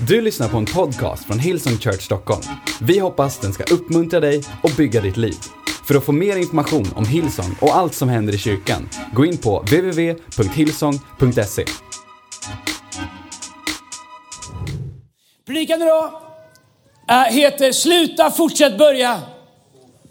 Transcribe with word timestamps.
Du 0.00 0.20
lyssnar 0.20 0.48
på 0.48 0.56
en 0.56 0.66
podcast 0.66 1.24
från 1.24 1.38
Hillsong 1.38 1.78
Church 1.78 2.02
Stockholm. 2.02 2.42
Vi 2.80 2.98
hoppas 2.98 3.38
den 3.38 3.52
ska 3.52 3.74
uppmuntra 3.74 4.20
dig 4.20 4.42
och 4.62 4.70
bygga 4.76 5.00
ditt 5.00 5.16
liv. 5.16 5.36
För 5.86 5.94
att 5.94 6.04
få 6.04 6.12
mer 6.12 6.36
information 6.36 6.92
om 6.96 7.06
Hillsong 7.06 7.56
och 7.60 7.76
allt 7.76 7.94
som 7.94 8.08
händer 8.08 8.34
i 8.34 8.38
kyrkan, 8.38 8.88
gå 9.14 9.24
in 9.24 9.38
på 9.38 9.58
www.hillsong.se. 9.58 11.64
Predikan 15.46 15.82
idag 15.82 16.10
eh, 17.08 17.22
heter 17.22 17.72
Sluta, 17.72 18.30
fortsätt, 18.30 18.78
börja. 18.78 19.22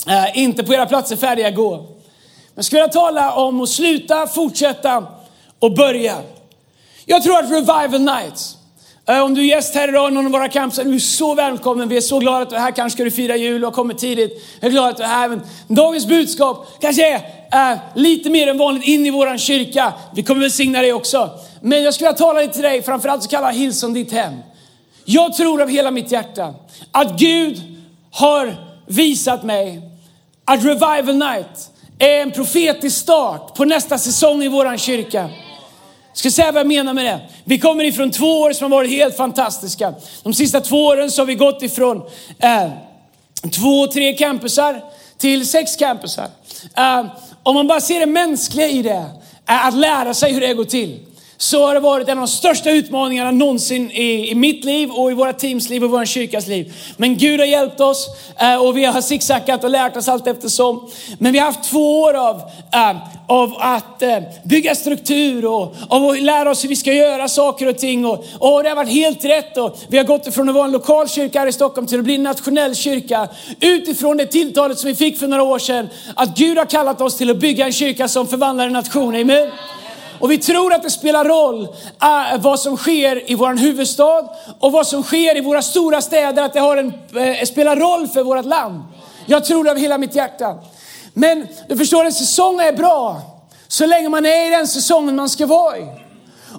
Eh, 0.07 0.39
inte 0.39 0.63
på 0.63 0.73
era 0.73 0.85
platser 0.85 1.15
färdiga, 1.15 1.51
gå. 1.51 1.87
Men 2.55 2.63
skulle 2.63 2.81
jag 2.81 2.91
tala 2.91 3.33
om 3.33 3.61
att 3.61 3.69
sluta, 3.69 4.27
fortsätta 4.27 5.07
och 5.59 5.75
börja. 5.75 6.17
Jag 7.05 7.23
tror 7.23 7.37
att 7.37 7.51
Revival 7.51 8.01
Nights, 8.01 8.56
Eh, 9.09 9.23
om 9.23 9.33
du 9.33 9.41
är 9.41 9.45
gäst 9.45 9.75
här 9.75 9.87
idag 9.87 10.11
i 10.11 10.13
någon 10.13 10.25
av 10.25 10.31
våra 10.31 10.47
campus, 10.47 10.79
du 10.83 10.95
är 10.95 10.99
så 10.99 11.33
välkommen. 11.33 11.89
Vi 11.89 11.97
är 11.97 12.01
så 12.01 12.19
glada 12.19 12.37
att 12.37 12.49
du 12.49 12.55
är 12.55 12.59
här. 12.59 12.71
Kanske 12.71 12.97
ska 12.97 13.03
du 13.03 13.11
fira 13.11 13.35
jul 13.35 13.65
och 13.65 13.73
kommer 13.73 13.93
tidigt. 13.93 14.45
Jag 14.59 14.67
är 14.67 14.71
glad 14.71 14.89
att 14.89 14.97
du 14.97 15.03
är 15.03 15.07
här. 15.07 15.29
Men 15.29 15.41
dagens 15.67 16.07
budskap 16.07 16.67
kanske 16.81 17.21
är 17.51 17.71
äh, 17.71 17.77
lite 17.95 18.29
mer 18.29 18.47
än 18.47 18.57
vanligt 18.57 18.87
in 18.87 19.05
i 19.05 19.09
våran 19.09 19.37
kyrka. 19.37 19.93
Vi 20.15 20.23
kommer 20.23 20.41
välsigna 20.41 20.81
dig 20.81 20.93
också. 20.93 21.29
Men 21.61 21.83
jag 21.83 21.93
skulle 21.93 22.07
vilja 22.07 22.17
tala 22.17 22.41
lite 22.41 22.53
till 22.53 22.63
dig, 22.63 22.83
framförallt 22.83 23.23
så 23.23 23.29
kallar 23.29 23.51
Hillsong 23.51 23.93
ditt 23.93 24.11
hem. 24.11 24.33
Jag 25.05 25.33
tror 25.33 25.61
av 25.61 25.69
hela 25.69 25.91
mitt 25.91 26.11
hjärta 26.11 26.53
att 26.91 27.19
Gud 27.19 27.61
har 28.11 28.55
visat 28.87 29.43
mig 29.43 29.81
att 30.45 30.65
Revival 30.65 31.15
Night 31.15 31.69
är 31.99 32.21
en 32.21 32.31
profetisk 32.31 32.97
start 32.97 33.55
på 33.55 33.65
nästa 33.65 33.97
säsong 33.97 34.43
i 34.43 34.47
våran 34.47 34.77
kyrka. 34.77 35.29
Jag 36.17 36.19
ska 36.19 36.41
säga 36.41 36.51
vad 36.51 36.59
jag 36.59 36.67
menar 36.67 36.93
med 36.93 37.05
det. 37.05 37.19
Vi 37.43 37.59
kommer 37.59 37.83
ifrån 37.83 38.11
två 38.11 38.41
år 38.41 38.53
som 38.53 38.71
har 38.71 38.77
varit 38.77 38.91
helt 38.91 39.17
fantastiska. 39.17 39.93
De 40.23 40.33
sista 40.33 40.61
två 40.61 40.85
åren 40.85 41.11
så 41.11 41.21
har 41.21 41.25
vi 41.25 41.35
gått 41.35 41.61
ifrån 41.61 42.01
eh, 42.39 42.69
två, 43.51 43.87
tre 43.87 44.13
campusar 44.13 44.81
till 45.17 45.47
sex 45.47 45.75
campusar. 45.75 46.27
Eh, 46.77 47.05
om 47.43 47.55
man 47.55 47.67
bara 47.67 47.81
ser 47.81 47.99
det 47.99 48.05
mänskliga 48.05 48.67
i 48.67 48.81
det, 48.81 49.05
eh, 49.49 49.65
att 49.67 49.73
lära 49.73 50.13
sig 50.13 50.33
hur 50.33 50.41
det 50.41 50.53
går 50.53 50.65
till 50.65 50.99
så 51.37 51.65
har 51.65 51.73
det 51.73 51.79
varit 51.79 52.07
en 52.07 52.17
av 52.17 52.21
de 52.21 52.27
största 52.27 52.71
utmaningarna 52.71 53.31
någonsin 53.31 53.91
i, 53.91 54.31
i 54.31 54.35
mitt 54.35 54.65
liv 54.65 54.91
och 54.91 55.11
i 55.11 55.13
våra 55.13 55.33
teams 55.33 55.69
liv 55.69 55.83
och 55.83 55.89
vår 55.89 56.05
kyrkas 56.05 56.47
liv. 56.47 56.73
Men 56.97 57.17
Gud 57.17 57.39
har 57.39 57.47
hjälpt 57.47 57.79
oss 57.79 58.07
eh, 58.39 58.55
och 58.55 58.77
vi 58.77 58.85
har 58.85 59.01
zigzackat 59.01 59.63
och 59.63 59.69
lärt 59.69 59.97
oss 59.97 60.07
allt 60.07 60.27
eftersom. 60.27 60.89
Men 61.19 61.33
vi 61.33 61.39
har 61.39 61.45
haft 61.45 61.63
två 61.63 62.01
år 62.01 62.13
av, 62.13 62.41
eh, 62.73 62.97
av 63.27 63.53
att 63.59 64.01
eh, 64.01 64.17
bygga 64.43 64.75
struktur 64.75 65.45
och 65.45 65.75
av 65.89 66.03
att 66.03 66.21
lära 66.21 66.49
oss 66.49 66.63
hur 66.63 66.69
vi 66.69 66.75
ska 66.75 66.93
göra 66.93 67.27
saker 67.27 67.69
och 67.69 67.77
ting. 67.77 68.05
Och, 68.05 68.25
och 68.39 68.63
det 68.63 68.69
har 68.69 68.75
varit 68.75 68.89
helt 68.89 69.25
rätt. 69.25 69.57
Och 69.57 69.77
vi 69.87 69.97
har 69.97 70.05
gått 70.05 70.27
ifrån 70.27 70.49
att 70.49 70.55
vara 70.55 70.65
en 70.65 70.71
lokal 70.71 71.09
kyrka 71.09 71.39
här 71.39 71.47
i 71.47 71.51
Stockholm 71.51 71.87
till 71.87 71.99
att 71.99 72.05
bli 72.05 72.15
en 72.15 72.23
nationell 72.23 72.75
kyrka. 72.75 73.27
Utifrån 73.59 74.17
det 74.17 74.25
tilltalet 74.25 74.79
som 74.79 74.87
vi 74.87 74.95
fick 74.95 75.19
för 75.19 75.27
några 75.27 75.43
år 75.43 75.59
sedan. 75.59 75.89
Att 76.15 76.37
Gud 76.37 76.57
har 76.57 76.65
kallat 76.65 77.01
oss 77.01 77.17
till 77.17 77.29
att 77.29 77.37
bygga 77.37 77.65
en 77.65 77.73
kyrka 77.73 78.07
som 78.07 78.27
förvandlar 78.27 78.65
en 78.65 78.73
nation. 78.73 79.15
Amen. 79.15 79.51
Och 80.19 80.31
vi 80.31 80.37
tror 80.37 80.73
att 80.73 80.83
det 80.83 80.89
spelar 80.89 81.25
roll 81.25 81.63
eh, 82.01 82.41
vad 82.41 82.59
som 82.59 82.77
sker 82.77 83.31
i 83.31 83.35
vår 83.35 83.53
huvudstad 83.53 84.29
och 84.59 84.71
vad 84.71 84.87
som 84.87 85.03
sker 85.03 85.37
i 85.37 85.41
våra 85.41 85.61
stora 85.61 86.01
städer, 86.01 86.43
att 86.43 86.53
det 86.53 86.59
har 86.59 86.77
en, 86.77 86.93
eh, 87.15 87.45
spelar 87.45 87.75
roll 87.75 88.07
för 88.07 88.23
vårt 88.23 88.45
land. 88.45 88.83
Jag 89.25 89.45
tror 89.45 89.63
det 89.63 89.71
av 89.71 89.77
hela 89.77 89.97
mitt 89.97 90.15
hjärta. 90.15 90.55
Men 91.17 91.47
du 91.67 91.77
förstår, 91.77 92.05
en 92.05 92.13
säsong 92.13 92.59
är 92.59 92.73
bra 92.73 93.21
så 93.67 93.85
länge 93.85 94.09
man 94.09 94.25
är 94.25 94.47
i 94.47 94.49
den 94.49 94.67
säsongen 94.67 95.15
man 95.15 95.29
ska 95.29 95.45
vara 95.45 95.77
i. 95.77 95.85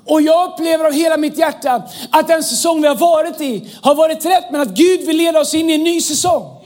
Och 0.04 0.22
jag 0.22 0.50
upplever 0.52 0.84
av 0.84 0.92
hela 0.92 1.16
mitt 1.16 1.38
hjärta 1.38 1.82
att 2.10 2.28
den 2.28 2.42
säsong 2.42 2.82
vi 2.82 2.88
har 2.88 2.94
varit 2.94 3.40
i 3.40 3.70
har 3.82 3.94
varit 3.94 4.24
rätt, 4.24 4.50
men 4.50 4.60
att 4.60 4.68
Gud 4.68 5.06
vill 5.06 5.16
leda 5.16 5.40
oss 5.40 5.54
in 5.54 5.70
i 5.70 5.74
en 5.74 5.84
ny 5.84 6.00
säsong. 6.00 6.58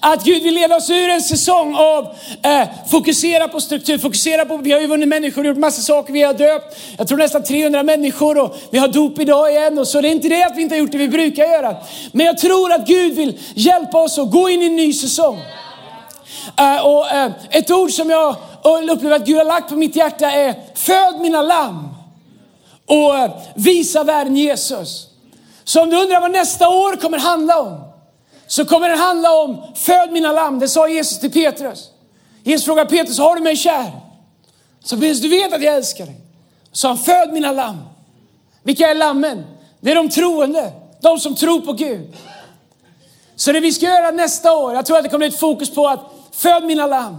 Att 0.00 0.24
Gud 0.24 0.42
vill 0.42 0.54
leda 0.54 0.76
oss 0.76 0.90
ur 0.90 1.08
en 1.08 1.20
säsong 1.20 1.74
av 1.74 2.14
eh, 2.42 2.68
fokusera 2.90 3.48
på 3.48 3.60
struktur, 3.60 3.98
fokusera 3.98 4.44
på, 4.44 4.56
vi 4.56 4.72
har 4.72 4.80
ju 4.80 4.86
vunnit 4.86 5.08
människor 5.08 5.42
och 5.42 5.46
gjort 5.46 5.58
massa 5.58 5.82
saker, 5.82 6.12
vi 6.12 6.22
har 6.22 6.34
döpt, 6.34 6.76
jag 6.98 7.08
tror 7.08 7.18
nästan 7.18 7.44
300 7.44 7.82
människor 7.82 8.38
och 8.38 8.56
vi 8.70 8.78
har 8.78 8.88
dop 8.88 9.18
idag 9.18 9.50
igen. 9.50 9.78
Och 9.78 9.88
så 9.88 10.00
det 10.00 10.08
är 10.08 10.12
inte 10.12 10.28
det 10.28 10.44
att 10.44 10.56
vi 10.56 10.62
inte 10.62 10.74
har 10.74 10.80
gjort 10.80 10.92
det 10.92 10.98
vi 10.98 11.08
brukar 11.08 11.44
göra. 11.44 11.76
Men 12.12 12.26
jag 12.26 12.38
tror 12.38 12.72
att 12.72 12.86
Gud 12.86 13.14
vill 13.14 13.38
hjälpa 13.54 14.02
oss 14.02 14.18
att 14.18 14.30
gå 14.30 14.48
in 14.48 14.62
i 14.62 14.66
en 14.66 14.76
ny 14.76 14.92
säsong. 14.92 15.38
Eh, 16.56 16.86
och 16.86 17.10
eh, 17.10 17.32
ett 17.50 17.70
ord 17.70 17.90
som 17.90 18.10
jag 18.10 18.28
eh, 18.64 18.92
upplever 18.92 19.16
att 19.16 19.26
Gud 19.26 19.36
har 19.36 19.44
lagt 19.44 19.68
på 19.68 19.76
mitt 19.76 19.96
hjärta 19.96 20.30
är 20.30 20.54
föd 20.74 21.20
mina 21.20 21.42
lamm 21.42 21.88
och 22.86 23.42
visa 23.54 24.04
världen 24.04 24.36
Jesus. 24.36 25.06
Så 25.64 25.82
om 25.82 25.90
du 25.90 26.02
undrar 26.02 26.20
vad 26.20 26.30
nästa 26.30 26.68
år 26.68 26.96
kommer 26.96 27.18
handla 27.18 27.60
om, 27.60 27.80
så 28.46 28.64
kommer 28.64 28.88
det 28.88 28.96
handla 28.96 29.32
om 29.32 29.62
föd 29.74 30.12
mina 30.12 30.32
lamm. 30.32 30.58
Det 30.58 30.68
sa 30.68 30.88
Jesus 30.88 31.20
till 31.20 31.32
Petrus. 31.32 31.90
Jesus 32.42 32.64
frågade 32.64 32.90
Petrus, 32.90 33.18
har 33.18 33.36
du 33.36 33.42
mig 33.42 33.56
kär? 33.56 33.90
Så 34.84 34.96
Petrus, 34.96 35.20
du 35.20 35.28
vet 35.28 35.52
att 35.52 35.62
jag 35.62 35.74
älskar 35.74 36.06
dig. 36.06 36.16
Så 36.72 36.88
han, 36.88 36.98
föd 36.98 37.32
mina 37.32 37.52
lamm. 37.52 37.78
Vilka 38.62 38.88
är 38.90 38.94
lammen? 38.94 39.44
Det 39.80 39.90
är 39.90 39.94
de 39.94 40.08
troende, 40.08 40.72
de 41.00 41.18
som 41.18 41.34
tror 41.34 41.60
på 41.60 41.72
Gud. 41.72 42.16
Så 43.36 43.52
det 43.52 43.60
vi 43.60 43.72
ska 43.72 43.86
göra 43.86 44.10
nästa 44.10 44.56
år, 44.56 44.74
jag 44.74 44.86
tror 44.86 44.96
att 44.96 45.02
det 45.02 45.08
kommer 45.08 45.26
bli 45.26 45.34
ett 45.34 45.40
fokus 45.40 45.70
på 45.70 45.88
att 45.88 46.00
föd 46.38 46.64
mina 46.64 46.86
lamm. 46.86 47.16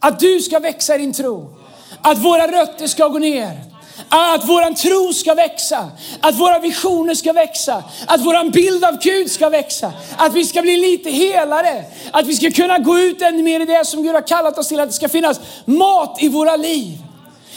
Att 0.00 0.20
du 0.20 0.40
ska 0.40 0.58
växa 0.58 0.94
i 0.94 0.98
din 0.98 1.12
tro. 1.12 1.56
Att 2.02 2.18
våra 2.18 2.46
rötter 2.46 2.86
ska 2.86 3.08
gå 3.08 3.18
ner. 3.18 3.68
Att 4.08 4.48
våran 4.48 4.74
tro 4.74 5.12
ska 5.12 5.34
växa, 5.34 5.90
att 6.20 6.34
våra 6.34 6.58
visioner 6.58 7.14
ska 7.14 7.32
växa, 7.32 7.82
att 8.06 8.20
våran 8.20 8.50
bild 8.50 8.84
av 8.84 8.98
Gud 9.02 9.30
ska 9.30 9.48
växa, 9.48 9.92
att 10.16 10.34
vi 10.34 10.44
ska 10.44 10.62
bli 10.62 10.76
lite 10.76 11.10
helare, 11.10 11.84
att 12.10 12.26
vi 12.26 12.34
ska 12.34 12.50
kunna 12.50 12.78
gå 12.78 12.98
ut 12.98 13.22
ännu 13.22 13.42
mer 13.42 13.60
i 13.60 13.64
det 13.64 13.86
som 13.86 14.02
Gud 14.02 14.14
har 14.14 14.26
kallat 14.26 14.58
oss 14.58 14.68
till, 14.68 14.80
att 14.80 14.88
det 14.88 14.94
ska 14.94 15.08
finnas 15.08 15.40
mat 15.64 16.16
i 16.22 16.28
våra 16.28 16.56
liv. 16.56 16.98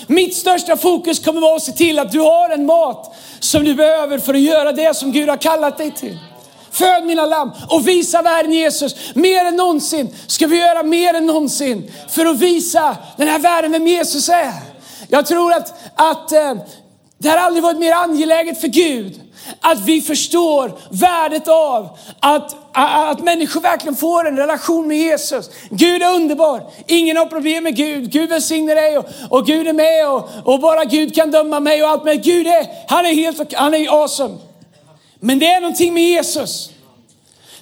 Mitt 0.07 0.35
största 0.35 0.77
fokus 0.77 1.19
kommer 1.19 1.41
vara 1.41 1.55
att 1.55 1.63
se 1.63 1.71
till 1.71 2.00
att 2.00 2.11
du 2.11 2.19
har 2.19 2.50
en 2.50 2.66
mat 2.66 3.16
som 3.39 3.63
du 3.63 3.73
behöver 3.73 4.19
för 4.19 4.33
att 4.33 4.39
göra 4.39 4.71
det 4.71 4.97
som 4.97 5.11
Gud 5.11 5.29
har 5.29 5.38
kallat 5.38 5.77
dig 5.77 5.91
till. 5.91 6.17
Föd 6.71 7.05
mina 7.05 7.25
lamm 7.25 7.51
och 7.69 7.87
visa 7.87 8.21
världen 8.21 8.51
Jesus. 8.51 9.15
Mer 9.15 9.45
än 9.45 9.55
någonsin 9.55 10.15
ska 10.27 10.47
vi 10.47 10.57
göra 10.57 10.83
mer 10.83 11.13
än 11.13 11.25
någonsin 11.25 11.91
för 12.09 12.25
att 12.25 12.39
visa 12.39 12.97
den 13.17 13.27
här 13.27 13.39
världen 13.39 13.71
vem 13.71 13.87
Jesus 13.87 14.29
är. 14.29 14.53
Jag 15.07 15.25
tror 15.25 15.53
att, 15.53 15.73
att 15.95 16.31
eh, 16.31 16.53
det 17.17 17.29
har 17.29 17.37
aldrig 17.37 17.63
varit 17.63 17.79
mer 17.79 17.93
angeläget 17.93 18.61
för 18.61 18.67
Gud 18.67 19.21
att 19.59 19.79
vi 19.79 20.01
förstår 20.01 20.71
värdet 20.89 21.47
av 21.47 21.97
att, 22.19 22.55
att 22.73 23.23
människor 23.23 23.61
verkligen 23.61 23.95
får 23.95 24.27
en 24.27 24.38
relation 24.38 24.88
med 24.88 24.97
Jesus. 24.97 25.49
Gud 25.69 26.01
är 26.01 26.15
underbar. 26.15 26.63
Ingen 26.88 27.17
har 27.17 27.25
problem 27.25 27.63
med 27.63 27.75
Gud. 27.75 28.11
Gud 28.11 28.29
välsignar 28.29 28.75
dig 28.75 28.97
och, 28.97 29.05
och 29.29 29.45
Gud 29.45 29.67
är 29.67 29.73
med 29.73 30.09
och, 30.09 30.29
och, 30.43 30.59
bara 30.59 30.83
Gud 30.83 31.15
kan 31.15 31.31
döma 31.31 31.59
mig 31.59 31.83
och 31.83 31.89
allt. 31.89 32.03
Men 32.03 32.21
Gud 32.21 32.47
är, 32.47 32.67
han 32.88 33.05
är 33.05 33.13
helt, 33.13 33.53
han 33.53 33.73
är 33.73 34.03
awesome. 34.03 34.38
Men 35.23 35.39
det 35.39 35.47
är 35.47 35.61
någonting 35.61 35.93
med 35.93 36.03
Jesus. 36.03 36.71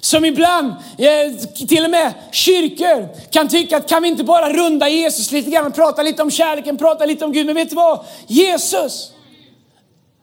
Som 0.00 0.24
ibland, 0.24 0.70
eh, 0.98 1.66
till 1.68 1.84
och 1.84 1.90
med 1.90 2.12
kyrkor 2.32 3.08
kan 3.30 3.48
tycka 3.48 3.76
att 3.76 3.88
kan 3.88 4.02
vi 4.02 4.08
inte 4.08 4.24
bara 4.24 4.52
runda 4.52 4.88
Jesus 4.88 5.32
lite 5.32 5.50
grann, 5.50 5.72
prata 5.72 6.02
lite 6.02 6.22
om 6.22 6.30
kärleken, 6.30 6.76
prata 6.76 7.06
lite 7.06 7.24
om 7.24 7.32
Gud. 7.32 7.46
Men 7.46 7.54
vet 7.54 7.70
du 7.70 7.76
vad? 7.76 8.04
Jesus, 8.26 9.12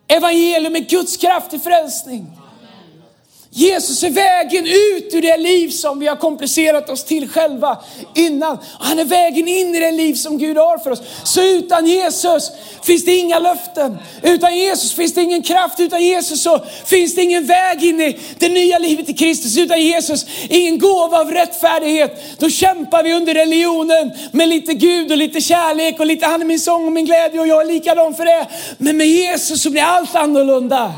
evangelium 0.07 0.75
är 0.75 0.79
Guds 0.79 1.17
kraft 1.17 1.49
till 1.49 1.59
frälsning. 1.59 2.27
Jesus 3.57 4.03
är 4.03 4.09
vägen 4.09 4.65
ut 4.65 5.13
ur 5.13 5.21
det 5.21 5.37
liv 5.37 5.69
som 5.69 5.99
vi 5.99 6.07
har 6.07 6.15
komplicerat 6.15 6.89
oss 6.89 7.03
till 7.03 7.29
själva 7.29 7.77
innan. 8.15 8.57
Han 8.79 8.99
är 8.99 9.05
vägen 9.05 9.47
in 9.47 9.75
i 9.75 9.79
det 9.79 9.91
liv 9.91 10.13
som 10.13 10.37
Gud 10.37 10.57
har 10.57 10.77
för 10.77 10.91
oss. 10.91 11.01
Så 11.23 11.41
utan 11.43 11.87
Jesus 11.87 12.51
finns 12.83 13.05
det 13.05 13.15
inga 13.15 13.39
löften. 13.39 13.97
Utan 14.21 14.57
Jesus 14.57 14.93
finns 14.93 15.13
det 15.13 15.21
ingen 15.21 15.43
kraft. 15.43 15.79
Utan 15.79 16.03
Jesus 16.03 16.43
så 16.43 16.59
finns 16.85 17.15
det 17.15 17.21
ingen 17.21 17.45
väg 17.45 17.83
in 17.83 18.01
i 18.01 18.19
det 18.39 18.49
nya 18.49 18.79
livet 18.79 19.09
i 19.09 19.13
Kristus. 19.13 19.57
Utan 19.57 19.81
Jesus 19.81 20.25
ingen 20.49 20.79
gåva 20.79 21.19
av 21.19 21.31
rättfärdighet. 21.31 22.39
Då 22.39 22.49
kämpar 22.49 23.03
vi 23.03 23.13
under 23.13 23.33
religionen 23.33 24.11
med 24.31 24.49
lite 24.49 24.73
Gud 24.73 25.11
och 25.11 25.17
lite 25.17 25.41
kärlek 25.41 25.99
och 25.99 26.05
lite 26.05 26.25
han 26.25 26.41
är 26.41 26.45
min 26.45 26.59
sång 26.59 26.85
och 26.85 26.91
min 26.91 27.05
glädje 27.05 27.39
och 27.39 27.47
jag 27.47 27.61
är 27.61 27.65
likadan 27.65 28.13
för 28.13 28.25
det. 28.25 28.47
Men 28.77 28.97
med 28.97 29.07
Jesus 29.07 29.61
så 29.61 29.69
blir 29.69 29.81
allt 29.81 30.15
annorlunda 30.15 30.93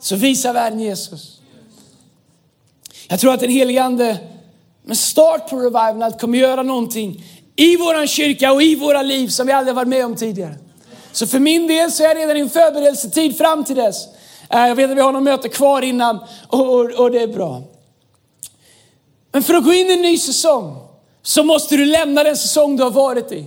så 0.00 0.16
visa 0.16 0.52
världen 0.52 0.80
Jesus. 0.80 1.40
Jag 3.08 3.20
tror 3.20 3.34
att 3.34 3.40
den 3.40 3.50
helige 3.50 3.82
Ande 3.82 4.18
med 4.82 4.98
start 4.98 5.50
på 5.50 5.56
Revival 5.56 6.12
kommer 6.12 6.38
göra 6.38 6.62
någonting 6.62 7.24
i 7.56 7.76
våran 7.76 8.06
kyrka 8.06 8.52
och 8.52 8.62
i 8.62 8.74
våra 8.74 9.02
liv 9.02 9.28
som 9.28 9.46
vi 9.46 9.52
aldrig 9.52 9.74
varit 9.74 9.88
med 9.88 10.04
om 10.04 10.16
tidigare. 10.16 10.54
Så 11.12 11.26
för 11.26 11.38
min 11.38 11.66
del 11.66 11.92
så 11.92 12.02
är 12.02 12.08
jag 12.08 12.16
redan 12.16 12.36
i 12.36 12.40
en 12.40 12.50
förberedelsetid 12.50 13.38
fram 13.38 13.64
till 13.64 13.76
dess. 13.76 14.06
Eh, 14.50 14.66
jag 14.68 14.74
vet 14.74 14.90
att 14.90 14.96
vi 14.96 15.00
har 15.00 15.12
något 15.12 15.22
möte 15.22 15.48
kvar 15.48 15.82
innan 15.82 16.18
och, 16.48 16.74
och, 16.74 16.90
och 16.90 17.10
det 17.10 17.20
är 17.20 17.26
bra. 17.26 17.62
Men 19.32 19.42
för 19.42 19.54
att 19.54 19.64
gå 19.64 19.72
in 19.72 19.86
i 19.86 19.92
en 19.92 20.02
ny 20.02 20.18
säsong 20.18 20.76
så 21.22 21.42
måste 21.42 21.76
du 21.76 21.84
lämna 21.84 22.24
den 22.24 22.36
säsong 22.36 22.76
du 22.76 22.82
har 22.82 22.90
varit 22.90 23.32
i. 23.32 23.46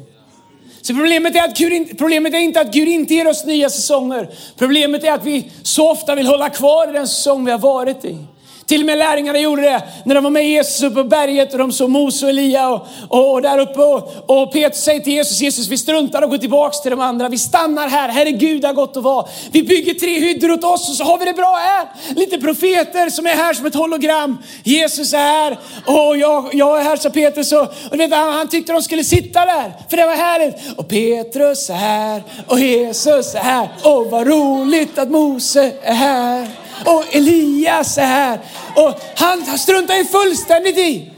Så 0.83 0.93
problemet 0.93 1.35
är, 1.35 1.43
att 1.43 1.57
Gud, 1.57 1.97
problemet 1.97 2.33
är 2.33 2.37
inte 2.37 2.61
att 2.61 2.73
Gud 2.73 2.87
inte 2.87 3.13
ger 3.13 3.27
oss 3.27 3.45
nya 3.45 3.69
säsonger. 3.69 4.29
Problemet 4.57 5.03
är 5.03 5.11
att 5.11 5.25
vi 5.25 5.51
så 5.63 5.91
ofta 5.91 6.15
vill 6.15 6.27
hålla 6.27 6.49
kvar 6.49 6.89
i 6.89 6.91
den 6.91 7.07
säsong 7.07 7.45
vi 7.45 7.51
har 7.51 7.59
varit 7.59 8.05
i. 8.05 8.17
Till 8.65 8.81
och 8.81 8.85
med 8.85 8.97
lärjungarna 8.97 9.39
gjorde 9.39 9.61
det 9.61 9.83
när 10.05 10.15
de 10.15 10.23
var 10.23 10.31
med 10.31 10.47
Jesus 10.47 10.83
uppe 10.83 10.95
på 10.95 11.03
berget 11.03 11.53
och 11.53 11.59
de 11.59 11.71
såg 11.71 11.89
Mose 11.89 12.25
och 12.25 12.29
Elia 12.29 12.69
och, 12.69 12.87
och, 13.09 13.33
och 13.33 13.41
där 13.41 13.59
uppe. 13.59 13.81
Och, 13.81 14.23
och 14.25 14.53
Petrus 14.53 14.83
säger 14.83 14.99
till 14.99 15.13
Jesus, 15.13 15.41
Jesus 15.41 15.67
vi 15.67 15.77
struntar 15.77 16.21
och 16.21 16.29
går 16.29 16.37
tillbaks 16.37 16.81
till 16.81 16.91
de 16.91 16.99
andra. 16.99 17.29
Vi 17.29 17.37
stannar 17.37 17.87
här, 17.87 18.09
här 18.09 18.25
är 18.25 18.31
Gud 18.31 18.65
har 18.65 18.73
gott 18.73 18.97
att 18.97 19.03
vara. 19.03 19.25
Vi 19.51 19.63
bygger 19.63 19.93
tre 19.93 20.19
hyddor 20.19 20.51
åt 20.51 20.63
oss 20.63 20.89
och 20.89 20.95
så 20.95 21.03
har 21.03 21.17
vi 21.17 21.25
det 21.25 21.33
bra 21.33 21.55
här. 21.55 21.87
Lite 22.15 22.37
profeter 22.37 23.09
som 23.09 23.27
är 23.27 23.35
här 23.35 23.53
som 23.53 23.65
ett 23.65 23.75
hologram. 23.75 24.37
Jesus 24.63 25.13
är 25.13 25.17
här 25.17 25.57
och 25.85 26.17
jag, 26.17 26.49
jag 26.53 26.79
är 26.79 26.83
här, 26.83 26.95
sa 26.95 27.09
Petrus. 27.09 27.51
Och, 27.51 27.73
och 27.91 27.99
vet, 27.99 28.13
han, 28.13 28.33
han 28.33 28.47
tyckte 28.47 28.73
de 28.73 28.81
skulle 28.81 29.03
sitta 29.03 29.45
där, 29.45 29.73
för 29.89 29.97
det 29.97 30.05
var 30.05 30.15
härligt. 30.15 30.77
Och 30.77 30.87
Petrus 30.87 31.69
är 31.69 31.73
här 31.73 32.23
och 32.47 32.59
Jesus 32.59 33.35
är 33.35 33.39
här. 33.39 33.69
Och 33.83 34.05
vad 34.11 34.27
roligt 34.27 34.97
att 34.97 35.09
Mose 35.09 35.71
är 35.83 35.93
här 35.93 36.62
och 36.85 37.15
Elias 37.15 37.97
är 37.97 38.05
här. 38.05 38.39
Och 38.75 38.99
han 39.15 39.57
struntar 39.57 39.95
ju 39.95 40.05
fullständigt 40.05 40.77
i 40.77 41.11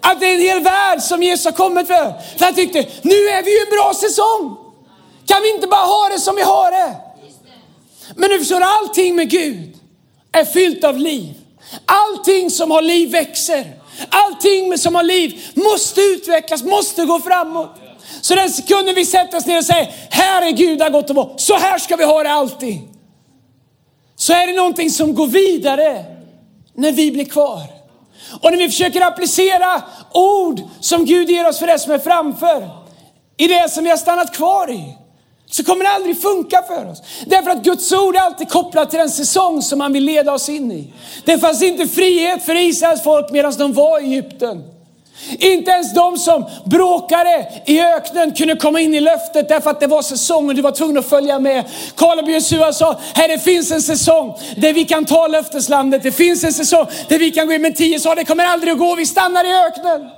att 0.00 0.20
det 0.20 0.26
är 0.26 0.34
en 0.34 0.40
hel 0.40 0.60
värld 0.60 1.02
som 1.02 1.22
Jesus 1.22 1.44
har 1.44 1.52
kommit 1.52 1.86
för. 1.86 2.14
För 2.38 2.44
han 2.44 2.54
tyckte, 2.54 2.86
nu 3.02 3.14
är 3.14 3.42
vi 3.42 3.50
ju 3.50 3.60
en 3.60 3.70
bra 3.70 3.94
säsong. 3.94 4.56
Kan 5.26 5.42
vi 5.42 5.54
inte 5.54 5.66
bara 5.66 5.86
ha 5.86 6.08
det 6.08 6.20
som 6.20 6.36
vi 6.36 6.42
har 6.42 6.70
det? 6.70 6.96
Men 8.14 8.30
nu 8.30 8.38
förstår 8.38 8.60
allting 8.60 9.16
med 9.16 9.30
Gud 9.30 9.76
är 10.32 10.44
fyllt 10.44 10.84
av 10.84 10.98
liv. 10.98 11.34
Allting 11.84 12.50
som 12.50 12.70
har 12.70 12.82
liv 12.82 13.10
växer. 13.10 13.72
Allting 14.10 14.78
som 14.78 14.94
har 14.94 15.02
liv 15.02 15.46
måste 15.54 16.00
utvecklas, 16.00 16.62
måste 16.62 17.04
gå 17.04 17.20
framåt. 17.20 17.70
Så 18.20 18.34
den 18.34 18.50
sekunden 18.50 18.94
vi 18.94 19.04
sätter 19.04 19.38
oss 19.38 19.46
ner 19.46 19.58
och 19.58 19.64
säger, 19.64 19.94
här 20.10 20.42
är 20.42 20.50
Gud 20.50 20.82
har 20.82 20.90
gått 20.90 21.10
och 21.10 21.16
vara. 21.16 21.38
Så 21.38 21.56
här 21.56 21.78
ska 21.78 21.96
vi 21.96 22.04
ha 22.04 22.22
det 22.22 22.30
alltid 22.30 22.97
så 24.28 24.34
är 24.34 24.46
det 24.46 24.52
någonting 24.52 24.90
som 24.90 25.14
går 25.14 25.26
vidare 25.26 26.04
när 26.74 26.92
vi 26.92 27.10
blir 27.10 27.24
kvar. 27.24 27.62
Och 28.40 28.50
när 28.50 28.58
vi 28.58 28.68
försöker 28.68 29.00
applicera 29.00 29.82
ord 30.12 30.60
som 30.80 31.04
Gud 31.04 31.30
ger 31.30 31.48
oss 31.48 31.58
för 31.58 31.66
det 31.66 31.78
som 31.78 31.92
är 31.92 31.98
framför, 31.98 32.70
i 33.36 33.46
det 33.46 33.70
som 33.70 33.84
vi 33.84 33.90
har 33.90 33.96
stannat 33.96 34.36
kvar 34.36 34.70
i, 34.70 34.96
så 35.46 35.64
kommer 35.64 35.84
det 35.84 35.90
aldrig 35.90 36.22
funka 36.22 36.62
för 36.62 36.90
oss. 36.90 37.02
Därför 37.26 37.50
att 37.50 37.64
Guds 37.64 37.92
ord 37.92 38.16
är 38.16 38.20
alltid 38.20 38.48
kopplat 38.48 38.90
till 38.90 38.98
den 38.98 39.10
säsong 39.10 39.62
som 39.62 39.80
han 39.80 39.92
vill 39.92 40.04
leda 40.04 40.32
oss 40.32 40.48
in 40.48 40.72
i. 40.72 40.92
Det 41.24 41.38
fanns 41.38 41.62
inte 41.62 41.86
frihet 41.86 42.42
för 42.42 42.56
Israels 42.56 43.02
folk 43.02 43.30
medan 43.30 43.52
de 43.58 43.72
var 43.72 44.00
i 44.00 44.04
Egypten. 44.04 44.64
Inte 45.38 45.70
ens 45.70 45.94
de 45.94 46.16
som 46.16 46.44
bråkade 46.64 47.62
i 47.66 47.80
öknen 47.80 48.34
kunde 48.34 48.56
komma 48.56 48.80
in 48.80 48.94
i 48.94 49.00
löftet 49.00 49.48
därför 49.48 49.70
att 49.70 49.80
det 49.80 49.86
var 49.86 50.02
säsong 50.02 50.48
och 50.48 50.54
du 50.54 50.62
var 50.62 50.72
tvungen 50.72 50.98
att 50.98 51.08
följa 51.08 51.38
med. 51.38 51.64
Kaleb 51.96 52.24
och 52.24 52.30
Jesua 52.30 52.72
sa, 52.72 53.00
här 53.14 53.28
det 53.28 53.38
finns 53.38 53.70
en 53.70 53.82
säsong 53.82 54.34
där 54.56 54.72
vi 54.72 54.84
kan 54.84 55.04
ta 55.04 55.26
löfteslandet. 55.26 56.02
Det 56.02 56.12
finns 56.12 56.44
en 56.44 56.52
säsong 56.52 56.86
där 57.08 57.18
vi 57.18 57.30
kan 57.30 57.46
gå 57.46 57.52
in. 57.52 57.62
Men 57.62 57.74
tio 57.74 58.00
sa, 58.00 58.14
det 58.14 58.24
kommer 58.24 58.44
aldrig 58.44 58.72
att 58.72 58.78
gå, 58.78 58.94
vi 58.94 59.06
stannar 59.06 59.44
i 59.44 59.66
öknen. 59.66 60.10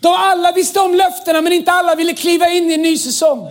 De 0.00 0.14
alla 0.14 0.52
visste 0.52 0.80
om 0.80 0.94
löftena 0.94 1.40
men 1.40 1.52
inte 1.52 1.72
alla 1.72 1.94
ville 1.94 2.12
kliva 2.12 2.48
in 2.48 2.70
i 2.70 2.74
en 2.74 2.82
ny 2.82 2.98
säsong. 2.98 3.48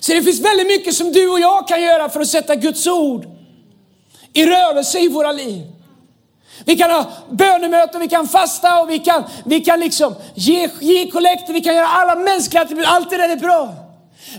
Så 0.00 0.12
det 0.12 0.22
finns 0.22 0.40
väldigt 0.40 0.66
mycket 0.66 0.94
som 0.94 1.12
du 1.12 1.28
och 1.28 1.40
jag 1.40 1.68
kan 1.68 1.82
göra 1.82 2.08
för 2.08 2.20
att 2.20 2.28
sätta 2.28 2.54
Guds 2.54 2.86
ord 2.86 3.26
i 4.32 4.46
rörelse 4.46 4.98
i 4.98 5.08
våra 5.08 5.32
liv. 5.32 5.75
Vi 6.64 6.76
kan 6.76 6.90
ha 6.90 7.04
bönemöten, 7.30 8.00
vi 8.00 8.08
kan 8.08 8.28
fasta 8.28 8.80
och 8.80 8.90
vi 8.90 8.98
kan, 8.98 9.24
vi 9.44 9.60
kan 9.60 9.80
liksom 9.80 10.14
ge, 10.34 10.68
ge 10.80 11.10
kollekter, 11.10 11.52
vi 11.52 11.60
kan 11.60 11.74
göra 11.74 11.88
alla 11.88 12.14
mänskliga 12.14 12.62
attribut. 12.62 12.86
Allt 12.88 13.10
det 13.10 13.16
där 13.16 13.28
är 13.28 13.36
bra. 13.36 13.74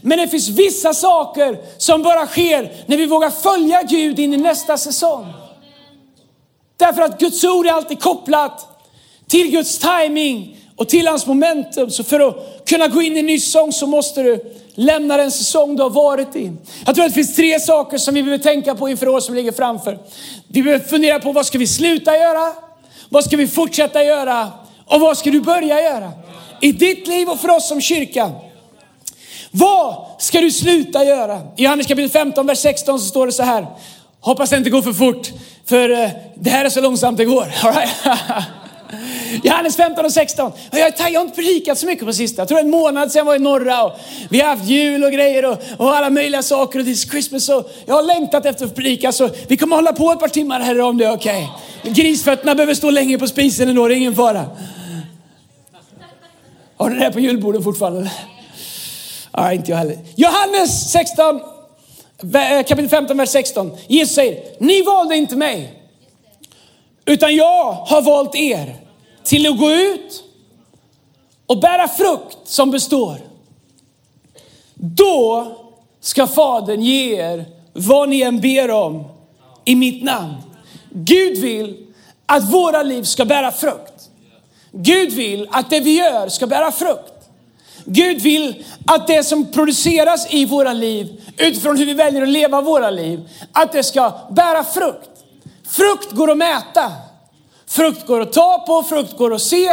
Men 0.02 0.18
det 0.18 0.28
finns 0.28 0.50
vissa 0.50 0.94
saker 0.94 1.58
som 1.78 2.04
bara 2.04 2.28
sker 2.28 2.84
när 2.86 2.98
vi 2.98 3.06
vågar 3.06 3.30
följa 3.30 3.84
Gud 3.84 4.20
in 4.20 4.34
i 4.34 4.38
nästa 4.38 4.78
säsong. 4.78 5.34
Därför 6.78 7.02
att 7.02 7.20
Guds 7.20 7.44
ord 7.44 7.68
är 7.68 7.72
alltid 7.72 8.02
kopplat 8.02 8.84
till 9.28 9.52
Guds 9.52 9.80
timing 9.80 10.58
och 10.78 10.90
till 10.90 11.08
hans 11.08 11.26
momentum. 11.26 11.92
Så 11.92 12.04
för 12.04 12.20
att 12.20 12.66
kunna 12.70 12.88
gå 12.88 13.02
in 13.02 13.16
i 13.16 13.20
en 13.20 13.26
ny 13.26 13.40
säsong 13.40 13.72
så 13.72 13.88
måste 13.88 14.24
du 14.24 14.54
lämna 14.76 15.18
den 15.18 15.32
säsong 15.32 15.76
du 15.76 15.84
har 15.84 15.90
varit 15.90 16.36
i. 16.36 16.52
Jag 16.86 16.96
tror 16.96 17.06
att 17.06 17.12
det 17.12 17.16
finns 17.16 17.36
tre 17.36 17.60
saker 17.60 17.98
som 17.98 18.14
vi 18.14 18.24
behöver 18.24 18.44
tänka 18.44 18.76
på 18.76 18.90
inför 18.90 19.08
år 19.08 19.20
som 19.20 19.36
ligger 19.36 19.52
framför. 19.52 20.00
Vi 20.48 20.64
behöver 20.64 20.86
fundera 20.86 21.20
på 21.20 21.32
vad 21.32 21.46
ska 21.46 21.58
vi 21.58 21.68
sluta 21.68 22.18
göra? 22.18 22.54
Vad 23.10 23.24
ska 23.24 23.38
vi 23.38 23.48
fortsätta 23.48 24.04
göra? 24.04 24.52
Och 24.86 25.02
vad 25.02 25.18
ska 25.18 25.32
du 25.32 25.42
börja 25.42 25.82
göra? 25.82 26.12
I 26.62 26.72
ditt 26.72 27.08
liv 27.08 27.30
och 27.30 27.40
för 27.40 27.50
oss 27.50 27.68
som 27.68 27.82
kyrka. 27.82 28.32
Vad 29.52 30.06
ska 30.20 30.42
du 30.42 30.52
sluta 30.52 31.04
göra? 31.04 31.42
I 31.58 31.64
Johannes 31.64 31.88
kapitel 31.88 32.10
15, 32.10 32.48
vers 32.48 32.60
16 32.60 33.00
så 33.00 33.06
står 33.06 33.26
det 33.26 33.32
så 33.32 33.44
här. 33.44 33.68
Hoppas 34.20 34.50
det 34.50 34.58
inte 34.58 34.70
går 34.70 34.82
för 34.82 34.94
fort, 34.94 35.32
för 35.66 35.90
eh, 35.90 36.10
det 36.36 36.50
här 36.50 36.66
är 36.66 36.70
så 36.70 36.82
långsamt 36.82 37.18
det 37.18 37.26
går. 37.26 37.54
All 37.64 37.74
right? 37.74 37.90
Johannes 39.44 39.76
15 39.76 40.06
och 40.06 40.12
16. 40.12 40.52
Jag, 40.72 40.94
jag 40.98 41.20
har 41.20 41.22
inte 41.22 41.36
predikat 41.36 41.78
så 41.78 41.86
mycket 41.86 42.06
på 42.06 42.14
sista. 42.14 42.42
Jag 42.42 42.48
tror 42.48 42.60
en 42.60 42.70
månad 42.70 43.12
sedan 43.12 43.20
jag 43.20 43.26
var 43.26 43.36
i 43.36 43.40
norra 43.40 43.84
och 43.84 43.92
vi 44.30 44.40
har 44.42 44.50
haft 44.50 44.66
jul 44.66 45.04
och 45.04 45.12
grejer 45.12 45.46
och, 45.46 45.58
och 45.78 45.96
alla 45.96 46.10
möjliga 46.10 46.44
saker 46.44 46.80
och 46.80 46.86
this 46.86 47.10
Christmas. 47.10 47.50
Och 47.50 47.72
jag 47.86 47.96
har 47.96 48.04
längtat 48.04 48.46
efter 48.46 48.66
att 48.66 48.76
predika 48.76 49.12
så 49.12 49.30
vi 49.48 49.58
kommer 49.58 49.76
hålla 49.76 49.94
på 49.94 50.12
ett 50.12 50.20
par 50.20 50.28
timmar 50.28 50.60
här 50.60 50.82
om 50.82 50.98
det 50.98 51.06
är 51.06 51.12
okej. 51.12 51.50
Okay. 51.82 51.94
Grisfötterna 51.94 52.56
behöver 52.56 52.74
stå 52.74 52.90
länge 52.90 53.18
på 53.18 53.28
spisen 53.28 53.70
ändå, 53.70 53.88
det 53.88 53.94
är 53.94 53.98
ingen 53.98 54.16
fara. 54.16 54.46
Har 56.78 56.90
du 56.90 56.96
det 56.96 57.04
här 57.04 57.12
på 57.12 57.20
julbordet 57.20 57.64
fortfarande? 57.64 58.12
Nej, 59.38 59.56
inte 59.56 59.72
jag 59.72 59.78
heller. 59.78 59.98
Johannes 60.16 60.92
16, 60.92 61.36
eh, 62.34 62.64
kapitel 62.68 62.90
15, 62.90 63.18
vers 63.18 63.30
16. 63.30 63.78
Jesus 63.88 64.16
säger, 64.16 64.44
ni 64.60 64.82
valde 64.82 65.16
inte 65.16 65.36
mig, 65.36 65.74
utan 67.06 67.36
jag 67.36 67.72
har 67.74 68.02
valt 68.02 68.36
er 68.36 68.87
till 69.28 69.48
att 69.48 69.60
gå 69.60 69.72
ut 69.72 70.24
och 71.46 71.60
bära 71.60 71.88
frukt 71.88 72.38
som 72.44 72.72
består. 72.72 73.18
Då 74.74 75.52
ska 76.00 76.28
Fadern 76.28 76.82
ge 76.82 77.22
er 77.22 77.46
vad 77.74 78.10
ni 78.10 78.22
än 78.22 78.42
ber 78.42 78.72
om 78.72 79.04
i 79.66 79.76
mitt 79.76 80.04
namn. 80.04 80.36
Gud 80.90 81.38
vill 81.38 81.88
att 82.26 82.52
våra 82.52 82.84
liv 82.84 83.04
ska 83.04 83.26
bära 83.26 83.52
frukt. 83.52 84.10
Gud 84.72 85.12
vill 85.12 85.48
att 85.52 85.70
det 85.70 85.80
vi 85.80 85.98
gör 85.98 86.30
ska 86.30 86.48
bära 86.48 86.72
frukt. 86.72 87.14
Gud 87.86 88.22
vill 88.22 88.66
att 88.88 89.08
det 89.08 89.24
som 89.24 89.52
produceras 89.52 90.34
i 90.34 90.46
våra 90.46 90.74
liv, 90.74 91.22
utifrån 91.38 91.78
hur 91.78 91.86
vi 91.86 91.94
väljer 91.94 92.22
att 92.22 92.30
leva 92.30 92.62
våra 92.62 92.90
liv, 92.90 93.30
att 93.52 93.72
det 93.72 93.84
ska 93.84 94.14
bära 94.32 94.64
frukt. 94.64 95.10
Frukt 95.68 96.12
går 96.12 96.32
att 96.32 96.38
mäta. 96.38 96.92
Frukt 97.68 98.08
går 98.08 98.22
att 98.22 98.34
ta 98.34 98.64
på, 98.68 98.84
frukt 98.84 99.18
går 99.18 99.34
att 99.34 99.42
se. 99.42 99.70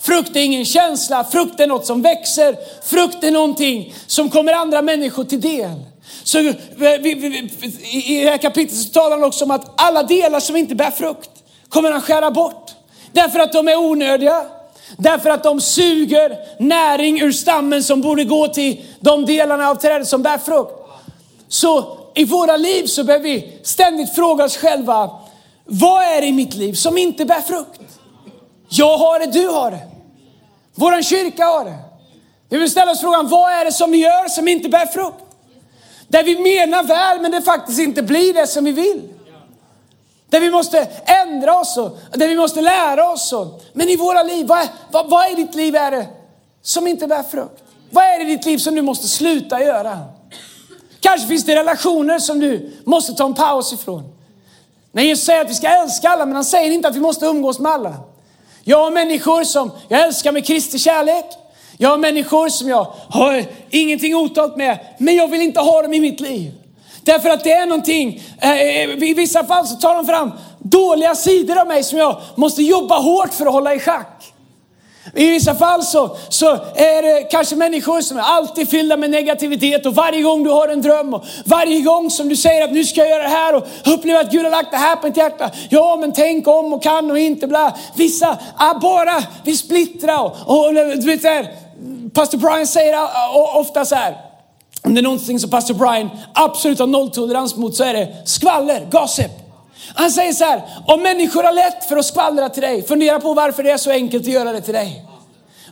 Frukt 0.00 0.36
är 0.36 0.40
ingen 0.40 0.64
känsla, 0.64 1.24
frukt 1.24 1.60
är 1.60 1.66
något 1.66 1.86
som 1.86 2.02
växer. 2.02 2.56
Frukt 2.82 3.24
är 3.24 3.30
någonting 3.30 3.94
som 4.06 4.30
kommer 4.30 4.52
andra 4.52 4.82
människor 4.82 5.24
till 5.24 5.40
del. 5.40 5.74
Så 6.24 6.38
eh, 6.38 6.46
i 7.92 8.20
det 8.24 8.30
här 8.30 8.36
kapitlet 8.36 8.80
så 8.80 8.88
talar 8.88 9.16
han 9.16 9.24
också 9.24 9.44
om 9.44 9.50
att 9.50 9.82
alla 9.82 10.02
delar 10.02 10.40
som 10.40 10.56
inte 10.56 10.74
bär 10.74 10.90
frukt 10.90 11.30
kommer 11.68 11.90
han 11.92 12.00
skära 12.00 12.30
bort. 12.30 12.70
Därför 13.12 13.38
att 13.38 13.52
de 13.52 13.68
är 13.68 13.76
onödiga. 13.76 14.42
Därför 14.96 15.30
att 15.30 15.42
de 15.42 15.60
suger 15.60 16.38
näring 16.58 17.20
ur 17.20 17.32
stammen 17.32 17.82
som 17.82 18.00
borde 18.00 18.24
gå 18.24 18.48
till 18.48 18.84
de 19.00 19.26
delarna 19.26 19.68
av 19.70 19.74
trädet 19.74 20.08
som 20.08 20.22
bär 20.22 20.38
frukt. 20.38 20.72
Så 21.48 21.98
i 22.14 22.24
våra 22.24 22.56
liv 22.56 22.86
så 22.86 23.04
behöver 23.04 23.24
vi 23.24 23.58
ständigt 23.62 24.14
fråga 24.14 24.44
oss 24.44 24.56
själva, 24.56 25.10
vad 25.64 26.02
är 26.02 26.20
det 26.20 26.26
i 26.26 26.32
mitt 26.32 26.54
liv 26.54 26.72
som 26.72 26.98
inte 26.98 27.24
bär 27.24 27.40
frukt? 27.40 27.80
Jag 28.68 28.98
har 28.98 29.20
det, 29.20 29.26
du 29.26 29.48
har 29.48 29.70
det. 29.70 29.80
Våran 30.74 31.02
kyrka 31.02 31.44
har 31.44 31.64
det. 31.64 31.78
Vi 32.48 32.58
vill 32.58 32.70
ställa 32.70 32.92
oss 32.92 33.00
frågan, 33.00 33.28
vad 33.28 33.52
är 33.52 33.64
det 33.64 33.72
som 33.72 33.90
vi 33.90 33.98
gör 33.98 34.28
som 34.28 34.48
inte 34.48 34.68
bär 34.68 34.86
frukt? 34.86 35.24
Där 36.08 36.22
vi 36.22 36.38
menar 36.38 36.82
väl 36.82 37.20
men 37.20 37.30
det 37.30 37.42
faktiskt 37.42 37.78
inte 37.80 38.02
blir 38.02 38.34
det 38.34 38.46
som 38.46 38.64
vi 38.64 38.72
vill. 38.72 39.02
Där 40.28 40.40
vi 40.40 40.50
måste 40.50 40.88
ändra 41.04 41.60
oss 41.60 41.76
och 41.76 41.98
där 42.12 42.28
vi 42.28 42.36
måste 42.36 42.60
lära 42.60 43.10
oss. 43.10 43.32
Och, 43.32 43.62
men 43.72 43.88
i 43.88 43.96
våra 43.96 44.22
liv, 44.22 44.46
vad, 44.46 44.68
vad, 44.90 45.10
vad 45.10 45.32
i 45.32 45.34
ditt 45.34 45.54
liv 45.54 45.76
är 45.76 45.90
det 45.90 46.06
som 46.62 46.86
inte 46.86 47.06
bär 47.06 47.22
frukt? 47.22 47.62
Vad 47.90 48.04
är 48.04 48.18
det 48.18 48.24
i 48.24 48.36
ditt 48.36 48.46
liv 48.46 48.58
som 48.58 48.74
du 48.74 48.82
måste 48.82 49.08
sluta 49.08 49.62
göra? 49.62 49.98
Kanske 51.00 51.28
finns 51.28 51.44
det 51.44 51.56
relationer 51.56 52.18
som 52.18 52.40
du 52.40 52.72
måste 52.84 53.12
ta 53.12 53.24
en 53.24 53.34
paus 53.34 53.72
ifrån. 53.72 54.13
När 54.94 55.02
Jesus 55.02 55.24
säger 55.24 55.40
att 55.40 55.50
vi 55.50 55.54
ska 55.54 55.68
älska 55.68 56.08
alla, 56.08 56.26
men 56.26 56.34
han 56.34 56.44
säger 56.44 56.70
inte 56.70 56.88
att 56.88 56.96
vi 56.96 57.00
måste 57.00 57.26
umgås 57.26 57.58
med 57.58 57.72
alla. 57.72 57.94
Jag 58.64 58.78
har 58.78 58.90
människor 58.90 59.44
som 59.44 59.70
jag 59.88 60.00
älskar 60.00 60.32
med 60.32 60.46
Kristi 60.46 60.78
kärlek. 60.78 61.24
Jag 61.78 61.90
har 61.90 61.98
människor 61.98 62.48
som 62.48 62.68
jag 62.68 62.86
har 63.08 63.44
ingenting 63.70 64.14
otalt 64.14 64.56
med, 64.56 64.78
men 64.98 65.16
jag 65.16 65.28
vill 65.28 65.40
inte 65.40 65.60
ha 65.60 65.82
dem 65.82 65.94
i 65.94 66.00
mitt 66.00 66.20
liv. 66.20 66.52
Därför 67.02 67.30
att 67.30 67.44
det 67.44 67.52
är 67.52 67.66
någonting, 67.66 68.22
eh, 68.40 69.02
i 69.10 69.14
vissa 69.16 69.44
fall 69.44 69.66
så 69.66 69.76
tar 69.76 69.94
de 69.94 70.06
fram 70.06 70.30
dåliga 70.58 71.14
sidor 71.14 71.58
av 71.58 71.66
mig 71.66 71.82
som 71.84 71.98
jag 71.98 72.20
måste 72.34 72.62
jobba 72.62 72.98
hårt 72.98 73.34
för 73.34 73.46
att 73.46 73.52
hålla 73.52 73.74
i 73.74 73.78
schack. 73.78 74.33
I 75.14 75.30
vissa 75.30 75.54
fall 75.54 75.82
så, 75.82 76.16
så 76.28 76.50
är 76.74 77.02
det 77.02 77.22
kanske 77.22 77.56
människor 77.56 78.00
som 78.00 78.18
är 78.18 78.22
alltid 78.22 78.68
fyllda 78.68 78.96
med 78.96 79.10
negativitet 79.10 79.86
och 79.86 79.94
varje 79.94 80.22
gång 80.22 80.44
du 80.44 80.50
har 80.50 80.68
en 80.68 80.82
dröm 80.82 81.14
och 81.14 81.24
varje 81.44 81.80
gång 81.80 82.10
som 82.10 82.28
du 82.28 82.36
säger 82.36 82.64
att 82.64 82.72
nu 82.72 82.84
ska 82.84 83.00
jag 83.00 83.10
göra 83.10 83.22
det 83.22 83.28
här 83.28 83.54
och 83.54 83.66
upplever 83.84 84.20
att 84.20 84.30
Gud 84.30 84.44
har 84.44 84.50
lagt 84.50 84.70
det 84.70 84.76
här 84.76 84.96
på 84.96 85.06
ett 85.06 85.16
hjärta. 85.16 85.50
Ja, 85.68 85.96
men 86.00 86.12
tänk 86.12 86.48
om 86.48 86.72
och 86.72 86.82
kan 86.82 87.10
och 87.10 87.18
inte 87.18 87.46
bla. 87.46 87.76
Vissa 87.94 88.38
är 88.58 88.80
bara 88.80 89.22
vill 89.44 89.58
splittra 89.58 90.20
och, 90.20 90.32
och 90.46 90.74
du 90.74 91.06
vet 91.06 91.22
där, 91.22 91.48
Pastor 92.14 92.38
Brian 92.38 92.66
säger 92.66 92.94
ah, 92.94 93.10
ah, 93.34 93.60
ofta 93.60 93.84
så 93.84 93.94
här. 93.94 94.16
Om 94.82 94.94
det 94.94 95.00
är 95.00 95.02
någonting 95.02 95.40
som 95.40 95.50
Pastor 95.50 95.74
Brian 95.74 96.10
absolut 96.32 96.78
har 96.78 96.86
nolltolerans 96.86 97.56
mot 97.56 97.76
så 97.76 97.84
är 97.84 97.94
det 97.94 98.16
skvaller, 98.24 98.86
gossip. 98.90 99.43
Han 99.94 100.10
säger 100.10 100.32
så 100.32 100.44
här, 100.44 100.62
om 100.86 101.02
människor 101.02 101.42
har 101.42 101.52
lätt 101.52 101.84
för 101.84 101.96
att 101.96 102.06
skvallra 102.06 102.48
till 102.48 102.62
dig, 102.62 102.82
fundera 102.82 103.20
på 103.20 103.34
varför 103.34 103.62
det 103.62 103.70
är 103.70 103.76
så 103.76 103.90
enkelt 103.90 104.22
att 104.22 104.32
göra 104.32 104.52
det 104.52 104.60
till 104.60 104.74
dig. 104.74 105.04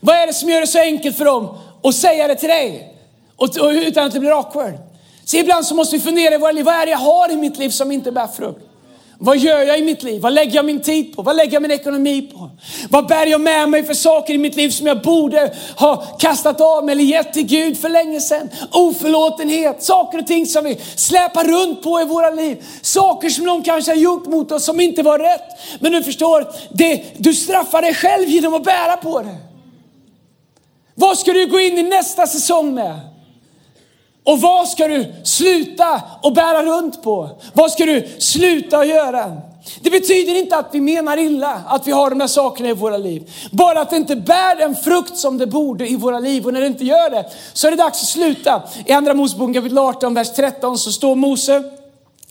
Vad 0.00 0.16
är 0.16 0.26
det 0.26 0.32
som 0.32 0.48
gör 0.48 0.60
det 0.60 0.66
så 0.66 0.78
enkelt 0.78 1.16
för 1.16 1.24
dem 1.24 1.58
att 1.82 1.94
säga 1.94 2.28
det 2.28 2.34
till 2.34 2.48
dig? 2.48 2.94
Och, 3.36 3.56
och 3.60 3.70
utan 3.70 4.06
att 4.06 4.12
det 4.12 4.20
blir 4.20 4.38
awkward. 4.38 4.74
Så 5.24 5.36
ibland 5.36 5.66
så 5.66 5.74
måste 5.74 5.96
vi 5.96 6.02
fundera 6.02 6.34
i 6.34 6.38
våra 6.38 6.52
liv, 6.52 6.64
vad 6.64 6.74
är 6.74 6.86
det 6.86 6.90
jag 6.90 6.98
har 6.98 7.32
i 7.32 7.36
mitt 7.36 7.58
liv 7.58 7.70
som 7.70 7.92
inte 7.92 8.12
bär 8.12 8.26
frukt? 8.26 8.71
Vad 9.24 9.38
gör 9.38 9.62
jag 9.62 9.78
i 9.78 9.82
mitt 9.82 10.02
liv? 10.02 10.20
Vad 10.20 10.32
lägger 10.32 10.54
jag 10.54 10.64
min 10.64 10.82
tid 10.82 11.16
på? 11.16 11.22
Vad 11.22 11.36
lägger 11.36 11.52
jag 11.52 11.62
min 11.62 11.70
ekonomi 11.70 12.22
på? 12.22 12.50
Vad 12.90 13.06
bär 13.06 13.26
jag 13.26 13.40
med 13.40 13.68
mig 13.68 13.84
för 13.84 13.94
saker 13.94 14.34
i 14.34 14.38
mitt 14.38 14.56
liv 14.56 14.70
som 14.70 14.86
jag 14.86 15.02
borde 15.02 15.54
ha 15.76 15.96
kastat 15.96 16.60
av 16.60 16.84
mig 16.84 16.92
eller 16.92 17.04
gett 17.04 17.32
till 17.32 17.46
Gud 17.46 17.78
för 17.78 17.88
länge 17.88 18.20
sedan? 18.20 18.48
Oförlåtenhet, 18.72 19.82
saker 19.82 20.18
och 20.18 20.26
ting 20.26 20.46
som 20.46 20.64
vi 20.64 20.80
släpar 20.96 21.44
runt 21.44 21.82
på 21.82 22.00
i 22.00 22.04
våra 22.04 22.30
liv. 22.30 22.64
Saker 22.82 23.30
som 23.30 23.44
någon 23.44 23.62
kanske 23.62 23.90
har 23.90 23.96
gjort 23.96 24.26
mot 24.26 24.52
oss 24.52 24.64
som 24.64 24.80
inte 24.80 25.02
var 25.02 25.18
rätt. 25.18 25.80
Men 25.80 25.92
du 25.92 26.02
förstår, 26.02 26.46
det, 26.70 27.02
du 27.18 27.34
straffar 27.34 27.82
dig 27.82 27.94
själv 27.94 28.28
genom 28.28 28.54
att 28.54 28.64
bära 28.64 28.96
på 28.96 29.20
det. 29.20 29.36
Vad 30.94 31.18
ska 31.18 31.32
du 31.32 31.46
gå 31.46 31.60
in 31.60 31.78
i 31.78 31.82
nästa 31.82 32.26
säsong 32.26 32.74
med? 32.74 33.11
Och 34.24 34.40
vad 34.40 34.68
ska 34.68 34.88
du 34.88 35.14
sluta 35.24 36.02
och 36.22 36.32
bära 36.32 36.62
runt 36.62 37.02
på? 37.02 37.30
Vad 37.52 37.72
ska 37.72 37.86
du 37.86 38.08
sluta 38.18 38.78
att 38.78 38.88
göra? 38.88 39.36
Det 39.80 39.90
betyder 39.90 40.34
inte 40.34 40.56
att 40.56 40.68
vi 40.72 40.80
menar 40.80 41.16
illa 41.16 41.62
att 41.66 41.86
vi 41.86 41.92
har 41.92 42.10
de 42.10 42.20
här 42.20 42.28
sakerna 42.28 42.68
i 42.68 42.72
våra 42.72 42.96
liv. 42.96 43.30
Bara 43.52 43.80
att 43.80 43.90
det 43.90 43.96
inte 43.96 44.16
bär 44.16 44.56
den 44.56 44.76
frukt 44.76 45.16
som 45.16 45.38
det 45.38 45.46
borde 45.46 45.88
i 45.88 45.96
våra 45.96 46.18
liv. 46.18 46.46
Och 46.46 46.52
när 46.52 46.60
det 46.60 46.66
inte 46.66 46.84
gör 46.84 47.10
det 47.10 47.26
så 47.52 47.66
är 47.66 47.70
det 47.70 47.76
dags 47.76 48.02
att 48.02 48.08
sluta. 48.08 48.62
I 48.86 48.92
andra 48.92 49.14
Moseboken 49.14 49.54
kapitel 49.54 49.78
18, 49.78 50.14
vers 50.14 50.32
13 50.32 50.78
så 50.78 50.92
står 50.92 51.14
Mose, 51.14 51.62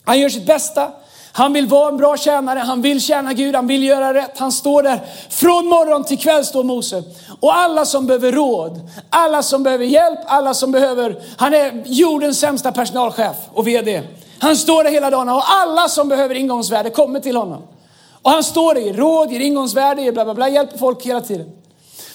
han 0.04 0.20
gör 0.20 0.30
sitt 0.30 0.46
bästa. 0.46 0.92
Han 1.34 1.54
vill 1.54 1.68
vara 1.68 1.90
en 1.90 1.98
bra 1.98 2.18
tjänare, 2.18 2.60
han 2.60 2.82
vill 2.82 3.02
tjäna 3.02 3.34
Gud, 3.34 3.56
han 3.56 3.68
vill 3.68 3.84
göra 3.84 4.14
rätt. 4.14 4.40
Han 4.40 4.52
står 4.52 4.84
där 4.84 5.00
från 5.30 5.66
morgon 5.66 6.04
till 6.04 6.20
kväll 6.20 6.46
står 6.46 6.64
Mose. 6.64 7.04
Och 7.40 7.58
alla 7.58 7.86
som 7.86 8.08
behöver 8.08 8.32
råd, 8.32 8.90
alla 9.10 9.44
som 9.44 9.64
behöver 9.64 9.86
hjälp, 9.86 10.20
alla 10.26 10.54
som 10.54 10.72
behöver, 10.72 11.22
han 11.38 11.54
är 11.54 11.84
jordens 11.86 12.40
sämsta 12.40 12.72
personalchef 12.72 13.36
och 13.54 13.68
VD. 13.68 14.02
Han 14.40 14.58
står 14.58 14.84
där 14.84 14.92
hela 14.92 15.10
dagen 15.10 15.30
och 15.30 15.52
alla 15.52 15.90
som 15.90 16.10
behöver 16.10 16.36
ingångsvärde 16.36 16.90
kommer 16.90 17.20
till 17.20 17.36
honom. 17.36 17.64
Och 18.22 18.32
han 18.32 18.44
står 18.44 18.74
där, 18.74 18.82
ger 18.82 18.94
råd, 18.94 19.32
ger 19.32 19.40
ingångsvärde, 19.40 20.02
ger 20.02 20.12
bla 20.12 20.26
bla 20.26 20.34
bla, 20.34 20.50
hjälper 20.50 20.78
folk 20.78 21.06
hela 21.06 21.22
tiden. 21.22 21.52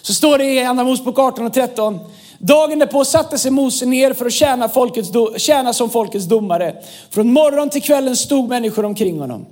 Så 0.03 0.15
står 0.15 0.39
det 0.39 0.45
i 0.45 0.65
Andra 0.65 0.85
Mosebok 0.85 1.19
18 1.19 1.47
och 1.47 1.53
13. 1.53 1.99
Dagen 2.39 2.79
därpå 2.79 3.05
satte 3.05 3.39
sig 3.39 3.51
Mose 3.51 3.87
ner 3.87 4.13
för 4.13 4.27
att 4.27 4.33
tjäna, 4.33 4.69
folkets, 4.69 5.11
tjäna 5.37 5.73
som 5.73 5.91
folkets 5.91 6.25
domare. 6.25 6.77
Från 7.11 7.33
morgon 7.33 7.71
till 7.71 7.83
kvällen 7.83 8.17
stod 8.17 8.49
människor 8.49 8.85
omkring 8.85 9.21
honom. 9.21 9.47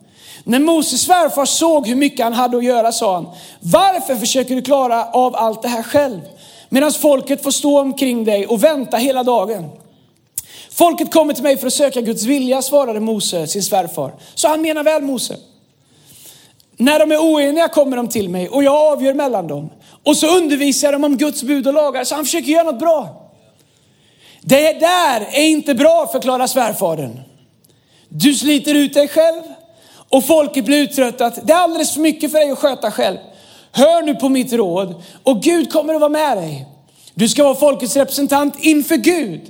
När 0.45 0.59
Moses 0.59 1.01
svärfar 1.01 1.45
såg 1.45 1.87
hur 1.87 1.95
mycket 1.95 2.25
han 2.25 2.33
hade 2.33 2.57
att 2.57 2.65
göra 2.65 2.93
sa 2.93 3.15
han, 3.15 3.29
varför 3.61 4.17
försöker 4.17 4.55
du 4.55 4.63
klara 4.63 5.05
av 5.05 5.37
allt 5.37 5.63
det 5.63 5.69
här 5.69 5.83
själv? 5.83 6.21
Medan 6.69 6.93
folket 6.93 7.43
får 7.43 7.51
stå 7.51 7.81
omkring 7.81 8.25
dig 8.25 8.47
och 8.47 8.65
vänta 8.65 8.97
hela 8.97 9.23
dagen. 9.23 9.69
Folket 10.71 11.13
kommer 11.13 11.35
till 11.35 11.43
mig 11.43 11.57
för 11.57 11.67
att 11.67 11.73
söka 11.73 12.01
Guds 12.01 12.23
vilja, 12.23 12.63
svarade 12.63 13.01
Mose 13.01 13.47
sin 13.47 13.63
svärfar. 13.63 14.13
Så 14.35 14.49
han 14.49 14.63
menar 14.63 14.85
väl 14.85 15.03
Mose. 15.03 15.37
När 16.77 16.99
de 16.99 17.13
är 17.13 17.19
oeniga 17.19 17.69
kommer 17.69 17.97
de 17.97 18.09
till 18.09 18.29
mig 18.29 18.49
och 18.49 18.65
jag 18.65 18.93
avgör 18.93 19.15
mellan 19.15 19.49
dem. 19.49 19.71
Och 20.05 20.17
så 20.17 20.37
undervisar 20.37 20.87
jag 20.87 20.95
dem 20.95 21.05
om 21.05 21.17
Guds 21.17 21.43
bud 21.43 21.67
och 21.67 21.75
lagar, 21.75 22.05
så 22.05 22.15
han 22.15 22.25
försöker 22.25 22.49
göra 22.49 22.63
något 22.63 22.79
bra. 22.79 23.31
Det 24.41 24.81
där 24.81 25.21
är 25.33 25.47
inte 25.47 25.75
bra, 25.75 26.09
förklarar 26.13 26.47
svärfadern. 26.47 27.21
Du 28.09 28.35
sliter 28.35 28.75
ut 28.75 28.95
dig 28.95 29.09
själv 29.09 29.43
och 30.09 30.27
folket 30.27 30.65
blir 30.65 30.83
uttröttat. 30.83 31.39
Det 31.47 31.53
är 31.53 31.57
alldeles 31.57 31.95
för 31.95 32.01
mycket 32.01 32.31
för 32.31 32.39
dig 32.39 32.51
att 32.51 32.59
sköta 32.59 32.91
själv. 32.91 33.17
Hör 33.73 34.03
nu 34.03 34.15
på 34.15 34.29
mitt 34.29 34.53
råd 34.53 35.03
och 35.23 35.43
Gud 35.43 35.73
kommer 35.73 35.95
att 35.95 36.01
vara 36.01 36.11
med 36.11 36.37
dig. 36.37 36.67
Du 37.15 37.29
ska 37.29 37.45
vara 37.45 37.55
folkets 37.55 37.97
representant 37.97 38.55
inför 38.61 38.97
Gud 38.97 39.41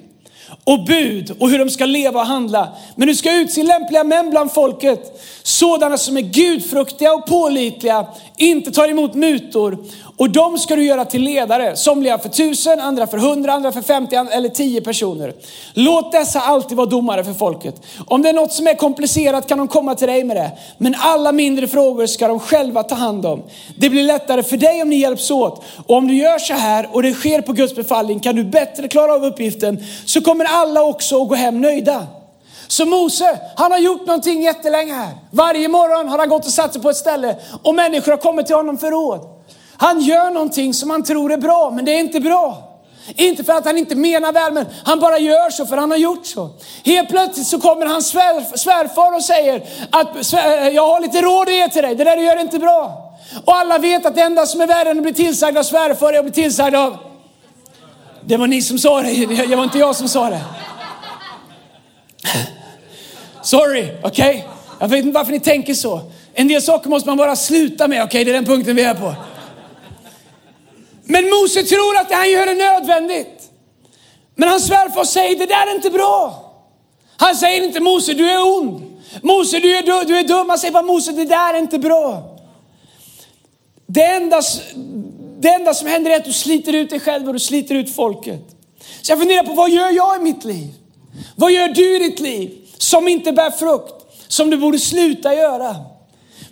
och 0.65 0.85
bud 0.85 1.37
och 1.39 1.51
hur 1.51 1.59
de 1.59 1.71
ska 1.71 1.87
leva 1.87 2.21
och 2.21 2.27
handla. 2.27 2.69
Men 2.97 3.09
du 3.09 3.15
ska 3.15 3.33
utse 3.33 3.63
lämpliga 3.63 4.05
män 4.05 4.31
bland 4.31 4.53
folket, 4.53 5.23
sådana 5.43 5.99
som 5.99 6.17
är 6.17 6.21
gudfruktiga 6.21 7.15
och 7.15 7.27
pålitliga, 7.27 8.07
inte 8.37 8.71
tar 8.71 8.89
emot 8.89 9.15
mutor 9.15 9.79
och 10.17 10.31
de 10.31 10.59
ska 10.59 10.77
du 10.77 10.85
göra 10.85 11.05
till 11.05 11.23
ledare. 11.23 11.77
Somliga 11.77 12.19
för 12.19 12.29
tusen, 12.29 12.81
andra 12.81 13.07
för 13.07 13.19
hundra, 13.19 13.53
andra 13.53 13.73
för 13.73 13.83
femtio 13.83 14.31
eller 14.31 14.49
tio 14.49 14.81
personer. 14.81 15.35
Låt 15.75 16.13
dessa 16.13 16.41
alltid 16.41 16.77
vara 16.77 16.87
domare 16.87 17.25
för 17.25 17.33
folket. 17.33 17.75
Om 18.07 18.23
det 18.23 18.29
är 18.29 18.33
något 18.33 18.53
som 18.53 18.67
är 18.67 18.75
komplicerat 18.75 19.49
kan 19.49 19.59
de 19.59 19.69
komma 19.69 19.95
till 19.95 20.09
dig 20.09 20.25
med 20.25 20.37
det. 20.37 20.51
Men 20.79 20.95
alla 20.99 21.33
mindre 21.33 21.69
frågor 21.69 22.07
ska 22.07 22.29
de 22.29 22.41
själva 22.41 22.83
ta 22.83 22.95
hand 22.95 23.27
om. 23.27 23.43
Det 23.77 23.91
blir 23.91 24.03
lättare 24.03 24.43
för 24.43 24.57
dig 24.57 24.83
om 24.83 24.89
ni 24.89 24.97
hjälps 24.97 25.31
åt. 25.31 25.65
Och 25.87 25.97
om 25.97 26.09
du 26.09 26.17
gör 26.17 26.39
så 26.39 26.55
här 26.55 26.89
och 26.93 27.03
det 27.03 27.13
sker 27.13 27.41
på 27.41 27.53
Guds 27.53 27.75
befallning 27.77 28.21
kan 28.21 28.37
du 28.37 28.45
bättre 28.45 28.89
klara 28.89 29.15
av 29.15 29.25
uppgiften. 29.25 29.85
Så 30.07 30.21
kommer 30.21 30.45
alla 30.45 30.83
också 30.83 31.23
att 31.23 31.29
gå 31.29 31.35
hem 31.35 31.61
nöjda. 31.61 32.07
Så 32.69 32.87
Mose, 32.87 33.39
han 33.57 33.73
har 33.73 33.79
gjort 33.79 34.07
någonting 34.07 34.43
jättelänge 34.43 34.93
här. 34.93 35.11
Varje 35.31 35.69
morgon 35.69 36.09
har 36.09 36.19
han 36.19 36.29
gått 36.29 36.47
och 36.47 36.53
satt 36.53 36.73
sig 36.73 36.83
på 36.83 36.91
ett 36.91 36.97
ställe 36.97 37.37
och 37.63 37.75
människor 37.75 38.13
har 38.13 38.19
kommit 38.19 38.47
till 38.47 38.57
honom 38.57 38.79
för 38.79 38.91
råd. 38.91 39.21
Han 39.85 40.01
gör 40.01 40.31
någonting 40.31 40.75
som 40.75 40.91
han 40.91 41.05
tror 41.05 41.33
är 41.33 41.37
bra, 41.37 41.71
men 41.71 41.85
det 41.85 41.93
är 41.93 42.01
inte 42.01 42.21
bra. 42.21 42.71
Inte 43.17 43.45
för 43.45 43.53
att 43.53 43.65
han 43.65 43.79
inte 43.79 43.95
menar 43.95 44.33
väl, 44.33 44.53
men 44.53 44.67
han 44.85 45.01
bara 45.01 45.19
gör 45.19 45.51
så 45.51 45.67
för 45.67 45.77
han 45.77 45.91
har 45.91 45.99
gjort 45.99 46.27
så. 46.27 46.51
Helt 46.85 47.09
plötsligt 47.09 47.47
så 47.47 47.61
kommer 47.61 47.87
hans 47.87 48.09
svär, 48.09 48.57
svärfar 48.57 49.17
och 49.17 49.25
säger 49.25 49.63
att 49.91 50.33
jag 50.75 50.89
har 50.89 51.01
lite 51.01 51.23
råd 51.23 51.49
att 51.49 51.55
ge 51.55 51.69
till 51.69 51.83
dig, 51.83 51.95
det 51.95 52.05
där 52.05 52.17
du 52.17 52.23
gör 52.23 52.37
är 52.37 52.41
inte 52.41 52.59
bra. 52.59 53.13
Och 53.45 53.57
alla 53.57 53.79
vet 53.79 54.07
att 54.07 54.15
det 54.15 54.21
enda 54.21 54.47
som 54.47 54.61
är 54.61 54.67
värre 54.67 54.91
än 54.91 54.97
att 54.97 55.03
bli 55.03 55.15
tillsagd 55.15 55.59
av 55.59 55.63
svärfar 55.63 56.13
är 56.13 56.19
att 56.19 56.25
bli 56.25 56.35
tillsagd 56.35 56.77
av... 56.77 56.97
Det 58.21 58.37
var 58.37 58.47
ni 58.47 58.63
som 58.63 58.79
sa 58.79 59.03
det, 59.03 59.27
det 59.27 59.57
var 59.57 59.65
inte 59.65 59.79
jag 59.79 59.97
som 59.97 60.09
sa 60.09 60.31
det. 60.31 60.41
Sorry, 63.43 63.89
okej? 64.03 64.29
Okay? 64.29 64.43
Jag 64.81 64.89
vet 64.89 65.05
inte 65.05 65.15
varför 65.19 65.33
ni 65.33 65.41
tänker 65.41 65.75
så. 65.75 66.01
En 66.35 66.49
del 66.49 66.63
saker 66.63 66.91
måste 66.91 67.09
man 67.09 67.17
bara 67.17 67.37
sluta 67.37 67.89
med, 67.89 68.03
okej? 68.03 68.07
Okay? 68.07 68.25
Det 68.25 68.31
är 68.31 68.35
den 68.35 68.45
punkten 68.45 68.77
vi 68.77 68.83
är 68.83 68.95
på. 68.95 69.15
Men 71.05 71.31
Mose 71.31 71.63
tror 71.63 71.97
att 71.97 72.09
det 72.09 72.15
han 72.15 72.31
gör 72.31 72.47
är 72.47 72.55
nödvändigt. 72.55 73.51
Men 74.35 74.49
hans 74.49 74.67
svärfar 74.67 75.05
säger, 75.05 75.39
det 75.39 75.47
där 75.47 75.67
är 75.67 75.75
inte 75.75 75.91
bra. 75.91 76.51
Han 77.17 77.37
säger 77.37 77.65
inte 77.65 77.81
Mose, 77.81 78.15
du 78.15 78.31
är 78.31 78.59
ond. 78.59 78.83
Mose, 79.23 79.59
du 79.59 79.77
är, 79.77 79.83
du, 79.83 80.05
du 80.05 80.19
är 80.19 80.25
dum. 80.25 80.49
Han 80.49 80.59
säger 80.59 80.73
bara 80.73 80.83
Mose, 80.83 81.13
det 81.13 81.25
där 81.25 81.55
är 81.55 81.59
inte 81.59 81.79
bra. 81.79 82.37
Det 83.87 84.05
enda, 84.05 84.43
det 85.39 85.49
enda 85.49 85.75
som 85.75 85.89
händer 85.89 86.11
är 86.11 86.17
att 86.17 86.25
du 86.25 86.33
sliter 86.33 86.73
ut 86.73 86.91
dig 86.91 87.01
själv 87.01 87.27
och 87.27 87.33
du 87.33 87.41
sliter 87.41 87.75
ut 87.75 87.95
folket. 87.95 88.41
Så 89.03 89.13
jag 89.13 89.19
funderar 89.19 89.43
på, 89.43 89.53
vad 89.53 89.71
gör 89.71 89.91
jag 89.91 90.17
i 90.17 90.23
mitt 90.23 90.45
liv? 90.45 90.69
Vad 91.37 91.53
gör 91.53 91.69
du 91.69 91.97
i 91.97 91.99
ditt 91.99 92.21
liv 92.21 92.59
som 92.79 93.09
inte 93.09 93.33
bär 93.33 93.51
frukt? 93.51 93.95
Som 94.29 94.51
du 94.51 94.57
borde 94.57 94.79
sluta 94.79 95.35
göra? 95.35 95.77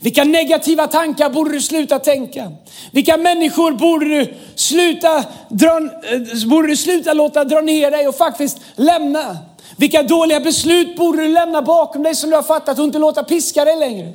Vilka 0.01 0.25
negativa 0.25 0.87
tankar 0.87 1.31
borde 1.31 1.53
du 1.53 1.61
sluta 1.61 1.99
tänka? 1.99 2.53
Vilka 2.93 3.17
människor 3.17 3.73
borde 3.73 4.05
du 4.05 4.35
sluta, 4.55 5.25
dra, 5.49 5.77
eh, 5.77 6.49
borde 6.49 6.69
du 6.69 6.77
sluta 6.77 7.13
låta 7.13 7.45
dra 7.45 7.61
ner 7.61 7.91
dig 7.91 8.09
och 8.09 8.17
faktiskt 8.17 8.59
lämna? 8.77 9.37
Vilka 9.77 10.03
dåliga 10.03 10.41
beslut 10.41 10.97
borde 10.97 11.23
du 11.23 11.29
lämna 11.29 11.63
bakom 11.63 12.03
dig 12.03 12.15
som 12.15 12.31
du 12.31 12.37
har 12.37 12.43
fattat 12.43 12.79
och 12.79 12.85
inte 12.85 12.99
låta 12.99 13.23
piska 13.25 13.65
dig 13.65 13.77
längre? 13.77 14.13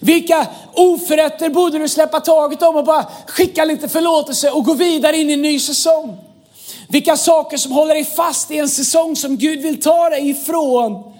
Vilka 0.00 0.46
oförrätter 0.74 1.48
borde 1.48 1.78
du 1.78 1.88
släppa 1.88 2.20
taget 2.20 2.62
om 2.62 2.76
och 2.76 2.84
bara 2.84 3.06
skicka 3.26 3.64
lite 3.64 3.88
förlåtelse 3.88 4.50
och 4.50 4.64
gå 4.64 4.74
vidare 4.74 5.16
in 5.16 5.30
i 5.30 5.32
en 5.32 5.42
ny 5.42 5.58
säsong? 5.58 6.18
Vilka 6.88 7.16
saker 7.16 7.56
som 7.56 7.72
håller 7.72 7.94
dig 7.94 8.04
fast 8.04 8.50
i 8.50 8.58
en 8.58 8.68
säsong 8.68 9.16
som 9.16 9.36
Gud 9.36 9.60
vill 9.60 9.82
ta 9.82 10.10
dig 10.10 10.30
ifrån 10.30 11.17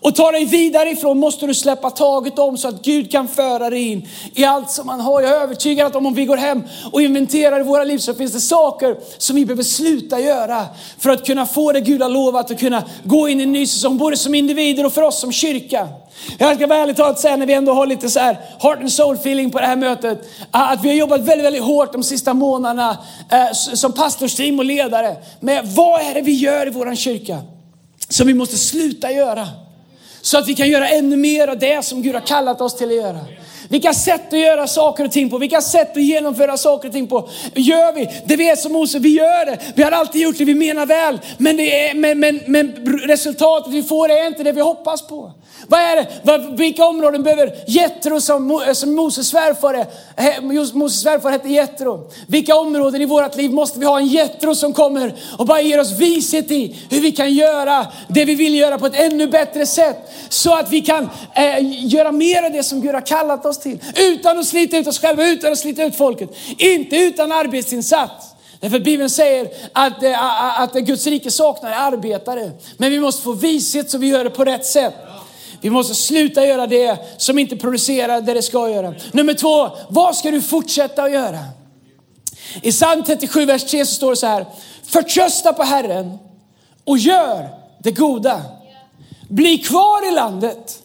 och 0.00 0.14
ta 0.14 0.30
dig 0.32 0.44
vidare 0.44 0.90
ifrån 0.90 1.18
måste 1.18 1.46
du 1.46 1.54
släppa 1.54 1.90
taget 1.90 2.38
om 2.38 2.58
så 2.58 2.68
att 2.68 2.82
Gud 2.82 3.10
kan 3.10 3.28
föra 3.28 3.70
dig 3.70 3.88
in 3.88 4.08
i 4.34 4.44
allt 4.44 4.70
som 4.70 4.88
han 4.88 5.00
har. 5.00 5.22
Jag 5.22 5.30
är 5.30 5.40
övertygad 5.40 5.96
om 5.96 6.06
om 6.06 6.14
vi 6.14 6.24
går 6.24 6.36
hem 6.36 6.62
och 6.92 7.02
inventerar 7.02 7.60
i 7.60 7.62
våra 7.62 7.84
liv 7.84 7.98
så 7.98 8.14
finns 8.14 8.32
det 8.32 8.40
saker 8.40 8.96
som 9.18 9.36
vi 9.36 9.46
behöver 9.46 9.62
sluta 9.62 10.20
göra 10.20 10.66
för 10.98 11.10
att 11.10 11.26
kunna 11.26 11.46
få 11.46 11.72
det 11.72 11.80
Gud 11.80 12.02
har 12.02 12.08
lovat 12.08 12.50
och 12.50 12.58
kunna 12.58 12.84
gå 13.04 13.28
in 13.28 13.40
i 13.40 13.42
en 13.42 13.52
ny 13.52 13.66
säsong, 13.66 13.98
både 13.98 14.16
som 14.16 14.34
individer 14.34 14.86
och 14.86 14.92
för 14.92 15.02
oss 15.02 15.20
som 15.20 15.32
kyrka. 15.32 15.88
Jag 16.38 16.56
ska 16.56 16.74
ärligt 16.74 16.96
talat 16.96 17.18
säga 17.18 17.36
när 17.36 17.46
vi 17.46 17.52
ändå 17.52 17.72
har 17.72 17.86
lite 17.86 18.10
så 18.10 18.20
här 18.20 18.40
heart 18.58 18.78
and 18.78 18.92
soul 18.92 19.14
feeling 19.14 19.50
på 19.50 19.60
det 19.60 19.66
här 19.66 19.76
mötet, 19.76 20.18
eh, 20.54 20.70
att 20.72 20.84
vi 20.84 20.88
har 20.88 20.96
jobbat 20.96 21.20
väldigt, 21.20 21.46
väldigt 21.46 21.62
hårt 21.62 21.92
de 21.92 22.02
sista 22.02 22.34
månaderna 22.34 22.98
eh, 23.30 23.52
som 23.52 23.92
pastorsteam 23.92 24.58
och 24.58 24.64
ledare 24.64 25.16
med 25.40 25.66
vad 25.66 26.00
är 26.00 26.14
det 26.14 26.22
vi 26.22 26.32
gör 26.32 26.66
i 26.66 26.70
våran 26.70 26.96
kyrka 26.96 27.38
som 28.08 28.26
vi 28.26 28.34
måste 28.34 28.56
sluta 28.56 29.12
göra. 29.12 29.48
Så 30.22 30.38
att 30.38 30.48
vi 30.48 30.54
kan 30.54 30.68
göra 30.68 30.88
ännu 30.88 31.16
mer 31.16 31.48
av 31.48 31.58
det 31.58 31.84
som 31.84 32.02
Gud 32.02 32.14
har 32.14 32.26
kallat 32.26 32.60
oss 32.60 32.76
till 32.76 32.88
att 32.88 32.94
göra. 32.94 33.18
Vilka 33.68 33.94
sätt 33.94 34.32
att 34.32 34.38
göra 34.38 34.66
saker 34.66 35.04
och 35.04 35.12
ting 35.12 35.30
på, 35.30 35.38
vilka 35.38 35.60
sätt 35.60 35.90
att 35.90 36.02
genomföra 36.02 36.56
saker 36.56 36.88
och 36.88 36.94
ting 36.94 37.06
på. 37.06 37.28
Gör 37.54 37.92
vi 37.92 38.22
det 38.24 38.36
vi 38.36 38.48
är 38.48 38.56
som 38.56 38.72
Mose, 38.72 38.98
vi 38.98 39.08
gör 39.08 39.46
det. 39.46 39.58
Vi 39.74 39.82
har 39.82 39.92
alltid 39.92 40.22
gjort 40.22 40.38
det, 40.38 40.44
vi 40.44 40.54
menar 40.54 40.86
väl. 40.86 41.20
Men, 41.38 41.56
det 41.56 41.88
är, 41.88 41.94
men, 41.94 42.20
men, 42.20 42.40
men 42.46 42.72
resultatet 43.06 43.72
vi 43.72 43.82
får 43.82 44.08
är 44.08 44.26
inte 44.26 44.42
det 44.42 44.52
vi 44.52 44.60
hoppas 44.60 45.02
på. 45.02 45.32
Vad 45.68 45.80
är 45.80 45.96
det? 45.96 46.08
Vad, 46.22 46.58
vilka 46.58 46.84
områden 46.84 47.22
behöver 47.22 47.54
Jetro 47.66 48.20
som, 48.20 48.50
eh, 48.50 48.72
som 48.72 48.94
Moses 48.94 49.28
svärfar, 49.28 49.86
Moses 50.76 51.00
svärfar 51.00 51.30
hette 51.30 51.48
Jetro? 51.48 52.10
Vilka 52.26 52.56
områden 52.56 53.02
i 53.02 53.04
vårt 53.04 53.36
liv 53.36 53.50
måste 53.50 53.78
vi 53.78 53.86
ha 53.86 53.98
en 53.98 54.06
Jetro 54.06 54.54
som 54.54 54.72
kommer 54.72 55.14
och 55.38 55.46
bara 55.46 55.60
ger 55.60 55.80
oss 55.80 55.92
vishet 55.92 56.50
i 56.50 56.76
hur 56.90 57.00
vi 57.00 57.12
kan 57.12 57.34
göra 57.34 57.86
det 58.08 58.24
vi 58.24 58.34
vill 58.34 58.54
göra 58.54 58.78
på 58.78 58.86
ett 58.86 58.96
ännu 58.96 59.26
bättre 59.26 59.66
sätt. 59.66 59.96
Så 60.28 60.54
att 60.54 60.70
vi 60.70 60.80
kan 60.80 61.10
eh, 61.34 61.56
göra 61.86 62.12
mer 62.12 62.42
av 62.42 62.52
det 62.52 62.62
som 62.62 62.80
Gud 62.80 62.94
har 62.94 63.06
kallat 63.06 63.46
oss 63.46 63.58
till. 63.58 63.78
Utan 63.96 64.38
att 64.38 64.46
slita 64.46 64.78
ut 64.78 64.86
oss 64.86 65.00
själva, 65.00 65.26
utan 65.26 65.52
att 65.52 65.58
slita 65.58 65.84
ut 65.84 65.96
folket. 65.96 66.30
Inte 66.58 66.96
utan 66.96 67.32
arbetsinsats. 67.32 68.26
Därför 68.60 68.80
Bibeln 68.80 69.10
säger 69.10 69.48
att, 69.72 70.02
eh, 70.02 70.60
att, 70.60 70.76
att 70.76 70.82
Guds 70.82 71.06
rike 71.06 71.30
saknar 71.30 71.70
arbetare. 71.72 72.50
Men 72.76 72.90
vi 72.90 73.00
måste 73.00 73.22
få 73.22 73.32
vishet 73.32 73.90
så 73.90 73.98
vi 73.98 74.08
gör 74.08 74.24
det 74.24 74.30
på 74.30 74.44
rätt 74.44 74.66
sätt. 74.66 74.94
Vi 75.60 75.70
måste 75.70 75.94
sluta 75.94 76.46
göra 76.46 76.66
det 76.66 76.98
som 77.16 77.38
inte 77.38 77.56
producerar 77.56 78.20
det 78.20 78.34
det 78.34 78.42
ska 78.42 78.68
göra. 78.68 78.94
Nummer 79.12 79.34
två, 79.34 79.70
vad 79.88 80.16
ska 80.16 80.30
du 80.30 80.42
fortsätta 80.42 81.02
att 81.02 81.12
göra? 81.12 81.38
I 82.62 82.72
psalm 82.72 83.04
37, 83.04 83.44
vers 83.44 83.64
3 83.64 83.86
så 83.86 83.94
står 83.94 84.10
det 84.10 84.16
så 84.16 84.26
här. 84.26 84.46
Förtrösta 84.82 85.52
på 85.52 85.62
Herren 85.62 86.18
och 86.84 86.98
gör 86.98 87.48
det 87.78 87.90
goda. 87.90 88.42
Bli 89.28 89.58
kvar 89.58 90.08
i 90.08 90.10
landet 90.10 90.82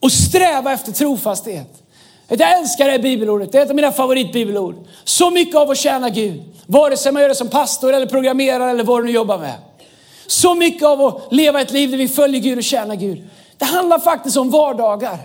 och 0.00 0.12
sträva 0.12 0.72
efter 0.72 0.92
trofasthet. 0.92 1.82
Jag 2.28 2.58
älskar 2.58 2.84
det 2.84 2.90
här 2.90 2.98
bibelordet, 2.98 3.52
det 3.52 3.58
är 3.58 3.62
ett 3.62 3.70
av 3.70 3.76
mina 3.76 3.92
favoritbibelord. 3.92 4.86
Så 5.04 5.30
mycket 5.30 5.56
av 5.56 5.70
att 5.70 5.78
tjäna 5.78 6.08
Gud, 6.10 6.42
vare 6.66 6.96
sig 6.96 7.12
man 7.12 7.22
gör 7.22 7.28
det 7.28 7.34
som 7.34 7.48
pastor 7.48 7.92
eller 7.92 8.06
programmerare 8.06 8.70
eller 8.70 8.84
vad 8.84 9.00
du 9.00 9.04
nu 9.04 9.12
jobbar 9.12 9.38
med. 9.38 9.54
Så 10.26 10.54
mycket 10.54 10.82
av 10.82 11.00
att 11.00 11.32
leva 11.32 11.60
ett 11.60 11.72
liv 11.72 11.90
där 11.90 11.98
vi 11.98 12.08
följer 12.08 12.40
Gud 12.40 12.58
och 12.58 12.64
tjänar 12.64 12.94
Gud. 12.94 13.24
Det 13.58 13.64
handlar 13.64 13.98
faktiskt 13.98 14.36
om 14.36 14.50
vardagar. 14.50 15.18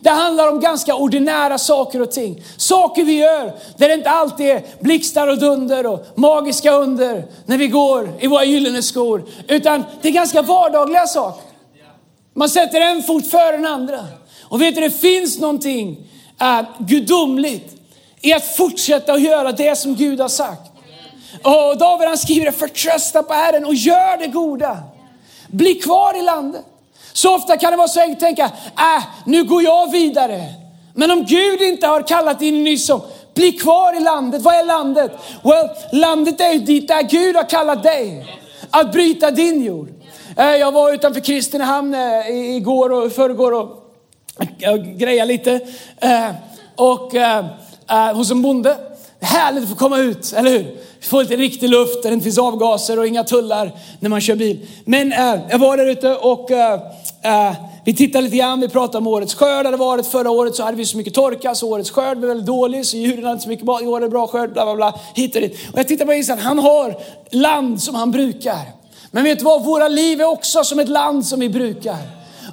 Det 0.00 0.10
handlar 0.10 0.48
om 0.48 0.60
ganska 0.60 0.94
ordinära 0.94 1.58
saker 1.58 2.02
och 2.02 2.10
ting. 2.10 2.42
Saker 2.56 3.04
vi 3.04 3.12
gör 3.12 3.52
där 3.76 3.88
det 3.88 3.94
inte 3.94 4.10
alltid 4.10 4.46
är 4.46 4.62
blixtar 4.80 5.28
och 5.28 5.38
dunder 5.38 5.86
och 5.86 6.06
magiska 6.14 6.72
under 6.72 7.24
när 7.46 7.58
vi 7.58 7.68
går 7.68 8.12
i 8.20 8.26
våra 8.26 8.44
gyllene 8.44 8.82
skor. 8.82 9.24
Utan 9.48 9.84
det 10.02 10.08
är 10.08 10.12
ganska 10.12 10.42
vardagliga 10.42 11.06
saker. 11.06 11.42
Man 12.34 12.48
sätter 12.48 12.80
en 12.80 13.02
fot 13.02 13.30
före 13.30 13.56
den 13.56 13.66
andra. 13.66 14.04
Och 14.42 14.62
vet 14.62 14.74
du, 14.74 14.80
det 14.80 14.90
finns 14.90 15.38
någonting 15.38 16.10
äh, 16.40 16.60
gudomligt 16.78 17.74
i 18.20 18.32
att 18.32 18.56
fortsätta 18.56 19.12
att 19.12 19.22
göra 19.22 19.52
det 19.52 19.76
som 19.76 19.94
Gud 19.94 20.20
har 20.20 20.28
sagt. 20.28 20.70
Och 21.42 21.78
David 21.78 22.08
han 22.08 22.18
skriver, 22.18 22.50
förtrösta 22.50 23.22
på 23.22 23.32
Herren 23.32 23.64
och 23.64 23.74
gör 23.74 24.18
det 24.18 24.26
goda. 24.26 24.78
Bli 25.48 25.74
kvar 25.74 26.18
i 26.18 26.22
landet. 26.22 26.64
Så 27.16 27.34
ofta 27.34 27.56
kan 27.56 27.70
det 27.70 27.76
vara 27.76 27.88
så 27.88 28.00
enkelt 28.00 28.16
att 28.16 28.20
tänka, 28.20 28.44
äh, 28.76 29.04
nu 29.26 29.44
går 29.44 29.62
jag 29.62 29.90
vidare. 29.90 30.44
Men 30.94 31.10
om 31.10 31.24
Gud 31.24 31.62
inte 31.62 31.86
har 31.86 32.02
kallat 32.02 32.42
in 32.42 32.64
ny 32.64 32.78
som 32.78 33.00
bli 33.34 33.52
kvar 33.52 33.96
i 33.96 34.00
landet. 34.00 34.42
Vad 34.42 34.54
är 34.54 34.64
landet? 34.64 35.12
Well, 35.42 35.68
landet 35.92 36.40
är 36.40 36.52
ju 36.52 36.58
dit 36.58 36.88
där 36.88 37.02
Gud 37.02 37.36
har 37.36 37.48
kallat 37.48 37.82
dig. 37.82 38.26
Att 38.70 38.92
bryta 38.92 39.30
din 39.30 39.64
jord. 39.64 39.88
Eh, 40.36 40.56
jag 40.56 40.72
var 40.72 40.92
utanför 40.92 41.20
Kristinehamn 41.20 41.94
eh, 41.94 42.56
igår 42.56 42.92
och 42.92 43.12
förrgår 43.12 43.52
och 43.52 43.68
grejade 44.96 45.32
lite. 45.32 45.60
Eh, 45.96 46.30
och 46.76 47.12
hos 48.14 48.30
en 48.30 48.42
bonde. 48.42 48.76
Härligt 49.20 49.62
att 49.62 49.68
få 49.68 49.76
komma 49.76 49.98
ut, 49.98 50.32
eller 50.36 50.50
hur? 50.50 50.76
Få 51.00 51.20
lite 51.20 51.36
riktig 51.36 51.68
luft 51.68 52.02
där 52.02 52.10
det 52.10 52.14
inte 52.14 52.24
finns 52.24 52.38
avgaser 52.38 52.98
och 52.98 53.06
inga 53.06 53.24
tullar 53.24 53.72
när 54.00 54.10
man 54.10 54.20
kör 54.20 54.34
bil. 54.34 54.66
Men 54.84 55.10
jag 55.50 55.58
var 55.58 55.76
där 55.76 55.86
ute 55.86 56.14
och 56.16 56.50
Eh, 57.24 57.52
vi 57.84 57.94
tittar 57.94 58.22
lite 58.22 58.36
grann, 58.36 58.60
vi 58.60 58.68
pratar 58.68 58.98
om 58.98 59.06
årets 59.06 59.34
skörd. 59.34 59.66
Det 59.66 59.76
varit 59.76 60.06
förra 60.06 60.30
året 60.30 60.54
så 60.54 60.62
hade 60.62 60.76
vi 60.76 60.84
så 60.84 60.96
mycket 60.96 61.14
torka 61.14 61.54
så 61.54 61.68
årets 61.68 61.90
skörd 61.90 62.18
blev 62.18 62.28
väldigt 62.28 62.46
dålig. 62.46 62.86
Så 62.86 62.96
djuren 62.96 63.24
hade 63.24 63.32
inte 63.32 63.42
så 63.42 63.48
mycket 63.48 63.66
mat. 63.66 63.82
I 63.82 63.86
år 63.86 63.96
är 63.96 64.00
det 64.00 64.08
bra 64.08 64.26
skörd, 64.26 64.52
bla 64.52 64.64
bla 64.64 64.74
bla. 64.74 64.94
Hit 65.14 65.34
och 65.34 65.40
dit. 65.40 65.58
Och 65.72 65.78
jag 65.78 65.88
tittar 65.88 66.06
på 66.06 66.14
Israel, 66.14 66.38
han 66.38 66.58
har 66.58 66.96
land 67.30 67.82
som 67.82 67.94
han 67.94 68.10
brukar. 68.10 68.60
Men 69.10 69.24
vet 69.24 69.38
du 69.38 69.44
vad, 69.44 69.64
våra 69.64 69.88
liv 69.88 70.20
är 70.20 70.28
också 70.28 70.64
som 70.64 70.78
ett 70.78 70.88
land 70.88 71.26
som 71.26 71.40
vi 71.40 71.48
brukar. 71.48 71.96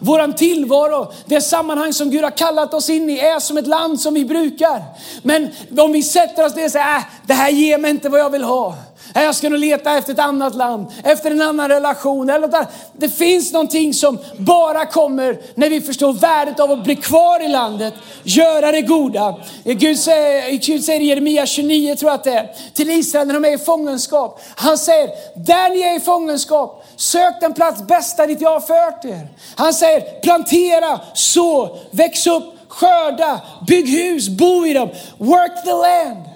Våran 0.02 0.34
tillvaro, 0.34 1.12
det 1.26 1.42
sammanhang 1.42 1.94
som 1.94 2.10
Gud 2.10 2.24
har 2.24 2.32
kallat 2.32 2.74
oss 2.74 2.90
in 2.90 3.10
i 3.10 3.20
är 3.20 3.40
som 3.40 3.58
ett 3.58 3.68
land 3.68 4.00
som 4.00 4.14
vi 4.14 4.26
brukar. 4.26 4.84
Men 5.24 5.50
om 5.78 5.92
vi 5.92 6.04
sätter 6.04 6.46
oss 6.46 6.56
ner 6.56 6.66
och 6.66 6.72
säger, 6.72 6.96
äh, 6.96 7.04
det 7.28 7.34
här 7.34 7.50
ger 7.50 7.78
mig 7.78 7.92
inte 7.92 8.10
vad 8.10 8.20
jag 8.20 8.30
vill 8.30 8.44
ha. 8.44 8.76
Jag 9.14 9.36
ska 9.36 9.50
nog 9.50 9.60
leta 9.60 9.98
efter 9.98 10.14
ett 10.14 10.20
annat 10.20 10.56
land, 10.56 10.88
efter 11.04 11.32
en 11.32 11.42
annan 11.42 11.70
relation. 11.70 12.30
Eller 12.30 12.48
något 12.48 12.68
det 12.94 13.10
finns 13.10 13.54
någonting 13.54 13.94
som 13.94 14.18
bara 14.38 14.86
kommer 14.86 15.42
när 15.56 15.70
vi 15.70 15.82
förstår 15.82 16.14
värdet 16.14 16.60
av 16.60 16.72
att 16.72 16.84
bli 16.84 16.96
kvar 16.96 17.46
i 17.46 17.48
landet, 17.48 17.94
göra 18.24 18.72
det 18.72 18.82
goda. 18.82 19.36
Gud 19.64 20.00
säger, 20.00 20.58
Gud 20.58 20.84
säger 20.84 21.02
i 21.02 21.06
Jeremia 21.06 21.46
29, 21.46 21.96
tror 21.96 22.12
jag 22.12 22.18
att 22.18 22.24
det 22.24 22.32
är, 22.32 22.50
till 22.74 22.90
Israel 22.90 23.28
när 23.28 23.34
de 23.34 23.46
är 23.46 23.54
i 23.54 23.58
fångenskap. 23.58 24.42
Han 24.56 24.78
säger, 24.78 25.10
där 25.36 25.70
ni 25.70 25.82
är 25.82 25.98
i 25.98 26.00
fångenskap, 26.00 26.86
sök 26.96 27.42
den 27.42 27.54
plats 27.54 27.82
bästa 27.82 28.28
dit 28.28 28.42
jag 28.42 28.50
har 28.50 28.60
fört 28.60 29.06
er. 29.06 29.28
Han 29.56 29.74
säger, 29.74 30.22
plantera, 30.22 31.00
så, 31.14 31.78
väx 31.92 32.28
upp, 32.28 32.44
skörda, 32.68 33.42
bygg 33.68 33.90
hus, 33.90 34.30
bo 34.30 34.66
i 34.66 34.74
dem, 34.74 34.90
work 35.18 35.64
the 35.64 35.72
land. 35.72 36.31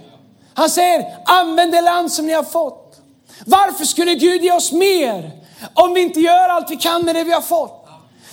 Han 0.56 0.70
säger, 0.70 1.18
använd 1.26 1.72
det 1.72 1.82
land 1.82 2.12
som 2.12 2.26
ni 2.26 2.34
har 2.34 2.44
fått. 2.44 3.02
Varför 3.46 3.86
skulle 3.86 4.16
Gud 4.16 4.44
ge 4.44 4.52
oss 4.52 4.72
mer 4.72 5.32
om 5.74 5.94
vi 5.94 6.02
inte 6.02 6.20
gör 6.20 6.50
allt 6.50 6.72
vi 6.72 6.76
kan 6.76 7.06
med 7.06 7.16
det 7.16 7.24
vi 7.24 7.32
har 7.32 7.42
fått? 7.42 7.85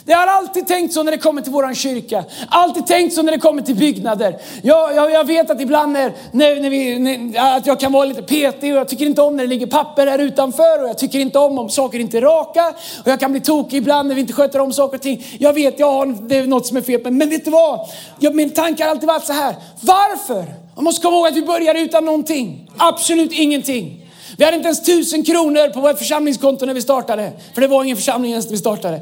Det 0.04 0.12
har 0.12 0.26
alltid 0.26 0.66
tänkt 0.66 0.94
så 0.94 1.02
när 1.02 1.12
det 1.12 1.18
kommer 1.18 1.42
till 1.42 1.52
våran 1.52 1.74
kyrka. 1.74 2.24
Alltid 2.48 2.86
tänkt 2.86 3.14
så 3.14 3.22
när 3.22 3.32
det 3.32 3.38
kommer 3.38 3.62
till 3.62 3.76
byggnader. 3.76 4.38
Jag, 4.62 4.94
jag, 4.94 5.12
jag 5.12 5.26
vet 5.26 5.50
att 5.50 5.60
ibland 5.60 5.92
när, 5.92 6.12
när, 6.32 6.60
när 6.60 6.70
vi, 6.70 6.98
när, 6.98 7.56
att 7.56 7.66
jag 7.66 7.80
kan 7.80 7.92
vara 7.92 8.04
lite 8.04 8.22
petig 8.22 8.72
och 8.72 8.78
jag 8.78 8.88
tycker 8.88 9.06
inte 9.06 9.22
om 9.22 9.36
när 9.36 9.44
det 9.44 9.48
ligger 9.48 9.66
papper 9.66 10.06
här 10.06 10.18
utanför 10.18 10.82
och 10.82 10.88
jag 10.88 10.98
tycker 10.98 11.18
inte 11.18 11.38
om 11.38 11.58
om 11.58 11.70
saker 11.70 11.98
inte 11.98 12.18
är 12.18 12.22
raka. 12.22 12.74
Och 13.00 13.08
jag 13.08 13.20
kan 13.20 13.32
bli 13.32 13.40
tokig 13.40 13.76
ibland 13.76 14.08
när 14.08 14.14
vi 14.14 14.20
inte 14.20 14.32
sköter 14.32 14.58
om 14.58 14.72
saker 14.72 14.96
och 14.96 15.02
ting. 15.02 15.26
Jag 15.38 15.52
vet, 15.52 15.78
jag 15.78 15.92
har, 15.92 16.06
det 16.28 16.36
är 16.36 16.46
något 16.46 16.66
som 16.66 16.76
är 16.76 16.82
fel 16.82 17.00
men, 17.04 17.18
men 17.18 17.30
vet 17.30 17.44
du 17.44 17.50
vad? 17.50 17.80
Jag, 18.18 18.34
min 18.34 18.50
tanke 18.50 18.84
har 18.84 18.90
alltid 18.90 19.06
varit 19.08 19.24
så 19.24 19.32
här. 19.32 19.56
Varför? 19.80 20.44
Man 20.74 20.84
måste 20.84 21.02
komma 21.02 21.16
ihåg 21.16 21.26
att 21.26 21.36
vi 21.36 21.42
började 21.42 21.80
utan 21.80 22.04
någonting. 22.04 22.70
Absolut 22.76 23.32
ingenting. 23.32 23.98
Vi 24.38 24.44
hade 24.44 24.56
inte 24.56 24.66
ens 24.66 24.82
tusen 24.82 25.24
kronor 25.24 25.68
på 25.68 25.80
vårt 25.80 25.98
församlingskonto 25.98 26.66
när 26.66 26.74
vi 26.74 26.82
startade. 26.82 27.32
För 27.54 27.60
det 27.60 27.66
var 27.66 27.84
ingen 27.84 27.96
församling 27.96 28.30
ens 28.30 28.46
när 28.46 28.52
vi 28.52 28.58
startade. 28.58 29.00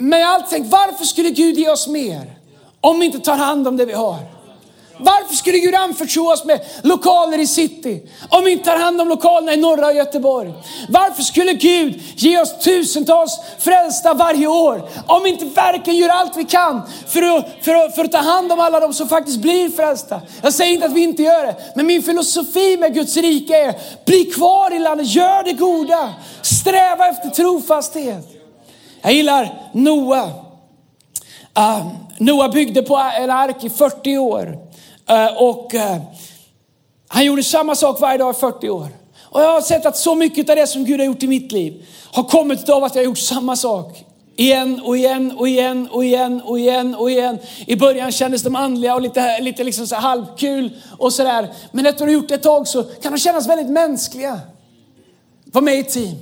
Men 0.00 0.20
jag 0.20 0.26
har 0.26 0.34
alltid 0.34 0.50
tänkt, 0.50 0.72
varför 0.72 1.04
skulle 1.04 1.30
Gud 1.30 1.58
ge 1.58 1.70
oss 1.70 1.88
mer? 1.88 2.36
Om 2.80 3.00
vi 3.00 3.06
inte 3.06 3.18
tar 3.18 3.36
hand 3.36 3.68
om 3.68 3.76
det 3.76 3.84
vi 3.84 3.92
har. 3.92 4.18
Varför 5.02 5.34
skulle 5.34 5.58
Gud 5.58 5.74
anförtro 5.74 6.32
oss 6.32 6.44
med 6.44 6.60
lokaler 6.82 7.38
i 7.38 7.46
city 7.46 8.02
om 8.28 8.44
vi 8.44 8.52
inte 8.52 8.64
tar 8.64 8.78
hand 8.78 9.00
om 9.00 9.08
lokalerna 9.08 9.54
i 9.54 9.56
norra 9.56 9.92
Göteborg? 9.92 10.52
Varför 10.88 11.22
skulle 11.22 11.52
Gud 11.52 12.02
ge 12.16 12.40
oss 12.40 12.58
tusentals 12.58 13.40
frälsta 13.58 14.14
varje 14.14 14.46
år 14.46 14.88
om 15.06 15.22
vi 15.22 15.30
inte 15.30 15.44
verkligen 15.44 16.00
gör 16.00 16.08
allt 16.08 16.36
vi 16.36 16.44
kan 16.44 16.82
för 17.06 17.22
att, 17.22 17.46
för, 17.62 17.74
att, 17.74 17.94
för 17.94 18.04
att 18.04 18.12
ta 18.12 18.18
hand 18.18 18.52
om 18.52 18.60
alla 18.60 18.80
de 18.80 18.94
som 18.94 19.08
faktiskt 19.08 19.38
blir 19.38 19.70
frälsta? 19.70 20.20
Jag 20.42 20.54
säger 20.54 20.72
inte 20.72 20.86
att 20.86 20.92
vi 20.92 21.02
inte 21.02 21.22
gör 21.22 21.46
det, 21.46 21.56
men 21.76 21.86
min 21.86 22.02
filosofi 22.02 22.76
med 22.76 22.94
Guds 22.94 23.16
rike 23.16 23.56
är 23.56 23.74
bli 24.04 24.24
kvar 24.24 24.74
i 24.74 24.78
landet, 24.78 25.06
gör 25.06 25.42
det 25.42 25.52
goda, 25.52 26.14
sträva 26.42 27.08
efter 27.08 27.28
trofasthet. 27.28 28.39
Jag 29.02 29.12
gillar 29.12 29.70
Noa. 29.72 30.24
Uh, 31.58 31.86
Noa 32.18 32.48
byggde 32.48 32.82
på 32.82 32.96
en 32.96 33.30
ark 33.30 33.64
i 33.64 33.70
40 33.70 34.18
år. 34.18 34.58
Uh, 35.10 35.42
och 35.42 35.74
uh, 35.74 35.96
han 37.08 37.24
gjorde 37.24 37.42
samma 37.42 37.74
sak 37.74 38.00
varje 38.00 38.18
dag 38.18 38.34
i 38.34 38.38
40 38.38 38.68
år. 38.68 38.88
Och 39.22 39.42
jag 39.42 39.52
har 39.52 39.60
sett 39.60 39.86
att 39.86 39.96
så 39.96 40.14
mycket 40.14 40.50
av 40.50 40.56
det 40.56 40.66
som 40.66 40.84
Gud 40.84 41.00
har 41.00 41.06
gjort 41.06 41.22
i 41.22 41.26
mitt 41.26 41.52
liv 41.52 41.86
har 42.12 42.22
kommit 42.22 42.68
av 42.68 42.84
att 42.84 42.94
jag 42.94 43.02
har 43.02 43.06
gjort 43.06 43.18
samma 43.18 43.56
sak 43.56 44.04
Igen 44.40 44.80
och 44.80 44.96
igen 44.96 45.32
och 45.36 45.48
igen 45.48 45.88
och 45.88 46.04
igen 46.04 46.40
och 46.44 46.58
igen 46.58 46.94
och 46.94 47.10
igen. 47.10 47.38
I 47.66 47.76
början 47.76 48.12
kändes 48.12 48.42
de 48.42 48.56
andliga 48.56 48.94
och 48.94 49.02
lite, 49.02 49.40
lite 49.40 49.64
liksom 49.64 49.86
så 49.86 49.96
halvkul 49.96 50.70
och 50.98 51.12
sådär. 51.12 51.54
Men 51.72 51.86
efter 51.86 52.04
att 52.04 52.08
du 52.08 52.12
gjort 52.12 52.28
det 52.28 52.34
ett 52.34 52.42
tag 52.42 52.68
så 52.68 52.82
kan 52.82 53.12
de 53.12 53.18
kännas 53.18 53.48
väldigt 53.48 53.70
mänskliga. 53.70 54.40
Var 55.44 55.62
med 55.62 55.78
i 55.78 55.84
team. 55.84 56.16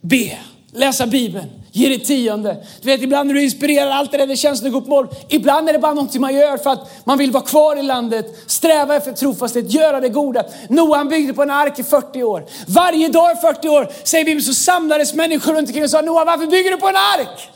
Be, 0.00 0.38
läsa 0.72 1.06
Bibeln, 1.06 1.50
ge 1.76 1.88
det 1.88 1.98
tionde. 1.98 2.56
Du 2.80 2.86
vet 2.86 3.02
ibland 3.02 3.26
när 3.26 3.34
du 3.34 3.42
inspirerar 3.42 3.90
allt 3.90 4.12
det 4.12 4.18
där, 4.18 4.26
det 4.26 4.36
känns 4.36 4.58
som 4.58 4.64
det 4.64 4.70
går 4.70 4.80
på 4.80 4.88
mål. 4.88 5.08
Ibland 5.28 5.68
är 5.68 5.72
det 5.72 5.78
bara 5.78 5.94
någonting 5.94 6.20
man 6.20 6.34
gör 6.34 6.56
för 6.56 6.70
att 6.70 6.90
man 7.04 7.18
vill 7.18 7.30
vara 7.30 7.44
kvar 7.44 7.76
i 7.76 7.82
landet, 7.82 8.26
sträva 8.46 8.96
efter 8.96 9.12
trofasthet, 9.12 9.72
göra 9.72 10.00
det 10.00 10.08
goda. 10.08 10.44
Noah 10.68 10.98
han 10.98 11.08
byggde 11.08 11.34
på 11.34 11.42
en 11.42 11.50
ark 11.50 11.78
i 11.78 11.82
40 11.82 12.22
år. 12.22 12.44
Varje 12.66 13.08
dag 13.08 13.32
i 13.32 13.40
40 13.40 13.68
år, 13.68 13.88
säger 14.04 14.24
Bibeln, 14.24 14.42
så 14.42 14.54
samlades 14.54 15.14
människor 15.14 15.52
runt 15.52 15.68
omkring 15.68 15.84
och 15.84 15.90
sa 15.90 16.00
Noah 16.00 16.26
varför 16.26 16.46
bygger 16.46 16.70
du 16.70 16.76
på 16.76 16.88
en 16.88 16.96
ark? 16.96 17.50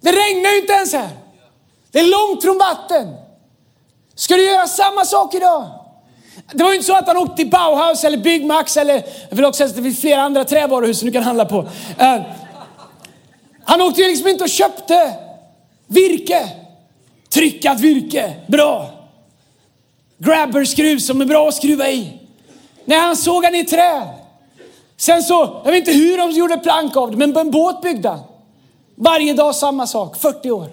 Det 0.00 0.12
regnar 0.12 0.50
ju 0.50 0.60
inte 0.60 0.72
ens 0.72 0.92
här. 0.92 1.08
Det 1.92 1.98
är 1.98 2.28
långt 2.28 2.42
från 2.42 2.58
vatten. 2.58 3.14
Ska 4.14 4.34
du 4.34 4.44
göra 4.44 4.66
samma 4.66 5.04
sak 5.04 5.34
idag? 5.34 5.66
Det 6.52 6.62
var 6.62 6.70
ju 6.70 6.76
inte 6.76 6.86
så 6.86 6.96
att 6.96 7.06
han 7.06 7.16
åkte 7.16 7.36
till 7.36 7.50
Bauhaus 7.50 8.04
eller 8.04 8.18
Byggmax 8.18 8.76
eller, 8.76 8.94
jag 9.28 9.36
vill 9.36 9.44
också 9.44 9.58
säga 9.58 9.68
att 9.68 9.76
det 9.76 9.82
finns 9.82 10.00
flera 10.00 10.22
andra 10.22 10.44
trävaruhus 10.44 10.98
som 10.98 11.06
du 11.06 11.12
kan 11.12 11.22
handla 11.22 11.44
på. 11.44 11.68
Eh, 11.98 12.20
han 13.66 13.80
åkte 13.80 14.02
ju 14.02 14.08
liksom 14.08 14.28
inte 14.28 14.44
och 14.44 14.50
köpte 14.50 15.14
virke. 15.86 16.48
Tryckat 17.28 17.80
virke, 17.80 18.34
bra. 18.46 18.90
Grabberskruv 20.18 20.98
som 20.98 21.20
är 21.20 21.24
bra 21.24 21.48
att 21.48 21.54
skruva 21.54 21.90
i. 21.90 22.12
Nej, 22.84 22.98
han 22.98 23.16
sågade 23.16 23.56
ner 23.56 23.64
träd. 23.64 24.08
Sen 24.96 25.22
så, 25.22 25.60
jag 25.64 25.72
vet 25.72 25.88
inte 25.88 25.92
hur 25.92 26.18
de 26.18 26.30
gjorde 26.30 26.56
plank 26.56 26.96
av 26.96 27.10
det, 27.10 27.16
men 27.16 27.36
en 27.36 27.50
båt 27.50 27.82
byggde 27.82 28.08
han. 28.08 28.20
Varje 28.94 29.34
dag 29.34 29.54
samma 29.54 29.86
sak, 29.86 30.16
40 30.16 30.50
år. 30.50 30.70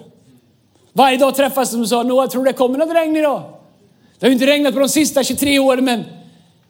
Varje 0.92 1.16
dag 1.16 1.34
träffas 1.34 1.70
de 1.70 1.80
och 1.80 1.88
sa, 1.88 2.02
Noah, 2.02 2.28
tror 2.28 2.44
det 2.44 2.52
kommer 2.52 2.78
något 2.78 2.94
regn 2.94 3.16
idag? 3.16 3.42
Det 4.18 4.26
har 4.26 4.28
ju 4.28 4.34
inte 4.34 4.46
regnat 4.46 4.74
på 4.74 4.80
de 4.80 4.88
sista 4.88 5.24
23 5.24 5.58
åren, 5.58 5.84
men 5.84 6.04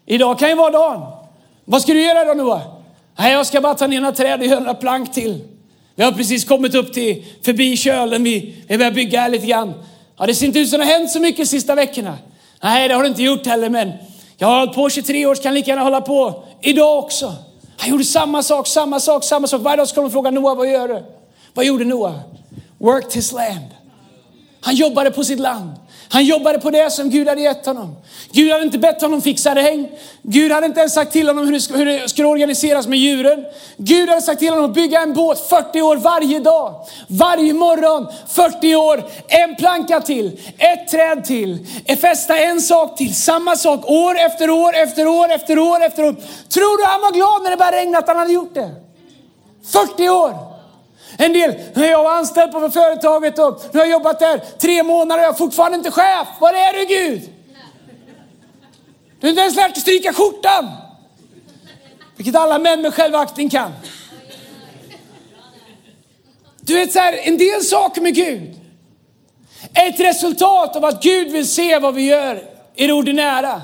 idag 0.05 0.39
kan 0.39 0.49
ju 0.49 0.55
vara 0.55 0.71
dagen. 0.71 1.01
Vad 1.65 1.81
ska 1.81 1.93
du 1.93 2.01
göra 2.01 2.25
då 2.25 2.43
Noah? 2.43 2.61
Nej, 3.17 3.31
jag 3.31 3.45
ska 3.45 3.61
bara 3.61 3.75
ta 3.75 3.87
ner 3.87 4.01
några 4.01 4.15
träd 4.15 4.39
och 4.39 4.45
göra 4.45 4.59
några 4.59 4.73
plank 4.73 5.13
till. 5.13 5.54
Vi 5.95 6.03
har 6.03 6.11
precis 6.11 6.45
kommit 6.45 6.75
upp 6.75 6.93
till, 6.93 7.25
förbi 7.41 7.77
kölen, 7.77 8.23
vi, 8.23 8.55
vi 8.67 8.77
börjar 8.77 8.91
bygga 8.91 9.21
här 9.21 9.29
lite 9.29 9.45
grann. 9.45 9.73
Ja, 10.17 10.25
det 10.25 10.35
ser 10.35 10.45
inte 10.45 10.59
ut 10.59 10.69
som 10.69 10.79
det 10.79 10.85
har 10.85 10.93
hänt 10.93 11.11
så 11.11 11.19
mycket 11.19 11.37
de 11.37 11.45
sista 11.45 11.75
veckorna. 11.75 12.17
Nej, 12.63 12.87
det 12.87 12.93
har 12.93 13.03
det 13.03 13.09
inte 13.09 13.23
gjort 13.23 13.45
heller, 13.45 13.69
men 13.69 13.91
jag 14.37 14.47
har 14.47 14.59
hållit 14.59 14.75
på 14.75 14.89
23 14.89 15.25
år, 15.25 15.35
så 15.35 15.43
kan 15.43 15.53
lika 15.53 15.71
gärna 15.71 15.83
hålla 15.83 16.01
på 16.01 16.43
idag 16.61 16.99
också. 16.99 17.33
Han 17.77 17.89
gjorde 17.89 18.03
samma 18.03 18.43
sak, 18.43 18.67
samma 18.67 18.99
sak, 18.99 19.23
samma 19.23 19.47
sak. 19.47 19.61
Varje 19.61 19.77
dag 19.77 19.87
ska 19.87 20.01
de 20.01 20.11
fråga 20.11 20.31
Noah, 20.31 20.57
vad 20.57 20.71
gör 20.71 20.87
du? 20.87 21.03
Vad 21.53 21.65
gjorde 21.65 21.85
Noah? 21.85 22.15
Worked 22.77 23.13
his 23.13 23.31
land. 23.31 23.67
Han 24.61 24.75
jobbade 24.75 25.11
på 25.11 25.23
sitt 25.23 25.39
land. 25.39 25.71
Han 26.09 26.25
jobbade 26.25 26.59
på 26.59 26.69
det 26.69 26.91
som 26.91 27.09
Gud 27.09 27.27
hade 27.27 27.41
gett 27.41 27.65
honom. 27.65 27.95
Gud 28.31 28.51
hade 28.51 28.63
inte 28.63 28.77
bett 28.77 29.01
honom 29.01 29.21
fixa 29.21 29.55
regn. 29.55 29.87
Gud 30.21 30.51
hade 30.51 30.65
inte 30.65 30.79
ens 30.79 30.93
sagt 30.93 31.11
till 31.11 31.27
honom 31.27 31.45
hur 31.45 31.53
det, 31.53 31.77
hur 31.77 31.85
det 31.85 32.09
skulle 32.09 32.27
organiseras 32.27 32.87
med 32.87 32.99
djuren. 32.99 33.45
Gud 33.77 34.09
hade 34.09 34.21
sagt 34.21 34.39
till 34.39 34.49
honom 34.49 34.65
att 34.65 34.73
bygga 34.73 35.01
en 35.01 35.13
båt 35.13 35.49
40 35.49 35.81
år 35.81 35.97
varje 35.97 36.39
dag. 36.39 36.75
Varje 37.07 37.53
morgon 37.53 38.07
40 38.27 38.75
år, 38.75 39.03
en 39.27 39.55
planka 39.55 40.01
till, 40.01 40.39
ett 40.57 40.87
träd 40.87 41.25
till, 41.25 41.67
fästa 42.01 42.37
en 42.37 42.61
sak 42.61 42.97
till, 42.97 43.15
samma 43.15 43.55
sak 43.55 43.89
år 43.89 44.17
efter 44.17 44.49
år 44.49 44.75
efter 44.75 45.07
år 45.07 45.31
efter 45.31 45.59
år 45.59 45.83
efter 45.83 46.03
år. 46.03 46.15
Tror 46.49 46.77
du 46.77 46.85
han 46.85 47.01
var 47.01 47.11
glad 47.11 47.43
när 47.43 47.51
det 47.51 47.57
började 47.57 47.77
regna 47.77 47.97
att 47.97 48.07
han 48.07 48.17
hade 48.17 48.33
gjort 48.33 48.53
det? 48.53 48.71
40 49.71 50.09
år. 50.09 50.54
En 51.17 51.33
del, 51.33 51.55
när 51.73 51.87
jag 51.87 52.03
var 52.03 52.17
anställd 52.17 52.51
på 52.51 52.69
företaget 52.69 53.39
och 53.39 53.61
nu 53.71 53.79
har 53.79 53.85
jag 53.85 53.91
jobbat 53.91 54.19
där 54.19 54.41
tre 54.59 54.83
månader 54.83 55.21
och 55.21 55.25
jag 55.25 55.33
är 55.33 55.37
fortfarande 55.37 55.77
inte 55.77 55.91
chef. 55.91 56.27
Var 56.39 56.53
är 56.53 56.73
du 56.73 56.85
Gud? 56.85 57.29
Du 59.19 59.27
har 59.27 59.29
inte 59.29 59.41
ens 59.41 59.55
lärt 59.55 59.73
dig 59.73 59.81
stryka 59.81 60.13
skjortan. 60.13 60.71
Vilket 62.15 62.35
alla 62.35 62.59
män 62.59 62.81
med 62.81 62.93
självaktning 62.93 63.49
kan. 63.49 63.71
Du 66.61 66.73
vet 66.73 66.93
så 66.93 66.99
här, 66.99 67.19
en 67.23 67.37
del 67.37 67.61
saker 67.61 68.01
med 68.01 68.15
Gud 68.15 68.59
är 69.73 69.89
ett 69.89 69.99
resultat 69.99 70.75
av 70.75 70.85
att 70.85 71.03
Gud 71.03 71.31
vill 71.31 71.47
se 71.47 71.79
vad 71.79 71.93
vi 71.93 72.01
gör 72.01 72.49
i 72.75 72.87
det 72.87 72.93
ordinära. 72.93 73.61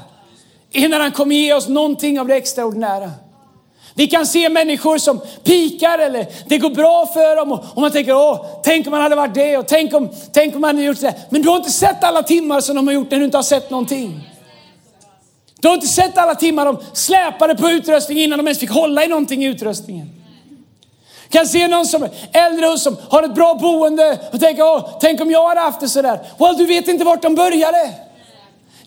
Innan 0.71 1.01
han 1.01 1.11
kommer 1.11 1.35
ge 1.35 1.53
oss 1.53 1.67
någonting 1.67 2.19
av 2.19 2.27
det 2.27 2.35
extraordinära. 2.35 3.11
Vi 4.01 4.07
kan 4.07 4.25
se 4.25 4.49
människor 4.49 4.97
som 4.97 5.21
pikar 5.43 5.99
eller 5.99 6.27
det 6.47 6.57
går 6.57 6.69
bra 6.69 7.05
för 7.05 7.35
dem 7.35 7.51
och, 7.51 7.81
man 7.81 7.91
tänker, 7.91 8.15
åh, 8.15 8.45
tänk 8.63 8.87
om 8.87 8.91
man 8.91 9.01
hade 9.01 9.15
varit 9.15 9.33
det 9.33 9.57
och 9.57 9.67
tänk 9.67 9.93
om, 9.93 10.09
tänk 10.33 10.55
om 10.55 10.61
man 10.61 10.75
hade 10.75 10.87
gjort 10.87 11.01
det. 11.01 11.15
Men 11.29 11.41
du 11.41 11.49
har 11.49 11.57
inte 11.57 11.71
sett 11.71 12.03
alla 12.03 12.23
timmar 12.23 12.61
som 12.61 12.75
de 12.75 12.87
har 12.87 12.93
gjort 12.93 13.11
när 13.11 13.19
du 13.19 13.25
inte 13.25 13.37
har 13.37 13.43
sett 13.43 13.69
någonting. 13.69 14.29
Du 15.59 15.67
har 15.67 15.75
inte 15.75 15.87
sett 15.87 16.17
alla 16.17 16.35
timmar 16.35 16.65
de 16.65 16.77
släpade 16.93 17.55
på 17.55 17.69
utrustning 17.69 18.17
innan 18.17 18.39
de 18.39 18.47
ens 18.47 18.59
fick 18.59 18.71
hålla 18.71 19.05
i 19.05 19.07
någonting 19.07 19.43
i 19.43 19.47
utrustningen. 19.47 20.09
Kan 21.29 21.45
se 21.45 21.67
någon 21.67 21.85
som 21.85 22.03
är 22.03 22.09
äldre 22.31 22.67
och 22.67 22.79
som 22.79 22.97
har 23.09 23.23
ett 23.23 23.35
bra 23.35 23.55
boende 23.55 24.19
och 24.33 24.39
tänka, 24.39 24.65
åh, 24.65 24.97
tänk 25.01 25.21
om 25.21 25.31
jag 25.31 25.49
hade 25.49 25.61
haft 25.61 25.79
det 25.79 25.89
sådär. 25.89 26.19
Well, 26.39 26.57
du 26.57 26.65
vet 26.65 26.87
inte 26.87 27.03
vart 27.03 27.21
de 27.21 27.35
började. 27.35 27.91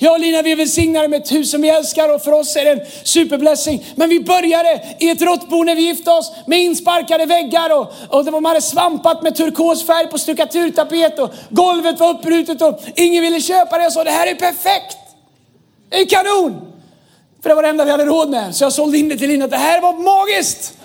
Jag 0.05 0.13
och 0.13 0.21
Lina 0.21 0.43
vi 0.43 0.53
är 0.53 0.57
välsignade 0.57 1.09
med 1.09 1.23
ett 1.23 1.33
hus 1.33 1.51
som 1.51 1.63
vi 1.63 1.69
älskar 1.69 2.15
och 2.15 2.23
för 2.23 2.33
oss 2.33 2.57
är 2.57 2.65
det 2.65 2.71
en 2.71 2.81
superblessing. 3.03 3.87
Men 3.95 4.09
vi 4.09 4.21
började 4.21 4.97
i 5.01 5.11
ett 5.11 5.23
råttbo 5.23 5.63
när 5.63 5.75
vi 5.75 5.83
gifte 5.83 6.11
oss 6.11 6.33
med 6.47 6.61
insparkade 6.61 7.27
väggar 7.27 7.71
och, 7.79 7.93
och 8.09 8.25
det 8.25 8.31
var, 8.31 8.41
man 8.41 8.51
hade 8.51 8.63
svampat 8.63 9.23
med 9.23 9.37
turkosfärg 9.37 10.07
på 10.07 10.19
stuckaturtapet 10.19 11.19
och 11.19 11.35
golvet 11.51 12.01
var 12.01 12.11
uppbrutet 12.11 12.63
och 12.63 12.81
ingen 12.97 13.23
ville 13.23 13.41
köpa 13.41 13.77
det. 13.77 13.83
Jag 13.83 13.93
sa 13.93 14.05
det 14.05 14.11
här 14.11 14.27
är 14.27 14.35
perfekt. 14.35 14.97
Det 15.89 15.97
är 15.97 16.07
kanon. 16.07 16.73
För 17.43 17.49
det 17.49 17.55
var 17.55 17.63
det 17.63 17.69
enda 17.69 17.85
vi 17.85 17.91
hade 17.91 18.05
råd 18.05 18.31
med. 18.31 18.55
Så 18.55 18.65
jag 18.65 18.73
sålde 18.73 18.99
in 18.99 19.09
det 19.09 19.17
till 19.17 19.29
Lina. 19.29 19.47
Det 19.47 19.57
här 19.57 19.81
var 19.81 19.93
magiskt. 19.93 20.79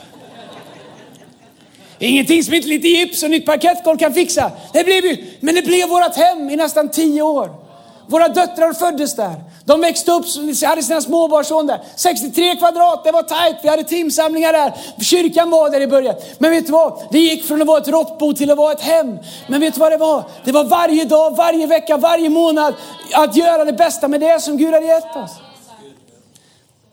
Ingenting 1.99 2.43
som 2.43 2.53
inte 2.53 2.67
lite 2.67 2.87
gips 2.87 3.23
och 3.23 3.29
nytt 3.29 3.45
parkettgolv 3.45 3.97
kan 3.97 4.13
fixa. 4.13 4.51
Det 4.73 4.83
blev 4.83 5.05
ju, 5.05 5.25
men 5.39 5.55
det 5.55 5.61
blev 5.61 5.89
vårt 5.89 6.15
hem 6.15 6.49
i 6.49 6.55
nästan 6.55 6.91
tio 6.91 7.21
år. 7.21 7.68
Våra 8.09 8.27
döttrar 8.27 8.73
föddes 8.73 9.15
där. 9.15 9.35
De 9.65 9.81
växte 9.81 10.11
upp, 10.11 10.25
hade 10.65 10.83
sina 10.83 11.01
småbarnsson 11.01 11.67
där. 11.67 11.81
63 11.95 12.55
kvadrat, 12.55 13.03
det 13.03 13.11
var 13.11 13.23
tajt. 13.23 13.57
Vi 13.63 13.69
hade 13.69 13.83
timsamlingar 13.83 14.53
där. 14.53 14.73
Kyrkan 15.01 15.49
var 15.49 15.69
där 15.69 15.81
i 15.81 15.87
början. 15.87 16.15
Men 16.37 16.51
vet 16.51 16.65
du 16.65 16.71
vad? 16.71 17.01
Det 17.11 17.19
gick 17.19 17.45
från 17.45 17.61
att 17.61 17.67
vara 17.67 17.77
ett 17.77 17.87
råttbo 17.87 18.33
till 18.33 18.51
att 18.51 18.57
vara 18.57 18.73
ett 18.73 18.81
hem. 18.81 19.17
Men 19.47 19.61
vet 19.61 19.73
du 19.73 19.79
vad 19.79 19.91
det 19.91 19.97
var? 19.97 20.23
Det 20.43 20.51
var 20.51 20.63
varje 20.63 21.05
dag, 21.05 21.35
varje 21.35 21.67
vecka, 21.67 21.97
varje 21.97 22.29
månad 22.29 22.73
att 23.13 23.35
göra 23.35 23.65
det 23.65 23.73
bästa 23.73 24.07
med 24.07 24.21
det 24.21 24.41
som 24.41 24.57
Gud 24.57 24.73
hade 24.73 24.85
gett 24.85 25.15
oss. 25.15 25.31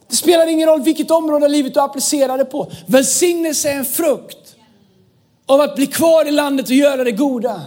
Det 0.09 0.17
spelar 0.17 0.47
ingen 0.47 0.69
roll 0.69 0.83
vilket 0.83 1.11
område 1.11 1.45
av 1.45 1.51
livet 1.51 1.75
du 1.75 1.81
applicerar 1.81 2.39
det 2.39 2.45
på. 2.45 2.67
Välsignelse 2.87 3.71
är 3.71 3.77
en 3.77 3.85
frukt 3.85 4.55
av 5.47 5.61
att 5.61 5.77
bli 5.77 5.87
kvar 5.87 6.25
i 6.29 6.31
landet 6.31 6.67
och 6.67 6.73
göra 6.73 7.05
det 7.05 7.13
goda. 7.13 7.63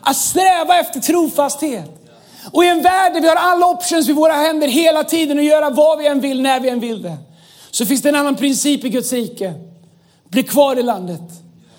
Att 0.00 0.16
sträva 0.16 0.78
efter 0.78 1.00
trofasthet. 1.00 2.01
Och 2.50 2.64
i 2.64 2.68
en 2.68 2.82
värld 2.82 3.12
där 3.12 3.20
vi 3.20 3.28
har 3.28 3.36
alla 3.36 3.66
options 3.66 4.08
vid 4.08 4.16
våra 4.16 4.32
händer 4.32 4.68
hela 4.68 5.04
tiden 5.04 5.38
och 5.38 5.44
göra 5.44 5.70
vad 5.70 5.98
vi 5.98 6.06
än 6.06 6.20
vill, 6.20 6.42
när 6.42 6.60
vi 6.60 6.68
än 6.68 6.80
vill 6.80 7.02
det. 7.02 7.16
Så 7.70 7.86
finns 7.86 8.02
det 8.02 8.08
en 8.08 8.14
annan 8.14 8.36
princip 8.36 8.84
i 8.84 8.88
Guds 8.88 9.12
rike. 9.12 9.54
Bli 10.28 10.42
kvar 10.42 10.78
i 10.78 10.82
landet. 10.82 11.20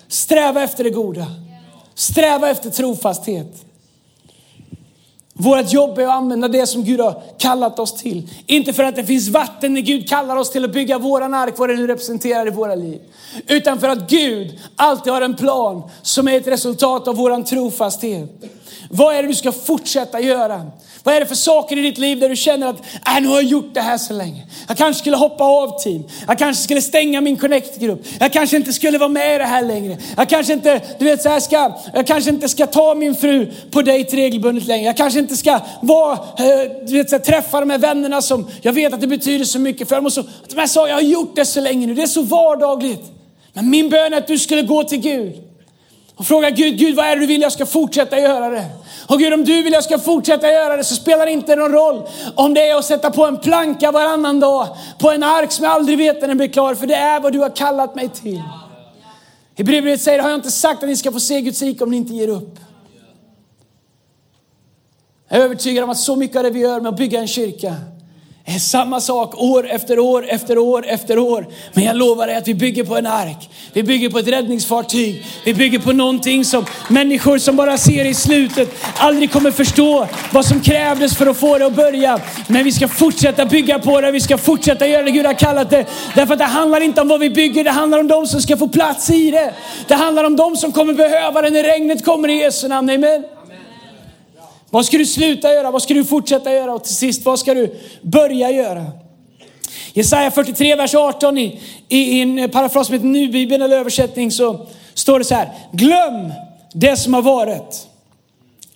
Sträva 0.08 0.62
efter 0.62 0.84
det 0.84 0.90
goda. 0.90 1.26
Sträva 1.94 2.50
efter 2.50 2.70
trofasthet. 2.70 3.64
Vårt 5.36 5.72
jobb 5.72 5.98
är 5.98 6.02
att 6.02 6.10
använda 6.10 6.48
det 6.48 6.66
som 6.66 6.84
Gud 6.84 7.00
har 7.00 7.22
kallat 7.38 7.78
oss 7.78 7.94
till. 7.94 8.28
Inte 8.46 8.72
för 8.72 8.84
att 8.84 8.96
det 8.96 9.04
finns 9.04 9.28
vatten 9.28 9.74
när 9.74 9.80
Gud 9.80 10.08
kallar 10.08 10.36
oss 10.36 10.50
till 10.50 10.64
att 10.64 10.72
bygga 10.72 10.98
våran 10.98 11.34
ark, 11.34 11.54
vad 11.58 11.68
det 11.68 11.76
nu 11.76 11.86
representerar 11.86 12.46
i 12.46 12.50
våra 12.50 12.74
liv. 12.74 13.00
Utan 13.46 13.80
för 13.80 13.88
att 13.88 14.10
Gud 14.10 14.58
alltid 14.76 15.12
har 15.12 15.22
en 15.22 15.36
plan 15.36 15.82
som 16.02 16.28
är 16.28 16.36
ett 16.36 16.46
resultat 16.46 17.08
av 17.08 17.16
våran 17.16 17.44
trofasthet. 17.44 18.30
Vad 18.90 19.14
är 19.14 19.22
det 19.22 19.28
du 19.28 19.34
ska 19.34 19.52
fortsätta 19.52 20.20
göra? 20.20 20.66
Vad 21.04 21.14
är 21.14 21.20
det 21.20 21.26
för 21.26 21.34
saker 21.34 21.78
i 21.78 21.82
ditt 21.82 21.98
liv 21.98 22.20
där 22.20 22.28
du 22.28 22.36
känner 22.36 22.66
att 22.66 22.80
äh, 23.06 23.20
nu 23.20 23.28
har 23.28 23.34
jag 23.34 23.44
gjort 23.44 23.74
det 23.74 23.80
här 23.80 23.98
så 23.98 24.14
länge. 24.14 24.46
Jag 24.68 24.76
kanske 24.76 25.00
skulle 25.00 25.16
hoppa 25.16 25.44
av 25.44 25.82
team. 25.82 26.04
Jag 26.26 26.38
kanske 26.38 26.62
skulle 26.64 26.82
stänga 26.82 27.20
min 27.20 27.36
connect-grupp. 27.36 28.06
Jag 28.20 28.32
kanske 28.32 28.56
inte 28.56 28.72
skulle 28.72 28.98
vara 28.98 29.08
med 29.08 29.34
i 29.34 29.38
det 29.38 29.44
här 29.44 29.62
längre. 29.62 29.98
Jag 30.16 30.28
kanske 30.28 30.52
inte, 30.52 30.80
du 30.98 31.04
vet, 31.04 31.22
så 31.22 31.28
här 31.28 31.40
ska, 31.40 31.72
jag 31.94 32.06
kanske 32.06 32.30
inte 32.30 32.48
ska 32.48 32.66
ta 32.66 32.94
min 32.94 33.14
fru 33.14 33.52
på 33.70 33.82
dejt 33.82 34.16
regelbundet 34.16 34.66
längre. 34.66 34.86
Jag 34.86 34.96
kanske 34.96 35.18
inte 35.18 35.36
ska 35.36 35.60
vara, 35.82 36.12
eh, 36.12 36.86
du 36.86 36.92
vet, 36.92 37.10
så 37.10 37.16
här, 37.16 37.22
träffa 37.22 37.60
de 37.60 37.70
här 37.70 37.78
vännerna 37.78 38.22
som 38.22 38.50
jag 38.62 38.72
vet 38.72 38.94
att 38.94 39.00
det 39.00 39.06
betyder 39.06 39.44
så 39.44 39.58
mycket 39.58 39.88
för. 39.88 40.04
Och 40.04 40.12
så, 40.12 40.22
de 40.48 40.56
här 40.56 40.66
sa, 40.66 40.88
jag 40.88 40.94
har 40.94 41.02
gjort 41.02 41.36
det 41.36 41.44
så 41.44 41.60
länge 41.60 41.86
nu. 41.86 41.94
Det 41.94 42.02
är 42.02 42.06
så 42.06 42.22
vardagligt. 42.22 43.04
Men 43.52 43.70
min 43.70 43.90
bön 43.90 44.12
är 44.12 44.18
att 44.18 44.26
du 44.26 44.38
skulle 44.38 44.62
gå 44.62 44.84
till 44.84 45.00
Gud 45.00 45.53
och 46.16 46.26
fråga 46.26 46.50
Gud, 46.50 46.78
Gud 46.78 46.96
vad 46.96 47.06
är 47.06 47.16
det 47.16 47.20
du 47.20 47.26
vill 47.26 47.40
jag 47.40 47.52
ska 47.52 47.66
fortsätta 47.66 48.18
göra 48.18 48.50
det? 48.50 48.64
Och 49.08 49.18
Gud 49.18 49.32
om 49.32 49.44
du 49.44 49.62
vill 49.62 49.72
jag 49.72 49.84
ska 49.84 49.98
fortsätta 49.98 50.48
göra 50.48 50.76
det 50.76 50.84
så 50.84 50.94
spelar 50.94 51.26
det 51.26 51.32
inte 51.32 51.56
någon 51.56 51.72
roll 51.72 52.08
om 52.34 52.54
det 52.54 52.68
är 52.68 52.78
att 52.78 52.84
sätta 52.84 53.10
på 53.10 53.26
en 53.26 53.36
planka 53.36 53.92
varannan 53.92 54.40
dag 54.40 54.68
på 54.98 55.10
en 55.10 55.22
ark 55.22 55.52
som 55.52 55.64
jag 55.64 55.72
aldrig 55.72 55.98
vet 55.98 56.20
när 56.20 56.28
den 56.28 56.36
blir 56.36 56.48
klar. 56.48 56.74
För 56.74 56.86
det 56.86 56.94
är 56.94 57.20
vad 57.20 57.32
du 57.32 57.38
har 57.38 57.56
kallat 57.56 57.94
mig 57.94 58.08
till. 58.08 58.42
Hebreerbrevet 59.56 60.00
säger, 60.00 60.22
har 60.22 60.30
jag 60.30 60.38
inte 60.38 60.50
sagt 60.50 60.82
att 60.82 60.88
ni 60.88 60.96
ska 60.96 61.12
få 61.12 61.20
se 61.20 61.40
Guds 61.40 61.62
rike 61.62 61.84
om 61.84 61.90
ni 61.90 61.96
inte 61.96 62.14
ger 62.14 62.28
upp? 62.28 62.58
Jag 65.28 65.40
är 65.40 65.44
övertygad 65.44 65.84
om 65.84 65.90
att 65.90 65.98
så 65.98 66.16
mycket 66.16 66.36
av 66.36 66.42
det 66.42 66.50
vi 66.50 66.60
gör 66.60 66.80
med 66.80 66.88
att 66.88 66.96
bygga 66.96 67.20
en 67.20 67.28
kyrka 67.28 67.76
är 68.46 68.58
samma 68.58 69.00
sak 69.00 69.34
år 69.42 69.70
efter 69.70 69.98
år 69.98 70.26
efter 70.28 70.58
år 70.58 70.84
efter 70.86 71.18
år. 71.18 71.46
Men 71.72 71.84
jag 71.84 71.96
lovar 71.96 72.26
dig 72.26 72.36
att 72.36 72.48
vi 72.48 72.54
bygger 72.54 72.84
på 72.84 72.96
en 72.96 73.06
ark. 73.06 73.50
Vi 73.72 73.82
bygger 73.82 74.10
på 74.10 74.18
ett 74.18 74.28
räddningsfartyg. 74.28 75.26
Vi 75.44 75.54
bygger 75.54 75.78
på 75.78 75.92
någonting 75.92 76.44
som 76.44 76.64
människor 76.88 77.38
som 77.38 77.56
bara 77.56 77.78
ser 77.78 78.04
i 78.04 78.14
slutet 78.14 78.68
aldrig 78.96 79.32
kommer 79.32 79.50
förstå 79.50 80.06
vad 80.32 80.46
som 80.46 80.60
krävdes 80.60 81.16
för 81.16 81.26
att 81.26 81.36
få 81.36 81.58
det 81.58 81.66
att 81.66 81.76
börja. 81.76 82.20
Men 82.48 82.64
vi 82.64 82.72
ska 82.72 82.88
fortsätta 82.88 83.46
bygga 83.46 83.78
på 83.78 84.00
det. 84.00 84.10
Vi 84.10 84.20
ska 84.20 84.38
fortsätta 84.38 84.86
göra 84.86 85.02
det 85.02 85.10
Gud 85.10 85.26
har 85.26 85.34
kallat 85.34 85.70
det. 85.70 85.86
Därför 86.14 86.32
att 86.32 86.38
det 86.38 86.44
handlar 86.44 86.80
inte 86.80 87.00
om 87.00 87.08
vad 87.08 87.20
vi 87.20 87.30
bygger. 87.30 87.64
Det 87.64 87.70
handlar 87.70 87.98
om 87.98 88.08
de 88.08 88.26
som 88.26 88.40
ska 88.40 88.56
få 88.56 88.68
plats 88.68 89.10
i 89.10 89.30
det. 89.30 89.54
Det 89.88 89.94
handlar 89.94 90.24
om 90.24 90.36
de 90.36 90.56
som 90.56 90.72
kommer 90.72 90.94
behöva 90.94 91.42
det 91.42 91.50
när 91.50 91.62
regnet 91.62 92.04
kommer 92.04 92.28
i 92.28 92.34
Jesu 92.40 92.68
namn. 92.68 92.90
Amen. 92.90 93.33
Vad 94.74 94.86
ska 94.86 94.98
du 94.98 95.06
sluta 95.06 95.52
göra? 95.52 95.70
Vad 95.70 95.82
ska 95.82 95.94
du 95.94 96.04
fortsätta 96.04 96.52
göra? 96.52 96.74
Och 96.74 96.84
till 96.84 96.94
sist, 96.94 97.24
vad 97.24 97.38
ska 97.38 97.54
du 97.54 97.74
börja 98.02 98.50
göra? 98.50 98.86
Jesaja 99.92 100.30
43, 100.30 100.76
vers 100.76 100.94
18 100.94 101.38
i, 101.38 101.60
i, 101.88 102.20
en 102.20 102.50
parafras 102.50 102.86
som 102.86 102.94
heter 102.94 103.06
Nybibeln 103.06 103.62
eller 103.62 103.76
översättning 103.76 104.30
så 104.30 104.66
står 104.94 105.18
det 105.18 105.24
så 105.24 105.34
här. 105.34 105.52
Glöm 105.72 106.32
det 106.72 106.96
som 106.96 107.14
har 107.14 107.22
varit. 107.22 107.86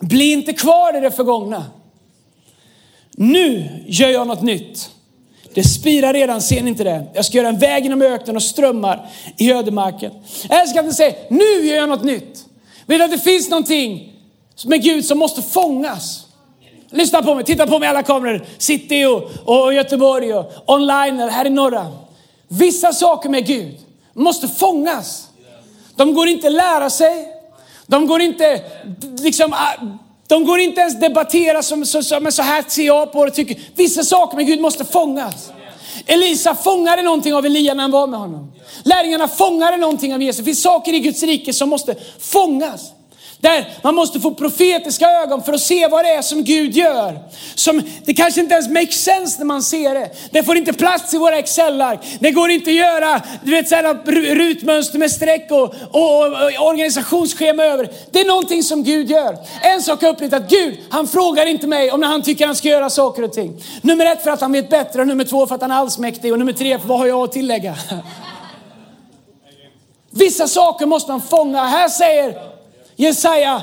Bli 0.01 0.33
inte 0.33 0.53
kvar 0.53 0.97
i 0.97 1.01
det 1.01 1.11
förgångna. 1.11 1.65
Nu 3.11 3.69
gör 3.87 4.09
jag 4.09 4.27
något 4.27 4.43
nytt. 4.43 4.91
Det 5.55 5.65
spirar 5.65 6.13
redan, 6.13 6.43
ser 6.43 6.63
ni 6.63 6.71
inte 6.71 6.85
det? 6.85 7.07
Jag 7.15 7.25
ska 7.25 7.39
göra 7.39 7.49
en 7.49 7.59
väg 7.59 7.83
genom 7.83 8.03
öknen 8.03 8.37
och 8.37 8.43
strömmar 8.43 9.07
i 9.37 9.53
ödemarken. 9.53 10.13
Jag 10.49 10.61
älskar 10.61 10.81
att 10.81 10.87
ni 10.87 10.93
säger, 10.93 11.15
nu 11.29 11.69
gör 11.69 11.77
jag 11.77 11.89
något 11.89 12.05
nytt. 12.05 12.45
Vet 12.87 12.99
du 12.99 13.05
att 13.05 13.11
det 13.11 13.19
finns 13.19 13.51
någonting 13.51 14.15
med 14.65 14.83
Gud 14.83 15.05
som 15.05 15.19
måste 15.19 15.43
fångas. 15.43 16.25
Lyssna 16.91 17.23
på 17.23 17.35
mig, 17.35 17.45
titta 17.45 17.67
på 17.67 17.79
mig 17.79 17.89
alla 17.89 18.03
kameror. 18.03 18.47
City 18.59 19.05
och, 19.05 19.31
och 19.45 19.75
Göteborg 19.75 20.35
och 20.35 20.53
online 20.67 21.19
här 21.19 21.45
i 21.45 21.51
norra. 21.51 21.87
Vissa 22.49 22.93
saker 22.93 23.29
med 23.29 23.47
Gud 23.47 23.77
måste 24.13 24.49
fångas. 24.49 25.29
De 25.97 26.15
går 26.15 26.29
inte 26.29 26.47
att 26.47 26.53
lära 26.53 26.91
sig. 26.91 27.29
De 27.87 28.07
går 28.07 28.21
inte 28.21 28.63
liksom 29.19 29.53
ah, 29.53 29.75
de 30.27 30.45
går 30.45 30.59
inte 30.59 30.81
ens 30.81 31.01
debattera 31.01 31.63
som, 31.63 31.87
som, 31.87 32.03
som 32.03 32.33
så 32.33 32.43
här 32.43 32.65
ser 32.69 32.87
jag 32.87 33.13
på 33.13 33.25
det. 33.25 33.31
Tycker. 33.31 33.57
Vissa 33.75 34.05
saker 34.05 34.37
med 34.37 34.47
Gud 34.47 34.61
måste 34.61 34.85
fångas. 34.85 35.53
Elisa 36.07 36.55
fångade 36.55 37.03
någonting 37.03 37.35
av 37.35 37.47
Elia 37.47 37.75
när 37.75 37.83
han 37.83 37.91
var 37.91 38.07
med 38.07 38.21
honom. 38.21 38.53
Lärjungarna 38.83 39.29
fångade 39.29 39.77
någonting 39.77 40.15
av 40.15 40.23
Jesus. 40.23 40.39
Det 40.39 40.45
finns 40.45 40.63
saker 40.63 40.95
i 40.95 41.01
Guds 41.01 41.23
rike 41.23 41.53
som 41.53 41.69
måste 41.69 41.95
fångas. 42.19 42.93
Där 43.41 43.75
man 43.83 43.95
måste 43.95 44.21
få 44.21 44.35
profetiska 44.35 45.11
ögon 45.11 45.43
för 45.43 45.53
att 45.53 45.61
se 45.61 45.89
vad 45.89 46.05
det 46.05 46.09
är 46.09 46.23
som 46.23 46.45
Gud 46.45 46.77
gör. 46.77 47.19
Som, 47.55 47.83
det 48.05 48.15
kanske 48.15 48.41
inte 48.41 48.55
ens 48.55 48.69
makes 48.69 49.05
sense 49.05 49.39
när 49.39 49.45
man 49.45 49.63
ser 49.63 49.95
det. 49.95 50.11
Det 50.31 50.43
får 50.43 50.57
inte 50.57 50.73
plats 50.73 51.15
i 51.15 51.19
våra 51.19 51.39
excelar. 51.39 52.01
Det 52.21 52.31
går 52.31 52.51
inte 52.51 52.71
att 52.71 52.77
göra 52.77 53.23
du 53.43 53.51
vet, 53.51 53.69
sådana 53.69 53.95
rutmönster 54.35 54.99
med 54.99 55.11
streck 55.11 55.51
och, 55.51 55.75
och, 55.91 56.27
och, 56.27 56.69
organisationsschema 56.69 57.63
över. 57.63 57.91
Det 58.11 58.21
är 58.21 58.27
någonting 58.27 58.63
som 58.63 58.85
Gud 58.85 59.11
gör. 59.11 59.37
En 59.61 59.83
sak 59.83 60.01
har 60.01 60.09
jag 60.09 60.15
upplevt 60.15 60.33
att 60.33 60.51
Gud, 60.51 60.79
han 60.91 61.09
frågar 61.09 61.47
inte 61.47 61.67
mig 61.67 61.91
om 61.91 62.01
när 62.01 62.09
han 62.09 62.23
tycker 62.23 62.47
han 62.47 62.57
ska 62.57 62.69
göra 62.69 62.91
saker 62.91 63.23
och 63.23 63.33
ting. 63.33 63.63
Nummer 63.83 64.07
ett 64.07 64.23
för 64.23 64.31
att 64.31 64.41
han 64.41 64.53
vet 64.53 64.71
bättre, 64.71 65.01
och 65.01 65.07
nummer 65.07 65.25
två 65.25 65.47
för 65.47 65.55
att 65.55 65.61
han 65.61 65.71
är 65.71 65.77
allsmäktig 65.77 66.33
och 66.33 66.39
nummer 66.39 66.53
tre 66.53 66.79
för 66.79 66.89
vad 66.89 66.99
har 66.99 67.07
jag 67.07 67.25
att 67.25 67.33
tillägga. 67.33 67.77
Vissa 70.11 70.49
saker 70.49 70.87
måste 70.87 71.11
man 71.11 71.21
fånga. 71.21 71.65
Här 71.65 71.89
säger 71.89 72.58
Jesaja, 73.01 73.63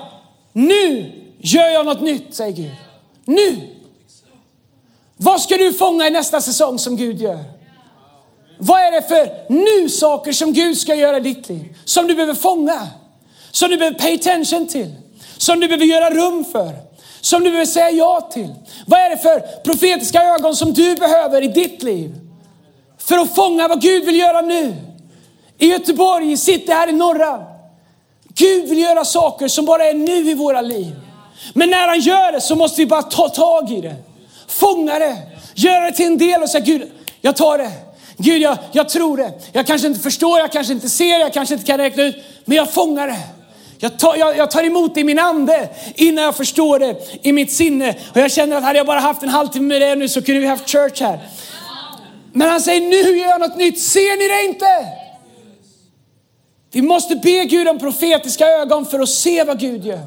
nu 0.53 1.11
gör 1.39 1.67
jag 1.67 1.85
något 1.85 2.01
nytt, 2.01 2.35
säger 2.35 2.51
Gud. 2.51 2.71
Nu! 3.25 3.69
Vad 5.17 5.41
ska 5.41 5.57
du 5.57 5.73
fånga 5.73 6.07
i 6.07 6.11
nästa 6.11 6.41
säsong 6.41 6.79
som 6.79 6.97
Gud 6.97 7.21
gör? 7.21 7.43
Vad 8.57 8.81
är 8.81 8.91
det 8.91 9.01
för 9.01 9.45
nu-saker 9.49 10.31
som 10.31 10.53
Gud 10.53 10.77
ska 10.77 10.95
göra 10.95 11.17
i 11.17 11.19
ditt 11.19 11.49
liv? 11.49 11.77
Som 11.85 12.07
du 12.07 12.15
behöver 12.15 12.33
fånga? 12.33 12.87
Som 13.51 13.69
du 13.69 13.77
behöver 13.77 13.99
pay 13.99 14.15
attention 14.15 14.67
till? 14.67 14.95
Som 15.37 15.59
du 15.59 15.67
behöver 15.67 15.85
göra 15.85 16.09
rum 16.09 16.45
för? 16.45 16.71
Som 17.21 17.43
du 17.43 17.49
behöver 17.49 17.65
säga 17.65 17.89
ja 17.89 18.29
till? 18.33 18.53
Vad 18.87 18.99
är 18.99 19.09
det 19.09 19.17
för 19.17 19.39
profetiska 19.63 20.23
ögon 20.23 20.55
som 20.55 20.73
du 20.73 20.95
behöver 20.95 21.41
i 21.41 21.47
ditt 21.47 21.83
liv? 21.83 22.15
För 22.97 23.17
att 23.17 23.35
fånga 23.35 23.67
vad 23.67 23.81
Gud 23.81 24.05
vill 24.05 24.19
göra 24.19 24.41
nu. 24.41 24.75
I 25.57 25.67
Göteborg, 25.67 26.31
i 26.31 26.37
city 26.37 26.71
här 26.71 26.89
i 26.89 26.91
norra. 26.91 27.54
Gud 28.37 28.69
vill 28.69 28.79
göra 28.79 29.05
saker 29.05 29.47
som 29.47 29.65
bara 29.65 29.85
är 29.85 29.93
nu 29.93 30.31
i 30.31 30.33
våra 30.33 30.61
liv. 30.61 30.95
Men 31.53 31.69
när 31.69 31.87
han 31.87 31.99
gör 31.99 32.31
det 32.31 32.41
så 32.41 32.55
måste 32.55 32.81
vi 32.81 32.85
bara 32.85 33.03
ta 33.03 33.29
tag 33.29 33.71
i 33.71 33.81
det. 33.81 33.95
Fånga 34.47 34.99
det. 34.99 35.17
Göra 35.53 35.85
det 35.85 35.91
till 35.91 36.05
en 36.05 36.17
del 36.17 36.41
och 36.41 36.49
säga 36.49 36.65
Gud, 36.65 36.91
jag 37.21 37.35
tar 37.35 37.57
det. 37.57 37.71
Gud, 38.17 38.41
jag, 38.41 38.57
jag 38.71 38.89
tror 38.89 39.17
det. 39.17 39.31
Jag 39.51 39.67
kanske 39.67 39.87
inte 39.87 39.99
förstår, 39.99 40.39
jag 40.39 40.51
kanske 40.51 40.73
inte 40.73 40.89
ser, 40.89 41.19
jag 41.19 41.33
kanske 41.33 41.53
inte 41.53 41.65
kan 41.65 41.77
räkna 41.77 42.03
ut. 42.03 42.15
Men 42.45 42.57
jag 42.57 42.73
fångar 42.73 43.07
det. 43.07 43.19
Jag 43.79 43.99
tar, 43.99 44.15
jag, 44.15 44.37
jag 44.37 44.51
tar, 44.51 44.63
emot 44.63 44.95
det 44.95 45.01
i 45.01 45.03
min 45.03 45.19
ande 45.19 45.69
innan 45.95 46.23
jag 46.23 46.35
förstår 46.35 46.79
det 46.79 46.95
i 47.21 47.31
mitt 47.31 47.53
sinne. 47.53 47.95
Och 48.13 48.17
jag 48.17 48.31
känner 48.31 48.57
att 48.57 48.63
hade 48.63 48.77
jag 48.77 48.87
bara 48.87 48.99
haft 48.99 49.23
en 49.23 49.29
halvtimme 49.29 49.67
med 49.67 49.81
det 49.81 49.95
nu 49.95 50.09
så 50.09 50.21
kunde 50.21 50.41
vi 50.41 50.47
haft 50.47 50.69
church 50.69 51.01
här. 51.01 51.19
Men 52.33 52.49
han 52.49 52.61
säger, 52.61 52.81
nu 52.81 53.17
gör 53.17 53.29
jag 53.29 53.39
något 53.39 53.57
nytt. 53.57 53.81
Ser 53.81 54.17
ni 54.17 54.27
det 54.27 54.49
inte? 54.49 55.04
Vi 56.75 56.81
måste 56.81 57.15
be 57.15 57.45
Gud 57.45 57.67
om 57.67 57.79
profetiska 57.79 58.47
ögon 58.47 58.85
för 58.85 58.99
att 58.99 59.09
se 59.09 59.43
vad 59.43 59.59
Gud 59.59 59.85
gör. 59.85 59.97
I 59.97 60.01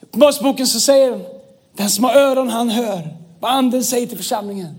Uppenbarelseboken 0.00 0.66
så 0.66 0.80
säger 0.80 1.10
den, 1.10 1.24
den 1.72 1.90
som 1.90 2.04
har 2.04 2.14
öron 2.14 2.48
han 2.48 2.68
hör 2.68 3.16
vad 3.40 3.50
anden 3.50 3.84
säger 3.84 4.06
till 4.06 4.16
församlingen. 4.16 4.74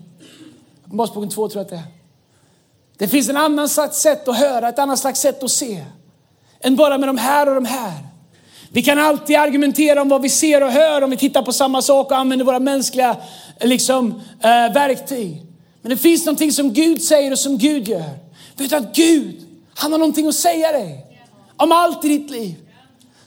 Uppenbarelseboken 0.86 1.30
2 1.30 1.50
tror 1.50 1.60
jag 1.60 1.66
att 1.66 1.70
det 1.70 1.76
är. 1.76 1.84
Det 2.98 3.08
finns 3.08 3.30
en 3.30 3.38
annan 3.38 3.70
slags 3.70 3.98
sätt 3.98 4.28
att 4.28 4.38
höra, 4.38 4.70
ett 4.70 4.80
annat 4.80 5.00
slags 5.00 5.20
sätt 5.20 5.44
att 5.44 5.52
se. 5.52 5.86
Än 6.60 6.76
bara 6.76 6.98
med 6.98 7.10
de 7.10 7.18
här 7.18 7.50
och 7.50 7.56
de 7.56 7.66
här. 7.66 7.98
Vi 8.72 8.84
kan 8.84 9.00
alltid 9.00 9.36
argumentera 9.36 10.02
om 10.02 10.10
vad 10.10 10.22
vi 10.22 10.30
ser 10.30 10.64
och 10.64 10.72
hör 10.72 11.02
om 11.02 11.10
vi 11.10 11.18
tittar 11.18 11.42
på 11.42 11.54
samma 11.54 11.82
sak 11.82 12.12
och 12.12 12.18
använder 12.18 12.46
våra 12.46 12.60
mänskliga 12.60 13.18
liksom, 13.62 14.22
eh, 14.44 14.74
verktyg. 14.74 15.44
Men 15.82 15.90
det 15.90 15.98
finns 15.98 16.26
någonting 16.26 16.52
som 16.52 16.74
Gud 16.74 17.02
säger 17.02 17.32
och 17.32 17.40
som 17.40 17.58
Gud 17.58 17.88
gör. 17.88 18.10
Vet 18.56 18.70
du 18.70 18.76
att 18.76 18.96
Gud 18.96 19.47
han 19.78 19.92
har 19.92 20.00
någonting 20.00 20.28
att 20.28 20.36
säga 20.36 20.72
dig. 20.72 21.06
Om 21.58 21.72
allt 21.72 22.06
i 22.06 22.08
ditt 22.08 22.30
liv. 22.30 22.56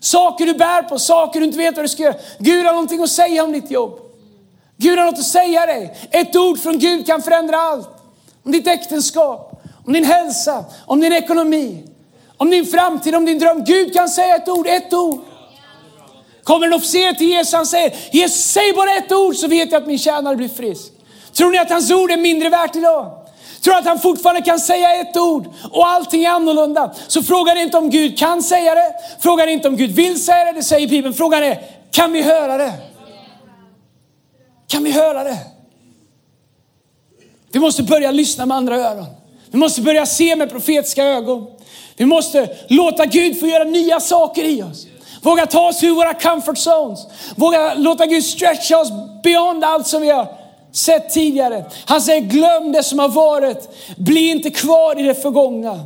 Saker 0.00 0.46
du 0.46 0.54
bär 0.54 0.82
på, 0.82 0.98
saker 0.98 1.40
du 1.40 1.46
inte 1.46 1.58
vet 1.58 1.76
vad 1.76 1.84
du 1.84 1.88
ska 1.88 2.02
göra. 2.02 2.14
Gud 2.38 2.66
har 2.66 2.72
någonting 2.72 3.02
att 3.02 3.10
säga 3.10 3.44
om 3.44 3.52
ditt 3.52 3.70
jobb. 3.70 4.00
Gud 4.76 4.98
har 4.98 5.06
något 5.06 5.18
att 5.18 5.24
säga 5.24 5.66
dig. 5.66 6.08
Ett 6.10 6.36
ord 6.36 6.58
från 6.58 6.78
Gud 6.78 7.06
kan 7.06 7.22
förändra 7.22 7.56
allt. 7.56 7.88
Om 8.42 8.52
ditt 8.52 8.66
äktenskap, 8.66 9.62
om 9.86 9.92
din 9.92 10.04
hälsa, 10.04 10.64
om 10.86 11.00
din 11.00 11.12
ekonomi, 11.12 11.84
om 12.36 12.50
din 12.50 12.66
framtid, 12.66 13.14
om 13.14 13.24
din 13.24 13.38
dröm. 13.38 13.64
Gud 13.64 13.94
kan 13.94 14.08
säga 14.08 14.36
ett 14.36 14.48
ord, 14.48 14.66
ett 14.66 14.94
ord. 14.94 15.20
Kommer 16.44 16.66
en 16.66 16.72
officer 16.72 17.12
till 17.12 17.28
Jesus 17.28 17.54
och 17.54 17.66
säger, 17.66 17.94
Jesus 18.12 18.44
säg 18.44 18.72
bara 18.72 18.94
ett 18.94 19.12
ord 19.12 19.36
så 19.36 19.48
vet 19.48 19.72
jag 19.72 19.82
att 19.82 19.88
min 19.88 19.98
tjänare 19.98 20.36
blir 20.36 20.48
frisk. 20.48 20.92
Tror 21.32 21.50
ni 21.50 21.58
att 21.58 21.70
hans 21.70 21.90
ord 21.90 22.10
är 22.10 22.16
mindre 22.16 22.48
värt 22.48 22.76
idag? 22.76 23.19
Tror 23.60 23.74
att 23.74 23.84
han 23.84 23.98
fortfarande 23.98 24.42
kan 24.42 24.60
säga 24.60 24.94
ett 24.94 25.16
ord 25.16 25.46
och 25.72 25.88
allting 25.88 26.24
är 26.24 26.30
annorlunda. 26.30 26.94
Så 27.08 27.22
frågan 27.22 27.56
är 27.56 27.62
inte 27.62 27.78
om 27.78 27.90
Gud 27.90 28.18
kan 28.18 28.42
säga 28.42 28.74
det, 28.74 28.94
frågan 29.20 29.48
är 29.48 29.52
inte 29.52 29.68
om 29.68 29.76
Gud 29.76 29.90
vill 29.90 30.24
säga 30.24 30.44
det, 30.44 30.52
det 30.52 30.62
säger 30.62 30.88
Bibeln. 30.88 31.14
Frågan 31.14 31.42
är, 31.42 31.60
kan 31.90 32.12
vi 32.12 32.22
höra 32.22 32.58
det? 32.58 32.72
Kan 34.66 34.84
vi 34.84 34.92
höra 34.92 35.24
det? 35.24 35.38
Vi 37.52 37.60
måste 37.60 37.82
börja 37.82 38.10
lyssna 38.10 38.46
med 38.46 38.56
andra 38.56 38.76
öron. 38.76 39.06
Vi 39.50 39.58
måste 39.58 39.82
börja 39.82 40.06
se 40.06 40.36
med 40.36 40.50
profetiska 40.50 41.04
ögon. 41.04 41.46
Vi 41.96 42.04
måste 42.06 42.56
låta 42.68 43.06
Gud 43.06 43.40
få 43.40 43.46
göra 43.46 43.64
nya 43.64 44.00
saker 44.00 44.44
i 44.44 44.62
oss. 44.62 44.86
Våga 45.22 45.46
ta 45.46 45.68
oss 45.68 45.82
ur 45.82 45.90
våra 45.90 46.14
comfort 46.14 46.58
zones. 46.58 47.06
Våga 47.36 47.74
låta 47.74 48.06
Gud 48.06 48.24
stretcha 48.24 48.78
oss 48.78 48.88
beyond 49.22 49.64
allt 49.64 49.86
som 49.86 50.00
vi 50.00 50.08
gör 50.08 50.39
sett 50.72 51.10
tidigare. 51.10 51.64
Han 51.84 52.02
säger 52.02 52.20
glöm 52.20 52.72
det 52.72 52.82
som 52.82 52.98
har 52.98 53.08
varit. 53.08 53.68
Bli 53.96 54.30
inte 54.30 54.50
kvar 54.50 55.00
i 55.00 55.02
det 55.02 55.14
förgångna. 55.14 55.80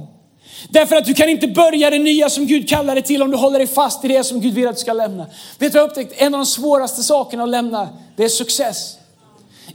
Därför 0.68 0.97
att 0.97 1.05
du 1.05 1.14
kan 1.14 1.29
inte 1.29 1.49
börja 1.49 1.90
det 1.90 1.99
nya 1.99 2.31
som 2.31 2.47
Gud 2.47 2.68
kallar 2.68 2.94
dig 2.94 3.05
till 3.05 3.23
om 3.23 3.31
du 3.31 3.37
håller 3.37 3.59
dig 3.59 3.66
fast 3.66 4.05
i 4.05 4.09
det 4.09 4.25
som 4.25 4.40
Gud 4.40 4.55
vill 4.55 4.68
att 4.68 4.77
du 4.77 4.81
ska 4.81 4.92
lämna. 4.92 5.27
Vet 5.59 5.73
du 5.73 5.79
jag 5.79 5.83
har 5.83 5.88
upptäckt? 5.88 6.12
En 6.16 6.35
av 6.35 6.38
de 6.38 6.47
svåraste 6.47 7.03
sakerna 7.03 7.42
att 7.42 7.49
lämna, 7.49 7.88
det 8.16 8.25
är 8.25 8.29
success. 8.29 8.97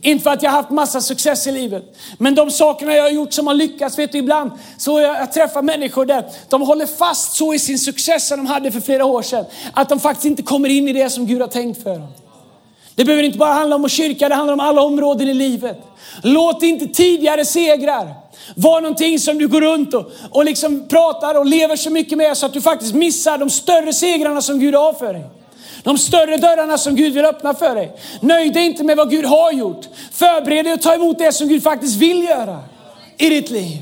Inte 0.01 0.23
för 0.23 0.29
att 0.29 0.43
jag 0.43 0.51
har 0.51 0.57
haft 0.57 0.69
massa 0.69 1.01
success 1.01 1.47
i 1.47 1.51
livet. 1.51 1.95
Men 2.17 2.35
de 2.35 2.51
sakerna 2.51 2.95
jag 2.95 3.03
har 3.03 3.09
gjort 3.09 3.33
som 3.33 3.47
har 3.47 3.53
lyckats, 3.53 3.99
vet 3.99 4.11
du 4.11 4.17
ibland 4.17 4.51
så 4.77 4.99
jag, 4.99 5.17
jag 5.17 5.33
träffar 5.33 5.61
människor 5.61 6.05
där 6.05 6.25
de 6.49 6.61
håller 6.61 6.85
fast 6.85 7.35
så 7.35 7.53
i 7.53 7.59
sin 7.59 7.79
success 7.79 8.27
som 8.27 8.37
de 8.37 8.45
hade 8.45 8.71
för 8.71 8.79
flera 8.79 9.05
år 9.05 9.21
sedan. 9.21 9.45
Att 9.73 9.89
de 9.89 9.99
faktiskt 9.99 10.25
inte 10.25 10.43
kommer 10.43 10.69
in 10.69 10.87
i 10.87 10.93
det 10.93 11.09
som 11.09 11.25
Gud 11.25 11.41
har 11.41 11.47
tänkt 11.47 11.83
för 11.83 11.99
dem. 11.99 12.07
Det 12.99 13.05
behöver 13.05 13.23
inte 13.23 13.37
bara 13.37 13.53
handla 13.53 13.75
om 13.75 13.89
kyrka, 13.89 14.29
det 14.29 14.35
handlar 14.35 14.53
om 14.53 14.59
alla 14.59 14.81
områden 14.81 15.29
i 15.29 15.33
livet. 15.33 15.77
Låt 16.23 16.63
inte 16.63 16.87
tidigare 16.87 17.45
segrar 17.45 18.13
vara 18.55 18.79
någonting 18.79 19.19
som 19.19 19.37
du 19.37 19.47
går 19.47 19.61
runt 19.61 19.93
och, 19.93 20.11
och 20.31 20.45
liksom 20.45 20.87
pratar 20.87 21.35
och 21.35 21.45
lever 21.45 21.75
så 21.75 21.89
mycket 21.89 22.17
med 22.17 22.37
så 22.37 22.45
att 22.45 22.53
du 22.53 22.61
faktiskt 22.61 22.93
missar 22.93 23.37
de 23.37 23.49
större 23.49 23.93
segrarna 23.93 24.41
som 24.41 24.59
Gud 24.59 24.75
har 24.75 24.93
för 24.93 25.13
dig. 25.13 25.23
De 25.83 25.97
större 25.97 26.37
dörrarna 26.37 26.77
som 26.77 26.95
Gud 26.95 27.13
vill 27.13 27.25
öppna 27.25 27.53
för 27.53 27.75
dig. 27.75 27.91
Nöj 28.21 28.49
dig 28.49 28.65
inte 28.65 28.83
med 28.83 28.97
vad 28.97 29.09
Gud 29.09 29.25
har 29.25 29.51
gjort. 29.51 29.85
Förbered 30.11 30.65
dig 30.65 30.73
att 30.73 30.81
ta 30.81 30.95
emot 30.95 31.17
det 31.17 31.31
som 31.31 31.47
Gud 31.47 31.63
faktiskt 31.63 31.95
vill 31.95 32.23
göra 32.23 32.59
i 33.17 33.29
ditt 33.29 33.49
liv. 33.49 33.77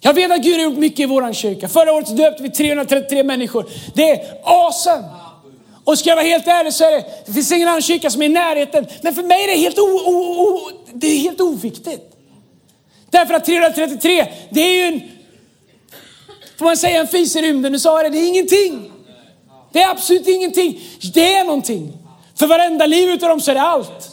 Jag 0.00 0.14
vet 0.14 0.30
att 0.30 0.42
Gud 0.42 0.56
har 0.56 0.64
gjort 0.64 0.78
mycket 0.78 1.00
i 1.00 1.06
vår 1.06 1.32
kyrka. 1.32 1.68
Förra 1.68 1.92
året 1.92 2.16
döpte 2.16 2.42
vi 2.42 2.50
333 2.50 3.22
människor. 3.22 3.66
Det 3.94 4.10
är 4.10 4.20
awesome. 4.44 5.04
Och 5.84 5.98
ska 5.98 6.08
jag 6.08 6.16
vara 6.16 6.26
helt 6.26 6.46
ärlig 6.46 6.72
så 6.72 6.84
är 6.84 6.90
det, 6.92 7.04
det 7.26 7.32
finns 7.32 7.52
ingen 7.52 7.68
annan 7.68 7.82
kyrka 7.82 8.10
som 8.10 8.22
är 8.22 8.26
i 8.26 8.28
närheten. 8.28 8.86
Men 9.02 9.14
för 9.14 9.22
mig 9.22 9.44
är 9.44 9.48
det 9.48 9.56
helt, 9.56 9.78
o, 9.78 9.82
o, 9.82 10.12
o, 10.12 10.70
det 10.92 11.06
är 11.06 11.18
helt 11.18 11.40
oviktigt. 11.40 12.14
Därför 13.10 13.34
att 13.34 13.44
333, 13.44 14.26
det 14.50 14.60
är 14.60 14.74
ju 14.74 14.82
en, 14.82 15.00
får 16.58 16.64
man 16.64 16.76
säga 16.76 17.00
en 17.00 17.06
fis 17.06 17.36
i 17.36 17.42
rymden, 17.42 17.72
Nu 17.72 17.78
sa 17.78 18.02
jag 18.02 18.12
det, 18.12 18.18
det 18.18 18.24
är 18.24 18.28
ingenting. 18.28 18.92
Det 19.72 19.82
är 19.82 19.90
absolut 19.90 20.28
ingenting. 20.28 20.80
Det 21.14 21.34
är 21.34 21.44
någonting. 21.44 21.92
För 22.38 22.46
varenda 22.46 22.86
liv 22.86 23.10
utav 23.10 23.28
dem 23.28 23.40
så 23.40 23.50
är 23.50 23.54
det 23.54 23.62
allt. 23.62 24.10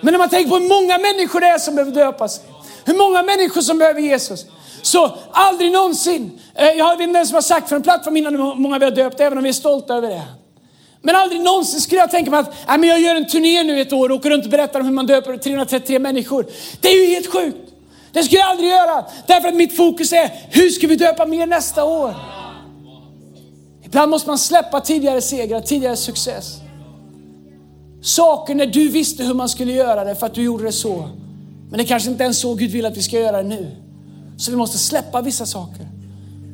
Men 0.00 0.12
när 0.12 0.18
man 0.18 0.28
tänker 0.28 0.50
på 0.50 0.56
hur 0.56 0.68
många 0.68 0.98
människor 0.98 1.40
det 1.40 1.46
är 1.46 1.58
som 1.58 1.74
behöver 1.74 1.92
döpas, 1.92 2.40
hur 2.84 2.94
många 2.94 3.22
människor 3.22 3.60
som 3.60 3.78
behöver 3.78 4.00
Jesus. 4.00 4.46
Så 4.82 5.10
aldrig 5.32 5.72
någonsin, 5.72 6.40
eh, 6.54 6.66
jag 6.66 6.96
vet 6.96 7.00
inte 7.00 7.18
vem 7.18 7.26
som 7.26 7.34
har 7.34 7.42
sagt 7.42 7.68
för 7.68 7.76
en 7.76 7.82
plattform 7.82 8.16
innan 8.16 8.36
hur 8.36 8.54
många 8.54 8.78
vi 8.78 8.84
har 8.84 8.92
döpt, 8.92 9.20
även 9.20 9.38
om 9.38 9.44
vi 9.44 9.50
är 9.50 9.54
stolta 9.54 9.94
över 9.94 10.08
det. 10.08 10.22
Men 11.02 11.16
aldrig 11.16 11.40
någonsin 11.40 11.80
skulle 11.80 12.00
jag 12.00 12.10
tänka 12.10 12.30
mig 12.30 12.40
att 12.40 12.68
äh, 12.68 12.78
men 12.78 12.88
jag 12.88 13.00
gör 13.00 13.14
en 13.14 13.26
turné 13.26 13.62
nu 13.62 13.80
ett 13.80 13.92
år 13.92 14.08
och 14.08 14.16
åker 14.16 14.30
runt 14.30 14.44
och 14.44 14.50
berättar 14.50 14.80
om 14.80 14.86
hur 14.86 14.92
man 14.92 15.06
döper 15.06 15.36
333 15.36 15.98
människor. 15.98 16.46
Det 16.80 16.88
är 16.88 17.06
ju 17.06 17.14
helt 17.14 17.32
sjukt. 17.32 17.72
Det 18.12 18.22
skulle 18.22 18.40
jag 18.40 18.50
aldrig 18.50 18.70
göra. 18.70 19.04
Därför 19.26 19.48
att 19.48 19.54
mitt 19.54 19.76
fokus 19.76 20.12
är, 20.12 20.30
hur 20.50 20.68
ska 20.68 20.86
vi 20.86 20.96
döpa 20.96 21.26
mer 21.26 21.46
nästa 21.46 21.84
år? 21.84 22.14
Ibland 23.84 24.10
måste 24.10 24.28
man 24.28 24.38
släppa 24.38 24.80
tidigare 24.80 25.20
segrar, 25.20 25.60
tidigare 25.60 25.96
success. 25.96 26.58
Saker 28.02 28.54
när 28.54 28.66
du 28.66 28.88
visste 28.88 29.24
hur 29.24 29.34
man 29.34 29.48
skulle 29.48 29.72
göra 29.72 30.04
det 30.04 30.14
för 30.14 30.26
att 30.26 30.34
du 30.34 30.42
gjorde 30.42 30.64
det 30.64 30.72
så. 30.72 31.08
Men 31.70 31.78
det 31.78 31.84
kanske 31.84 32.10
inte 32.10 32.24
är 32.24 32.32
så 32.32 32.54
Gud 32.54 32.70
vill 32.70 32.86
att 32.86 32.96
vi 32.96 33.02
ska 33.02 33.20
göra 33.20 33.42
det 33.42 33.48
nu. 33.48 33.76
Så 34.38 34.50
vi 34.50 34.56
måste 34.56 34.78
släppa 34.78 35.22
vissa 35.22 35.46
saker. 35.46 35.88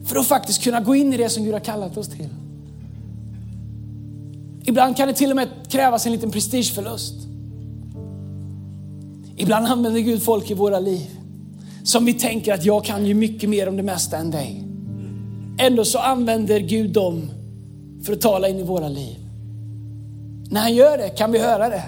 För 0.06 0.16
att 0.16 0.26
faktiskt 0.26 0.64
kunna 0.64 0.80
gå 0.80 0.94
in 0.94 1.12
i 1.12 1.16
det 1.16 1.28
som 1.28 1.44
Gud 1.44 1.52
har 1.52 1.61
kallat 1.61 1.96
oss 1.96 2.08
till. 2.08 2.28
Ibland 4.68 4.96
kan 4.96 5.09
det 5.09 5.14
till 5.14 5.31
och 5.31 5.37
med 5.37 5.48
krävas 5.68 6.07
en 6.07 6.12
liten 6.12 6.31
prestigeförlust. 6.31 7.14
Ibland 9.37 9.66
använder 9.66 10.00
Gud 10.00 10.22
folk 10.22 10.50
i 10.50 10.54
våra 10.54 10.78
liv 10.78 11.11
som 11.85 12.04
vi 12.04 12.14
tänker 12.14 12.54
att 12.54 12.64
jag 12.64 12.85
kan 12.85 13.07
ju 13.07 13.14
mycket 13.14 13.50
mer 13.50 13.68
om 13.68 13.76
det 13.76 13.83
mesta 13.83 14.16
än 14.16 14.31
dig. 14.31 14.64
Ändå 15.59 15.85
så 15.85 15.98
använder 15.98 16.61
Gud 16.61 16.90
dem 16.90 17.31
för 18.04 18.12
att 18.12 18.20
tala 18.20 18.48
in 18.48 18.59
i 18.59 18.62
våra 18.62 18.88
liv. 18.88 19.16
När 20.50 20.61
han 20.61 20.74
gör 20.74 20.98
det 20.98 21.09
kan 21.09 21.33
vi 21.33 21.38
höra 21.38 21.68
det. 21.68 21.83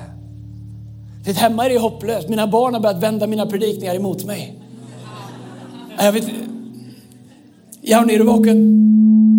Det 1.24 1.32
hemma 1.32 1.64
är 1.64 1.70
det 1.70 1.78
hopplöst. 1.78 2.28
Mina 2.28 2.46
barn 2.46 2.74
har 2.74 2.80
börjat 2.80 3.02
vända 3.02 3.26
mina 3.26 3.46
predikningar 3.46 3.94
emot 3.94 4.24
mig. 4.24 4.58
Jag 5.98 6.12
vet 6.12 6.24
Ja, 7.80 8.02
är 8.02 8.18
du 8.18 8.24
vaken? 8.24 9.29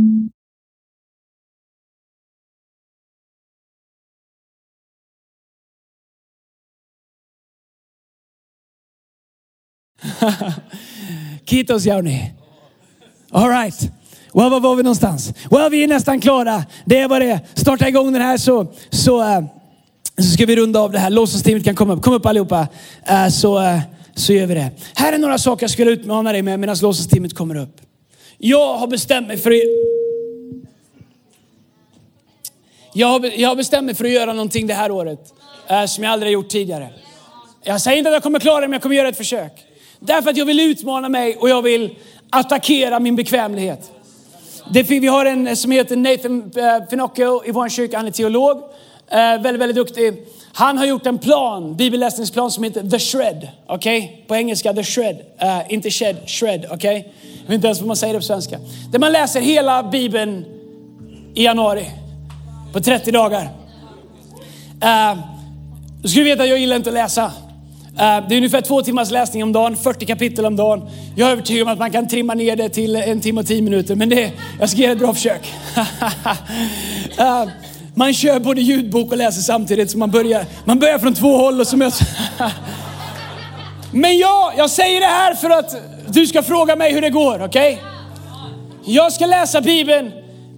Kitos 11.46 11.86
Jauni. 11.86 12.32
All 13.32 13.50
right. 13.50 13.92
Well, 14.34 14.50
var 14.50 14.60
var 14.60 14.76
vi 14.76 14.84
någonstans? 14.84 15.34
Well, 15.52 15.72
vi 15.72 15.84
är 15.84 15.88
nästan 15.88 16.20
klara. 16.20 16.64
Det 16.86 16.98
är 16.98 17.08
vad 17.08 17.22
det 17.22 17.32
är. 17.32 17.40
Starta 17.54 17.88
igång 17.88 18.14
den 18.14 18.22
här 18.22 18.38
så, 18.38 18.74
så, 18.90 19.22
uh, 19.22 19.46
så 20.18 20.24
ska 20.24 20.46
vi 20.46 20.56
runda 20.56 20.80
av 20.80 20.92
det 20.92 21.00
här. 21.00 21.10
Låtsasteamet 21.10 21.64
kan 21.64 21.76
komma 21.76 21.94
upp. 21.94 22.02
Kom 22.02 22.14
upp 22.14 22.26
allihopa. 22.26 22.68
Uh, 23.12 23.30
så, 23.30 23.60
uh, 23.60 23.80
så 24.16 24.34
gör 24.34 24.46
vi 24.46 24.54
det. 24.54 24.72
Här 24.96 25.14
är 25.14 25.18
några 25.18 25.38
saker 25.38 25.64
jag 25.64 25.72
skulle 25.72 25.92
utmana 25.92 26.32
dig 26.32 26.42
med 26.42 26.60
medan 26.60 26.76
låtsasteamet 26.82 27.34
kommer 27.34 27.56
upp. 27.56 27.82
Jag 28.38 28.78
har 28.78 28.88
bestämt 28.88 29.28
mig 29.28 29.38
för 29.38 29.52
att... 29.52 29.62
Jag 32.94 33.08
har, 33.08 33.40
jag 33.40 33.50
har 33.50 33.56
bestämt 33.56 33.86
mig 33.86 33.96
för 33.96 34.06
att 34.06 34.12
göra 34.12 34.34
någonting 34.34 34.68
det 34.68 34.74
här 34.74 34.92
året 34.92 35.34
som 35.88 36.04
jag 36.04 36.14
aldrig 36.14 36.30
har 36.30 36.34
gjort 36.34 36.50
tidigare. 36.50 36.90
Jag 37.64 37.82
säger 37.82 37.98
inte 37.98 38.10
att 38.10 38.14
jag 38.14 38.24
kommer 38.24 38.40
klara 38.40 38.62
det, 38.62 38.68
men 38.68 38.74
jag 38.74 38.82
kommer 38.82 38.96
göra 38.96 39.08
ett 39.08 39.18
försök. 39.18 39.71
Därför 40.04 40.30
att 40.30 40.38
jag 40.38 40.46
vill 40.46 40.60
utmana 40.60 41.10
mig 41.10 41.36
och 41.36 41.50
jag 41.50 41.62
vill 41.62 41.96
attackera 42.30 43.00
min 43.00 43.16
bekvämlighet. 43.16 43.92
Det, 44.74 44.84
vi 44.84 45.08
har 45.08 45.26
en 45.26 45.48
eh, 45.48 45.54
som 45.54 45.72
heter 45.72 45.96
Nathan 45.96 46.52
eh, 46.56 46.90
Finocchio 46.90 47.46
i 47.46 47.52
vår 47.52 47.70
kyrka, 47.70 47.98
han 47.98 48.08
är 48.08 48.12
teolog. 48.12 48.58
Eh, 49.08 49.18
väldigt, 49.18 49.62
väldigt 49.62 49.76
duktig. 49.76 50.14
Han 50.54 50.78
har 50.78 50.86
gjort 50.86 51.06
en 51.06 51.18
plan, 51.18 51.76
bibelläsningsplan 51.76 52.52
som 52.52 52.64
heter 52.64 52.90
The 52.90 53.00
Shred. 53.00 53.48
Okej? 53.68 54.04
Okay? 54.04 54.26
På 54.28 54.36
engelska 54.36 54.74
The 54.74 54.84
Shred. 54.84 55.16
Uh, 55.16 55.74
inte 55.74 55.90
Shed, 55.90 56.18
Shred. 56.28 56.66
Okej? 56.72 56.76
Okay? 56.76 57.12
Jag 57.42 57.48
vet 57.48 57.56
inte 57.56 57.68
ens 57.68 57.80
vad 57.80 57.88
man 57.88 57.96
säger 57.96 58.14
det 58.14 58.20
på 58.20 58.26
svenska. 58.26 58.60
Där 58.92 59.00
man 59.00 59.12
läser 59.12 59.42
hela 59.42 59.84
bibeln 59.84 60.46
i 61.34 61.44
januari. 61.44 61.86
På 62.74 62.80
30 62.80 63.12
dagar. 63.12 63.44
Uh, 64.84 65.20
du 66.02 66.10
skulle 66.10 66.26
veta 66.26 66.44
att 66.44 66.50
jag 66.50 66.60
gillar 66.60 66.76
inte 66.76 66.90
att 66.90 66.94
läsa. 66.94 67.32
Eh, 67.98 68.28
det 68.28 68.36
är 68.36 68.38
ungefär 68.38 68.62
två 68.62 68.82
timmars 68.82 69.12
läsning 69.12 69.44
om 69.44 69.52
dagen, 69.52 69.78
40 69.78 70.06
kapitel 70.06 70.46
om 70.46 70.56
dagen. 70.56 70.90
Jag 71.16 71.28
är 71.28 71.32
övertygad 71.32 71.68
om 71.68 71.74
att 71.74 71.80
man 71.80 71.92
kan 71.92 72.08
trimma 72.08 72.34
ner 72.34 72.56
det 72.56 72.70
till 72.70 72.96
en 72.96 73.22
timme 73.22 73.42
och 73.42 73.48
tio 73.48 73.62
minuter, 73.62 73.96
men 73.96 74.10
det, 74.10 74.32
jag 74.60 74.70
ska 74.70 74.80
ge 74.80 74.86
ett 74.86 75.00
bra 75.00 75.14
försök. 75.14 75.54
Eh, 77.18 77.46
man 77.96 78.14
kör 78.14 78.40
både 78.40 78.62
ljudbok 78.62 79.12
och 79.12 79.18
läser 79.18 79.42
samtidigt, 79.42 79.92
så 79.92 79.98
man 79.98 80.12
börjar, 80.12 80.46
man 80.66 80.80
börjar 80.80 81.00
från 81.00 81.14
två 81.14 81.38
håll 81.38 81.60
och 81.60 81.68
så 81.68 81.78
möts... 81.78 82.00
Men 83.94 84.18
ja, 84.18 84.54
jag 84.58 84.70
säger 84.70 85.00
det 85.00 85.06
här 85.06 85.34
för 85.34 85.50
att 85.50 85.76
du 86.08 86.28
ska 86.28 86.44
fråga 86.44 86.76
mig 86.76 86.94
hur 86.94 87.02
det 87.02 87.10
går, 87.10 87.44
okej? 87.44 87.74
Okay? 87.74 88.94
Jag 88.94 89.14
ska 89.14 89.26
läsa 89.26 89.62
Bibeln 89.62 90.12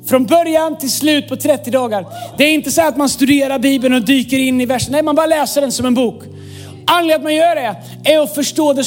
från 0.08 0.26
början 0.26 0.78
till 0.78 0.92
slut 0.92 1.30
på 1.30 1.36
30 1.36 1.72
dagar. 1.72 2.06
Det 2.38 2.44
är 2.44 2.54
inte 2.54 2.72
så 2.72 2.88
att 2.88 2.98
man 2.98 3.10
studerar 3.10 3.60
Bibeln 3.60 3.94
och 3.94 4.02
dyker 4.02 4.40
in 4.40 4.62
i 4.62 4.66
versen. 4.66 4.92
Nej, 4.92 5.04
man 5.04 5.16
bara 5.16 5.26
läser 5.26 5.62
den 5.62 5.72
som 5.72 5.86
en 5.86 5.94
bok. 5.94 6.24
Anledningen 6.88 7.16
att 7.16 7.24
man 7.24 7.36
gör 7.36 7.56
det 7.56 8.12
är 8.12 8.20
att 8.20 8.36
förstå 8.36 8.74
the 8.74 8.84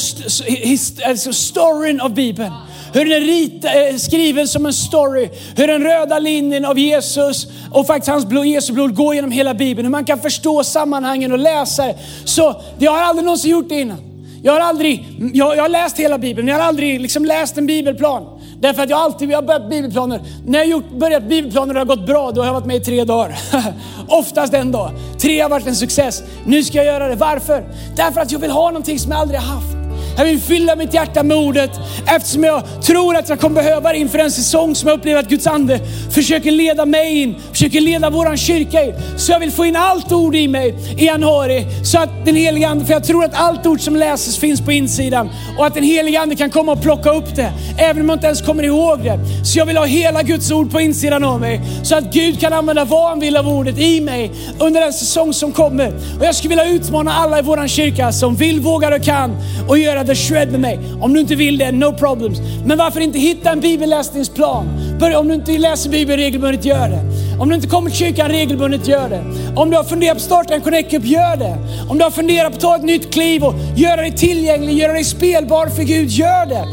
alltså 1.05 1.33
storyn 1.33 2.01
av 2.01 2.13
Bibeln. 2.13 2.53
Hur 2.93 3.05
den 3.05 3.23
är 3.23 3.91
eh, 3.91 3.97
skriven 3.97 4.47
som 4.47 4.65
en 4.65 4.73
story. 4.73 5.29
Hur 5.55 5.67
den 5.67 5.83
röda 5.83 6.19
linjen 6.19 6.65
av 6.65 6.79
Jesus 6.79 7.47
och 7.71 7.87
faktiskt 7.87 8.09
hans 8.09 8.25
blod, 8.25 8.45
Jesu 8.45 8.73
blod 8.73 8.95
går 8.95 9.15
genom 9.15 9.31
hela 9.31 9.53
Bibeln. 9.53 9.85
Hur 9.85 9.91
man 9.91 10.05
kan 10.05 10.19
förstå 10.19 10.63
sammanhangen 10.63 11.31
och 11.31 11.37
läsa 11.37 11.85
det. 11.85 11.95
Så 12.25 12.61
jag 12.79 12.91
har 12.91 13.03
aldrig 13.03 13.25
någonsin 13.25 13.51
gjort 13.51 13.69
det 13.69 13.81
innan. 13.81 13.97
Jag 14.43 14.53
har 14.53 14.59
aldrig, 14.59 15.05
jag, 15.33 15.57
jag 15.57 15.61
har 15.61 15.69
läst 15.69 15.97
hela 15.97 16.17
Bibeln, 16.17 16.45
men 16.45 16.55
jag 16.55 16.61
har 16.61 16.67
aldrig 16.67 17.01
liksom 17.01 17.25
läst 17.25 17.57
en 17.57 17.65
bibelplan. 17.65 18.36
Därför 18.59 18.83
att 18.83 18.89
jag 18.89 18.99
alltid, 18.99 19.33
har 19.33 19.41
börjat 19.41 19.69
bibelplaner. 19.69 20.21
När 20.45 20.59
jag 20.59 20.67
gjort, 20.67 20.91
börjat 20.91 21.23
bibelplaner 21.23 21.67
och 21.67 21.73
det 21.73 21.79
har 21.79 21.97
gått 21.97 22.05
bra, 22.05 22.31
då 22.31 22.41
har 22.41 22.45
jag 22.45 22.53
varit 22.53 22.65
med 22.65 22.75
i 22.75 22.79
tre 22.79 23.03
dagar. 23.03 23.39
Oftast 24.07 24.53
en 24.53 24.71
dag. 24.71 24.91
Tre 25.19 25.39
har 25.39 25.49
varit 25.49 25.67
en 25.67 25.75
success. 25.75 26.23
Nu 26.45 26.63
ska 26.63 26.77
jag 26.77 26.85
göra 26.85 27.07
det. 27.07 27.15
Varför? 27.15 27.63
Därför 27.95 28.21
att 28.21 28.31
jag 28.31 28.39
vill 28.39 28.51
ha 28.51 28.67
någonting 28.67 28.99
som 28.99 29.11
jag 29.11 29.21
aldrig 29.21 29.39
har 29.39 29.55
haft. 29.55 29.76
Jag 30.17 30.25
vill 30.25 30.39
fylla 30.41 30.75
mitt 30.75 30.93
hjärta 30.93 31.23
med 31.23 31.37
ordet 31.37 31.71
eftersom 32.05 32.43
jag 32.43 32.63
tror 32.81 33.15
att 33.15 33.29
jag 33.29 33.39
kommer 33.39 33.63
behöva 33.63 33.91
det 33.91 33.97
inför 33.97 34.19
en 34.19 34.31
säsong 34.31 34.75
som 34.75 34.89
jag 34.89 34.97
upplever 34.97 35.19
att 35.19 35.29
Guds 35.29 35.47
ande 35.47 35.79
försöker 36.11 36.51
leda 36.51 36.85
mig 36.85 37.21
in, 37.21 37.35
försöker 37.51 37.81
leda 37.81 38.09
våran 38.09 38.37
kyrka 38.37 38.83
in. 38.83 38.93
Så 39.17 39.31
jag 39.31 39.39
vill 39.39 39.51
få 39.51 39.65
in 39.65 39.75
allt 39.75 40.11
ord 40.11 40.35
i 40.35 40.47
mig 40.47 40.75
i 40.97 41.05
januari 41.05 41.65
så 41.83 41.99
att 41.99 42.09
den 42.25 42.35
heliga 42.35 42.67
ande, 42.67 42.85
för 42.85 42.93
jag 42.93 43.03
tror 43.03 43.23
att 43.25 43.33
allt 43.33 43.65
ord 43.65 43.81
som 43.81 43.95
läses 43.95 44.37
finns 44.37 44.61
på 44.61 44.71
insidan 44.71 45.29
och 45.57 45.65
att 45.65 45.73
den 45.73 45.83
heliga 45.83 46.21
ande 46.21 46.35
kan 46.35 46.49
komma 46.49 46.71
och 46.71 46.81
plocka 46.81 47.11
upp 47.11 47.35
det, 47.35 47.51
även 47.77 48.01
om 48.01 48.09
jag 48.09 48.15
inte 48.15 48.27
ens 48.27 48.41
kommer 48.41 48.63
ihåg 48.63 49.03
det. 49.03 49.19
Så 49.45 49.59
jag 49.59 49.65
vill 49.65 49.77
ha 49.77 49.85
hela 49.85 50.23
Guds 50.23 50.51
ord 50.51 50.71
på 50.71 50.81
insidan 50.81 51.23
av 51.23 51.39
mig 51.39 51.61
så 51.83 51.95
att 51.95 52.13
Gud 52.13 52.39
kan 52.39 52.53
använda 52.53 52.85
vad 52.85 53.09
han 53.09 53.19
vill 53.19 53.37
av 53.37 53.47
ordet 53.47 53.77
i 53.77 54.01
mig 54.01 54.31
under 54.59 54.81
den 54.81 54.93
säsong 54.93 55.33
som 55.33 55.51
kommer. 55.51 55.93
Och 56.19 56.25
jag 56.25 56.35
skulle 56.35 56.49
vilja 56.49 56.73
utmana 56.73 57.13
alla 57.13 57.39
i 57.39 57.41
våran 57.41 57.67
kyrka 57.67 58.11
som 58.11 58.35
vill, 58.35 58.59
vågar 58.59 58.91
och 58.91 59.03
kan 59.03 59.37
och 59.67 59.77
göra 59.77 60.03
the 60.07 60.15
shred 60.15 60.51
med 60.51 60.59
mig. 60.59 60.79
Om 61.01 61.13
du 61.13 61.19
inte 61.19 61.35
vill 61.35 61.57
det, 61.57 61.71
no 61.71 61.93
problems. 61.93 62.39
Men 62.65 62.77
varför 62.77 62.99
inte 62.99 63.19
hitta 63.19 63.51
en 63.51 63.59
bibelläsningsplan? 63.59 64.65
Börja, 64.99 65.19
om 65.19 65.27
du 65.27 65.33
inte 65.33 65.57
läser 65.57 65.89
Bibeln 65.89 66.19
regelbundet, 66.19 66.65
gör 66.65 66.89
det. 66.89 66.99
Om 67.39 67.49
du 67.49 67.55
inte 67.55 67.67
kommer 67.67 67.89
till 67.89 67.99
kyrkan 67.99 68.29
regelbundet, 68.29 68.87
gör 68.87 69.09
det. 69.09 69.23
Om 69.55 69.69
du 69.69 69.77
har 69.77 69.83
funderat 69.83 70.13
på 70.13 70.17
att 70.17 70.23
starta 70.23 70.53
en 70.53 70.61
connect 70.61 70.93
gör 70.93 71.37
det. 71.37 71.57
Om 71.89 71.97
du 71.97 72.03
har 72.03 72.11
funderat 72.11 72.51
på 72.51 72.55
att 72.55 72.61
ta 72.61 72.75
ett 72.75 72.83
nytt 72.83 73.13
kliv 73.13 73.43
och 73.43 73.53
göra 73.75 74.01
dig 74.01 74.11
tillgänglig, 74.11 74.77
göra 74.77 74.93
dig 74.93 75.03
spelbar 75.03 75.67
för 75.67 75.83
Gud, 75.83 76.09
gör 76.09 76.45
det. 76.45 76.65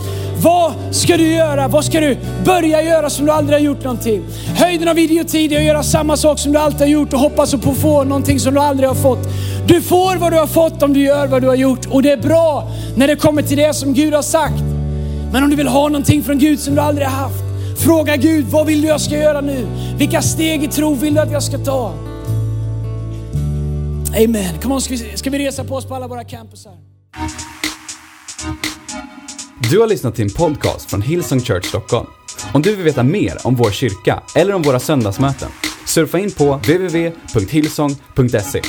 Vad 0.43 0.72
ska 0.91 1.16
du 1.16 1.35
göra? 1.35 1.68
Vad 1.68 1.85
ska 1.85 2.01
du 2.01 2.16
börja 2.45 2.82
göra 2.82 3.11
som 3.11 3.26
du 3.26 3.32
aldrig 3.32 3.59
har 3.59 3.64
gjort 3.64 3.85
någonting? 3.85 4.22
Höjden 4.57 4.89
av 4.89 4.99
idioti 4.99 5.55
är 5.55 5.59
att 5.59 5.64
göra 5.64 5.82
samma 5.82 6.16
sak 6.16 6.39
som 6.39 6.53
du 6.53 6.59
alltid 6.59 6.80
har 6.80 6.87
gjort 6.87 7.12
och 7.12 7.18
hoppas 7.18 7.55
på 7.55 7.70
att 7.70 7.76
få 7.76 8.05
någonting 8.05 8.41
som 8.41 8.55
du 8.55 8.61
aldrig 8.61 8.89
har 8.89 8.95
fått. 8.95 9.28
Du 9.69 9.83
får 9.83 10.17
vad 10.17 10.33
du 10.33 10.37
har 10.37 10.47
fått 10.47 10.83
om 10.83 10.93
du 10.93 11.01
gör 11.01 11.27
vad 11.27 11.43
du 11.43 11.49
har 11.49 11.55
gjort. 11.55 11.87
Och 11.91 12.03
det 12.03 12.11
är 12.11 12.17
bra 12.17 12.71
när 12.97 13.07
det 13.07 13.17
kommer 13.17 13.43
till 13.43 13.57
det 13.57 13.75
som 13.75 13.95
Gud 13.95 14.15
har 14.15 14.23
sagt. 14.23 14.62
Men 15.33 15.45
om 15.45 15.51
du 15.51 15.57
vill 15.57 15.69
ha 15.69 15.89
någonting 15.89 16.23
från 16.23 16.39
Gud 16.39 16.61
som 16.61 16.75
du 16.75 16.81
aldrig 16.81 17.07
har 17.07 17.17
haft, 17.17 17.45
fråga 17.85 18.17
Gud, 18.17 18.45
vad 18.45 18.67
vill 18.67 18.83
du 18.83 18.89
jag 18.89 19.01
ska 19.01 19.15
göra 19.15 19.41
nu? 19.41 19.67
Vilka 19.99 20.23
steg 20.23 20.65
i 20.65 20.69
tro 20.69 20.95
vill 20.95 21.15
du 21.15 21.21
att 21.21 21.33
jag 21.33 21.43
ska 21.43 21.59
ta? 21.59 21.95
Amen. 24.25 24.61
Kom 24.62 24.73
on, 24.73 24.81
ska 24.81 24.95
vi, 24.95 25.17
ska 25.17 25.31
vi 25.31 25.39
resa 25.39 25.65
på 25.65 25.75
oss 25.75 25.87
på 25.87 25.95
alla 25.95 26.09
våra 26.09 26.25
campusar? 26.25 26.73
Du 29.71 29.81
har 29.81 29.87
lyssnat 29.87 30.15
till 30.15 30.25
en 30.25 30.31
podcast 30.31 30.91
från 30.91 31.03
Hillsong 31.03 31.41
Church 31.41 31.65
Stockholm. 31.65 32.07
Om 32.53 32.62
du 32.62 32.77
vill 32.77 32.85
veta 32.85 33.03
mer 33.03 33.39
om 33.45 33.55
vår 33.55 33.71
kyrka 33.71 34.23
eller 34.35 34.55
om 34.55 34.62
våra 34.62 34.81
söndagsmöten, 34.81 35.49
surfa 35.87 36.19
in 36.19 36.31
på 36.31 36.55
www.hillsong.se. 36.55 38.62